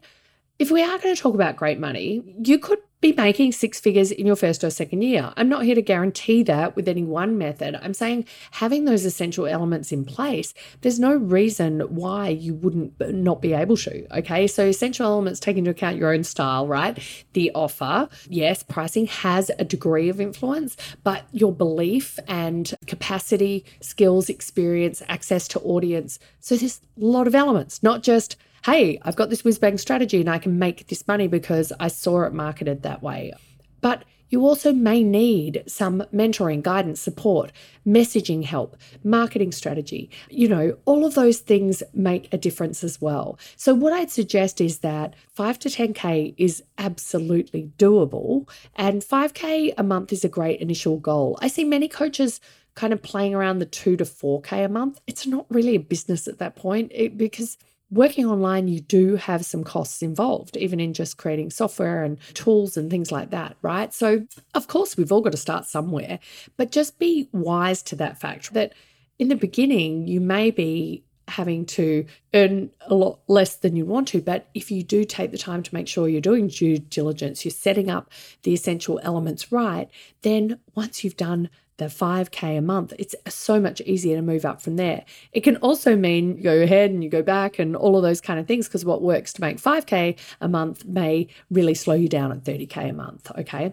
if 0.58 0.70
we 0.70 0.82
are 0.82 0.98
going 0.98 1.14
to 1.14 1.20
talk 1.20 1.34
about 1.34 1.56
great 1.56 1.80
money, 1.80 2.22
you 2.44 2.58
could 2.58 2.78
be 3.02 3.12
making 3.12 3.50
six 3.50 3.80
figures 3.80 4.12
in 4.12 4.26
your 4.26 4.36
first 4.36 4.62
or 4.62 4.70
second 4.70 5.02
year. 5.02 5.32
I'm 5.36 5.48
not 5.48 5.64
here 5.64 5.74
to 5.74 5.82
guarantee 5.82 6.44
that 6.44 6.76
with 6.76 6.86
any 6.86 7.02
one 7.02 7.36
method. 7.36 7.76
I'm 7.82 7.94
saying 7.94 8.26
having 8.52 8.84
those 8.84 9.04
essential 9.04 9.46
elements 9.46 9.90
in 9.90 10.04
place, 10.04 10.54
there's 10.82 11.00
no 11.00 11.12
reason 11.12 11.80
why 11.80 12.28
you 12.28 12.54
wouldn't 12.54 12.94
not 13.12 13.42
be 13.42 13.54
able 13.54 13.76
to. 13.78 14.18
Okay. 14.18 14.46
So, 14.46 14.66
essential 14.66 15.04
elements 15.06 15.40
take 15.40 15.56
into 15.56 15.72
account 15.72 15.96
your 15.96 16.14
own 16.14 16.22
style, 16.22 16.68
right? 16.68 16.96
The 17.32 17.50
offer, 17.56 18.08
yes, 18.28 18.62
pricing 18.62 19.06
has 19.06 19.50
a 19.58 19.64
degree 19.64 20.08
of 20.08 20.20
influence, 20.20 20.76
but 21.02 21.24
your 21.32 21.52
belief 21.52 22.20
and 22.28 22.72
capacity, 22.86 23.64
skills, 23.80 24.28
experience, 24.28 25.02
access 25.08 25.48
to 25.48 25.60
audience. 25.60 26.20
So, 26.38 26.56
there's 26.56 26.80
a 26.96 27.04
lot 27.04 27.26
of 27.26 27.34
elements, 27.34 27.82
not 27.82 28.04
just 28.04 28.36
hey, 28.64 28.98
I've 29.02 29.16
got 29.16 29.30
this 29.30 29.44
whiz 29.44 29.58
bang 29.58 29.78
strategy 29.78 30.20
and 30.20 30.30
I 30.30 30.38
can 30.38 30.58
make 30.58 30.88
this 30.88 31.06
money 31.08 31.28
because 31.28 31.72
I 31.80 31.88
saw 31.88 32.22
it 32.22 32.32
marketed 32.32 32.82
that 32.82 33.02
way. 33.02 33.32
But 33.80 34.04
you 34.32 34.46
also 34.46 34.72
may 34.72 35.04
need 35.04 35.62
some 35.66 36.04
mentoring, 36.12 36.62
guidance, 36.62 37.02
support, 37.02 37.52
messaging 37.86 38.44
help, 38.44 38.78
marketing 39.04 39.52
strategy. 39.52 40.10
You 40.30 40.48
know, 40.48 40.76
all 40.86 41.04
of 41.04 41.14
those 41.14 41.40
things 41.40 41.82
make 41.92 42.32
a 42.32 42.38
difference 42.38 42.82
as 42.82 42.98
well. 42.98 43.38
So, 43.56 43.74
what 43.74 43.92
I'd 43.92 44.10
suggest 44.10 44.58
is 44.62 44.78
that 44.78 45.14
5 45.34 45.58
to 45.60 45.68
10K 45.68 46.34
is 46.38 46.62
absolutely 46.78 47.72
doable, 47.76 48.48
and 48.74 49.02
5K 49.02 49.74
a 49.76 49.82
month 49.82 50.14
is 50.14 50.24
a 50.24 50.30
great 50.30 50.60
initial 50.60 50.96
goal. 50.96 51.38
I 51.42 51.48
see 51.48 51.64
many 51.64 51.86
coaches 51.86 52.40
kind 52.74 52.94
of 52.94 53.02
playing 53.02 53.34
around 53.34 53.58
the 53.58 53.66
2 53.66 53.98
to 53.98 54.04
4K 54.04 54.64
a 54.64 54.68
month. 54.70 54.98
It's 55.06 55.26
not 55.26 55.44
really 55.50 55.74
a 55.74 55.80
business 55.80 56.26
at 56.26 56.38
that 56.38 56.56
point 56.56 56.90
it, 56.94 57.18
because 57.18 57.58
working 57.92 58.26
online, 58.26 58.68
you 58.68 58.80
do 58.80 59.16
have 59.16 59.44
some 59.44 59.62
costs 59.62 60.02
involved, 60.02 60.56
even 60.56 60.80
in 60.80 60.94
just 60.94 61.18
creating 61.18 61.50
software 61.50 62.02
and 62.02 62.18
tools 62.34 62.76
and 62.76 62.90
things 62.90 63.12
like 63.12 63.30
that, 63.30 63.56
right? 63.60 63.92
So, 63.92 64.26
of 64.54 64.66
course, 64.66 64.96
we've 64.96 65.12
all 65.12 65.20
got 65.20 65.32
to 65.32 65.38
start 65.38 65.66
somewhere, 65.66 66.18
but 66.56 66.72
just 66.72 66.98
be 66.98 67.28
wise 67.32 67.82
to 67.84 67.96
that 67.96 68.18
fact 68.18 68.54
that 68.54 68.72
in 69.18 69.28
the 69.28 69.36
beginning, 69.36 70.06
you 70.08 70.20
may 70.20 70.50
be 70.50 71.04
having 71.28 71.64
to 71.64 72.04
earn 72.34 72.70
a 72.86 72.94
lot 72.94 73.20
less 73.28 73.56
than 73.56 73.76
you 73.76 73.84
want 73.84 74.08
to. 74.08 74.20
But 74.20 74.48
if 74.54 74.70
you 74.70 74.82
do 74.82 75.04
take 75.04 75.30
the 75.30 75.38
time 75.38 75.62
to 75.62 75.74
make 75.74 75.86
sure 75.86 76.08
you're 76.08 76.20
doing 76.20 76.48
due 76.48 76.78
diligence, 76.78 77.44
you're 77.44 77.52
setting 77.52 77.90
up 77.90 78.10
the 78.42 78.52
essential 78.52 79.00
elements 79.02 79.52
right, 79.52 79.88
then 80.22 80.58
once 80.74 81.04
you've 81.04 81.16
done 81.16 81.48
the 81.76 81.86
5K 81.86 82.58
a 82.58 82.60
month, 82.60 82.92
it's 82.98 83.14
so 83.28 83.60
much 83.60 83.80
easier 83.82 84.16
to 84.16 84.22
move 84.22 84.44
up 84.44 84.60
from 84.60 84.76
there. 84.76 85.04
It 85.32 85.40
can 85.40 85.56
also 85.56 85.96
mean 85.96 86.36
you 86.36 86.42
go 86.42 86.62
ahead 86.62 86.90
and 86.90 87.02
you 87.02 87.10
go 87.10 87.22
back 87.22 87.58
and 87.58 87.74
all 87.74 87.96
of 87.96 88.02
those 88.02 88.20
kind 88.20 88.38
of 88.38 88.46
things 88.46 88.68
because 88.68 88.84
what 88.84 89.02
works 89.02 89.32
to 89.34 89.40
make 89.40 89.58
5K 89.58 90.18
a 90.40 90.48
month 90.48 90.84
may 90.84 91.28
really 91.50 91.74
slow 91.74 91.94
you 91.94 92.08
down 92.08 92.32
at 92.32 92.44
30K 92.44 92.90
a 92.90 92.92
month. 92.92 93.30
Okay. 93.36 93.72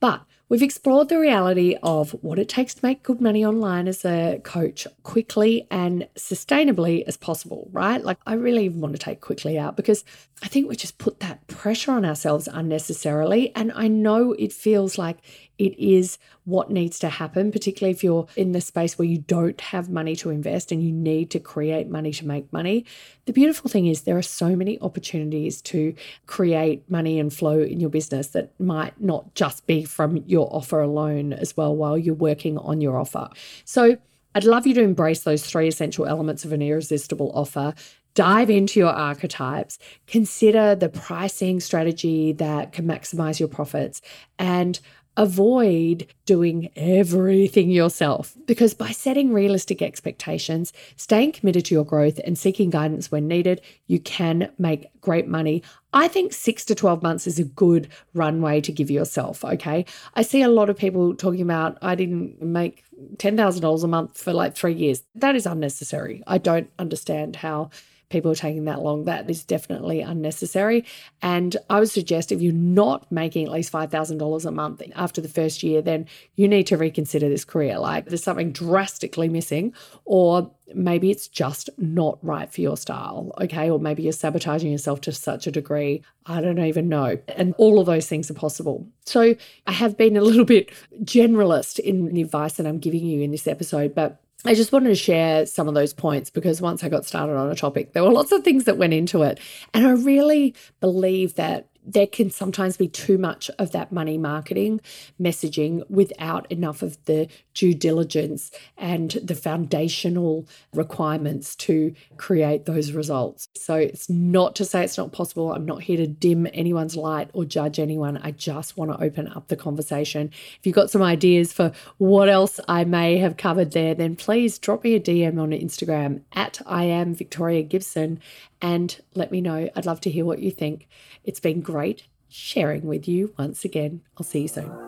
But 0.00 0.22
We've 0.50 0.62
explored 0.62 1.10
the 1.10 1.18
reality 1.18 1.76
of 1.82 2.12
what 2.22 2.38
it 2.38 2.48
takes 2.48 2.72
to 2.72 2.84
make 2.84 3.02
good 3.02 3.20
money 3.20 3.44
online 3.44 3.86
as 3.86 4.02
a 4.02 4.40
coach 4.44 4.86
quickly 5.02 5.66
and 5.70 6.08
sustainably 6.16 7.02
as 7.06 7.18
possible, 7.18 7.68
right? 7.70 8.02
Like, 8.02 8.16
I 8.26 8.32
really 8.32 8.70
want 8.70 8.94
to 8.94 8.98
take 8.98 9.20
quickly 9.20 9.58
out 9.58 9.76
because 9.76 10.06
I 10.42 10.48
think 10.48 10.66
we 10.66 10.76
just 10.76 10.96
put 10.96 11.20
that 11.20 11.46
pressure 11.48 11.92
on 11.92 12.06
ourselves 12.06 12.48
unnecessarily. 12.48 13.54
And 13.54 13.72
I 13.74 13.88
know 13.88 14.32
it 14.32 14.54
feels 14.54 14.96
like 14.96 15.18
it 15.58 15.78
is 15.78 16.18
what 16.44 16.70
needs 16.70 16.98
to 17.00 17.08
happen, 17.08 17.50
particularly 17.52 17.90
if 17.90 18.02
you're 18.02 18.26
in 18.36 18.52
the 18.52 18.60
space 18.60 18.96
where 18.96 19.08
you 19.08 19.18
don't 19.18 19.60
have 19.60 19.90
money 19.90 20.16
to 20.16 20.30
invest 20.30 20.72
and 20.72 20.82
you 20.82 20.92
need 20.92 21.30
to 21.32 21.40
create 21.40 21.90
money 21.90 22.12
to 22.12 22.26
make 22.26 22.52
money. 22.52 22.86
The 23.26 23.32
beautiful 23.32 23.68
thing 23.68 23.86
is, 23.86 24.02
there 24.02 24.16
are 24.16 24.22
so 24.22 24.56
many 24.56 24.80
opportunities 24.80 25.60
to 25.62 25.94
create 26.26 26.88
money 26.88 27.18
and 27.18 27.32
flow 27.32 27.60
in 27.60 27.80
your 27.80 27.90
business 27.90 28.28
that 28.28 28.58
might 28.60 29.00
not 29.00 29.34
just 29.34 29.66
be 29.66 29.84
from 29.84 30.18
your 30.26 30.48
offer 30.54 30.80
alone 30.80 31.32
as 31.32 31.56
well 31.56 31.74
while 31.74 31.98
you're 31.98 32.14
working 32.14 32.56
on 32.58 32.80
your 32.80 32.96
offer. 32.96 33.28
So, 33.64 33.98
I'd 34.34 34.44
love 34.44 34.66
you 34.66 34.74
to 34.74 34.82
embrace 34.82 35.22
those 35.22 35.44
three 35.44 35.66
essential 35.66 36.06
elements 36.06 36.44
of 36.44 36.52
an 36.52 36.62
irresistible 36.62 37.32
offer 37.34 37.74
dive 38.18 38.50
into 38.50 38.80
your 38.80 38.90
archetypes, 38.90 39.78
consider 40.08 40.74
the 40.74 40.88
pricing 40.88 41.60
strategy 41.60 42.32
that 42.32 42.72
can 42.72 42.84
maximize 42.84 43.38
your 43.38 43.48
profits, 43.48 44.02
and 44.40 44.80
avoid 45.18 46.06
doing 46.26 46.70
everything 46.76 47.72
yourself 47.72 48.36
because 48.46 48.72
by 48.72 48.90
setting 48.90 49.32
realistic 49.32 49.82
expectations, 49.82 50.72
staying 50.94 51.32
committed 51.32 51.64
to 51.64 51.74
your 51.74 51.84
growth, 51.84 52.20
and 52.24 52.38
seeking 52.38 52.70
guidance 52.70 53.10
when 53.10 53.26
needed, 53.26 53.60
you 53.88 53.98
can 53.98 54.50
make 54.58 54.86
great 55.00 55.26
money. 55.26 55.60
I 55.92 56.06
think 56.06 56.32
six 56.32 56.64
to 56.66 56.74
12 56.74 57.02
months 57.02 57.26
is 57.26 57.40
a 57.40 57.44
good 57.44 57.88
runway 58.14 58.60
to 58.60 58.70
give 58.70 58.92
yourself. 58.92 59.44
Okay. 59.44 59.84
I 60.14 60.22
see 60.22 60.42
a 60.42 60.48
lot 60.48 60.70
of 60.70 60.78
people 60.78 61.14
talking 61.16 61.42
about, 61.42 61.78
I 61.82 61.96
didn't 61.96 62.40
make 62.40 62.84
$10,000 63.16 63.84
a 63.84 63.88
month 63.88 64.16
for 64.16 64.32
like 64.32 64.54
three 64.54 64.74
years. 64.74 65.02
That 65.16 65.34
is 65.34 65.46
unnecessary. 65.46 66.22
I 66.28 66.38
don't 66.38 66.70
understand 66.78 67.36
how 67.36 67.70
people 68.10 68.30
are 68.30 68.36
taking 68.36 68.64
that 68.64 68.80
long. 68.80 69.04
That 69.04 69.28
is 69.28 69.44
definitely 69.44 70.00
unnecessary. 70.00 70.84
And 71.20 71.56
I 71.68 71.80
would 71.80 71.90
suggest 71.90 72.32
if 72.32 72.40
you're 72.40 72.52
not 72.52 73.10
making 73.12 73.46
at 73.46 73.52
least 73.52 73.72
$5,000 73.72 74.44
a 74.44 74.50
month 74.50 74.82
after 74.94 75.20
the 75.20 75.28
first 75.28 75.62
year, 75.62 75.82
then 75.82 76.06
you 76.36 76.48
need 76.48 76.66
to 76.68 76.76
reconsider 76.76 77.28
this 77.28 77.44
career. 77.44 77.78
Like 77.78 78.06
there's 78.06 78.22
something 78.22 78.52
drastically 78.52 79.28
missing, 79.28 79.74
or 80.04 80.50
maybe 80.74 81.10
it's 81.10 81.28
just 81.28 81.70
not 81.78 82.18
right 82.22 82.52
for 82.52 82.60
your 82.60 82.76
style. 82.76 83.32
Okay. 83.40 83.70
Or 83.70 83.78
maybe 83.78 84.02
you're 84.02 84.12
sabotaging 84.12 84.72
yourself 84.72 85.00
to 85.02 85.12
such 85.12 85.46
a 85.46 85.50
degree. 85.50 86.02
I 86.26 86.40
don't 86.40 86.58
even 86.58 86.88
know. 86.88 87.18
And 87.28 87.54
all 87.58 87.80
of 87.80 87.86
those 87.86 88.06
things 88.06 88.30
are 88.30 88.34
possible. 88.34 88.86
So 89.04 89.34
I 89.66 89.72
have 89.72 89.96
been 89.96 90.16
a 90.16 90.22
little 90.22 90.44
bit 90.44 90.70
generalist 91.02 91.78
in 91.78 92.12
the 92.14 92.22
advice 92.22 92.54
that 92.54 92.66
I'm 92.66 92.78
giving 92.78 93.04
you 93.04 93.22
in 93.22 93.30
this 93.30 93.46
episode, 93.46 93.94
but 93.94 94.20
I 94.44 94.54
just 94.54 94.72
wanted 94.72 94.90
to 94.90 94.94
share 94.94 95.46
some 95.46 95.66
of 95.66 95.74
those 95.74 95.92
points 95.92 96.30
because 96.30 96.60
once 96.60 96.84
I 96.84 96.88
got 96.88 97.04
started 97.04 97.36
on 97.36 97.50
a 97.50 97.56
topic, 97.56 97.92
there 97.92 98.04
were 98.04 98.12
lots 98.12 98.30
of 98.30 98.44
things 98.44 98.64
that 98.64 98.78
went 98.78 98.94
into 98.94 99.22
it. 99.22 99.40
And 99.74 99.86
I 99.86 99.90
really 99.90 100.54
believe 100.80 101.34
that 101.34 101.66
there 101.92 102.06
can 102.06 102.30
sometimes 102.30 102.76
be 102.76 102.88
too 102.88 103.18
much 103.18 103.50
of 103.58 103.72
that 103.72 103.90
money 103.92 104.18
marketing 104.18 104.80
messaging 105.20 105.88
without 105.90 106.50
enough 106.50 106.82
of 106.82 107.02
the 107.06 107.28
due 107.54 107.74
diligence 107.74 108.50
and 108.76 109.12
the 109.22 109.34
foundational 109.34 110.46
requirements 110.72 111.56
to 111.56 111.94
create 112.16 112.66
those 112.66 112.92
results. 112.92 113.48
So 113.56 113.74
it's 113.74 114.08
not 114.08 114.54
to 114.56 114.64
say 114.64 114.84
it's 114.84 114.98
not 114.98 115.12
possible. 115.12 115.52
I'm 115.52 115.66
not 115.66 115.82
here 115.82 115.96
to 115.96 116.06
dim 116.06 116.46
anyone's 116.52 116.96
light 116.96 117.30
or 117.32 117.44
judge 117.44 117.78
anyone. 117.78 118.18
I 118.18 118.30
just 118.32 118.76
want 118.76 118.92
to 118.92 119.02
open 119.02 119.28
up 119.28 119.48
the 119.48 119.56
conversation. 119.56 120.30
If 120.58 120.60
you've 120.64 120.74
got 120.74 120.90
some 120.90 121.02
ideas 121.02 121.52
for 121.52 121.72
what 121.96 122.28
else 122.28 122.60
I 122.68 122.84
may 122.84 123.18
have 123.18 123.36
covered 123.36 123.72
there, 123.72 123.94
then 123.94 124.14
please 124.14 124.58
drop 124.58 124.84
me 124.84 124.94
a 124.94 125.00
DM 125.00 125.40
on 125.40 125.50
Instagram 125.50 126.22
at 126.32 126.60
I 126.66 126.84
am 126.84 127.14
Victoria 127.14 127.62
Gibson 127.62 128.20
and 128.60 129.00
let 129.14 129.30
me 129.30 129.40
know. 129.40 129.68
I'd 129.74 129.86
love 129.86 130.00
to 130.02 130.10
hear 130.10 130.24
what 130.24 130.40
you 130.40 130.50
think. 130.50 130.88
It's 131.24 131.40
been 131.40 131.60
great 131.60 132.06
sharing 132.28 132.86
with 132.86 133.08
you 133.08 133.34
once 133.38 133.64
again. 133.64 134.02
I'll 134.16 134.24
see 134.24 134.42
you 134.42 134.48
soon. 134.48 134.87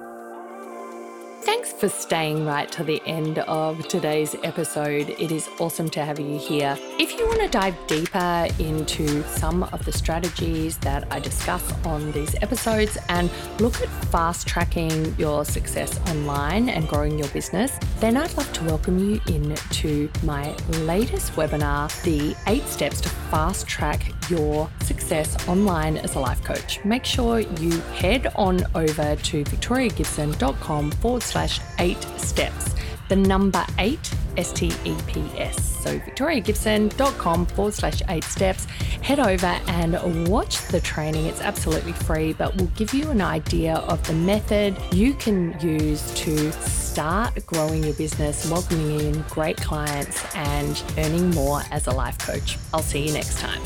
Thanks 1.42 1.72
for 1.72 1.88
staying 1.88 2.44
right 2.44 2.70
to 2.72 2.84
the 2.84 3.00
end 3.06 3.38
of 3.38 3.88
today's 3.88 4.36
episode. 4.42 5.08
It 5.08 5.32
is 5.32 5.48
awesome 5.58 5.88
to 5.90 6.04
have 6.04 6.20
you 6.20 6.38
here. 6.38 6.76
If 6.98 7.18
you 7.18 7.26
want 7.26 7.40
to 7.40 7.48
dive 7.48 7.74
deeper 7.86 8.46
into 8.58 9.22
some 9.22 9.62
of 9.62 9.82
the 9.86 9.92
strategies 9.92 10.76
that 10.78 11.10
I 11.10 11.18
discuss 11.18 11.72
on 11.86 12.12
these 12.12 12.34
episodes 12.42 12.98
and 13.08 13.30
look 13.58 13.80
at 13.80 13.88
fast 14.10 14.46
tracking 14.46 15.14
your 15.16 15.46
success 15.46 15.98
online 16.10 16.68
and 16.68 16.86
growing 16.86 17.18
your 17.18 17.28
business, 17.28 17.72
then 18.00 18.18
I'd 18.18 18.36
love 18.36 18.52
to 18.52 18.64
welcome 18.64 18.98
you 18.98 19.18
into 19.28 20.10
my 20.22 20.54
latest 20.80 21.32
webinar, 21.32 21.90
The 22.02 22.36
Eight 22.48 22.66
Steps 22.66 23.00
to 23.00 23.08
Fast 23.08 23.66
Track 23.66 24.12
Your 24.28 24.68
Success 24.82 25.48
Online 25.48 25.96
as 25.96 26.16
a 26.16 26.20
Life 26.20 26.44
Coach. 26.44 26.84
Make 26.84 27.06
sure 27.06 27.40
you 27.40 27.80
head 27.96 28.30
on 28.36 28.62
over 28.74 29.16
to 29.16 29.44
victoriagibson.com 29.44 30.90
forward 30.90 31.22
slash 31.30 31.60
eight 31.78 32.02
steps. 32.18 32.74
The 33.08 33.16
number 33.16 33.64
eight, 33.78 34.14
S 34.36 34.52
T 34.52 34.72
E 34.84 34.94
P 35.06 35.20
S. 35.36 35.82
So 35.82 35.98
victoriagibson.com 35.98 37.46
forward 37.46 37.74
slash 37.74 38.02
eight 38.08 38.24
steps. 38.24 38.66
Head 39.02 39.18
over 39.18 39.46
and 39.46 40.28
watch 40.28 40.60
the 40.68 40.80
training. 40.80 41.26
It's 41.26 41.40
absolutely 41.40 41.92
free, 41.92 42.34
but 42.34 42.56
will 42.56 42.66
give 42.76 42.94
you 42.94 43.10
an 43.10 43.20
idea 43.20 43.76
of 43.76 44.06
the 44.06 44.12
method 44.12 44.76
you 44.92 45.14
can 45.14 45.58
use 45.60 46.12
to 46.14 46.52
start 46.52 47.44
growing 47.46 47.82
your 47.82 47.94
business, 47.94 48.48
welcoming 48.50 49.00
in 49.00 49.24
great 49.30 49.56
clients, 49.56 50.22
and 50.36 50.82
earning 50.98 51.30
more 51.30 51.62
as 51.70 51.86
a 51.86 51.92
life 51.92 52.18
coach. 52.18 52.58
I'll 52.72 52.82
see 52.82 53.06
you 53.06 53.12
next 53.12 53.40
time. 53.40 53.60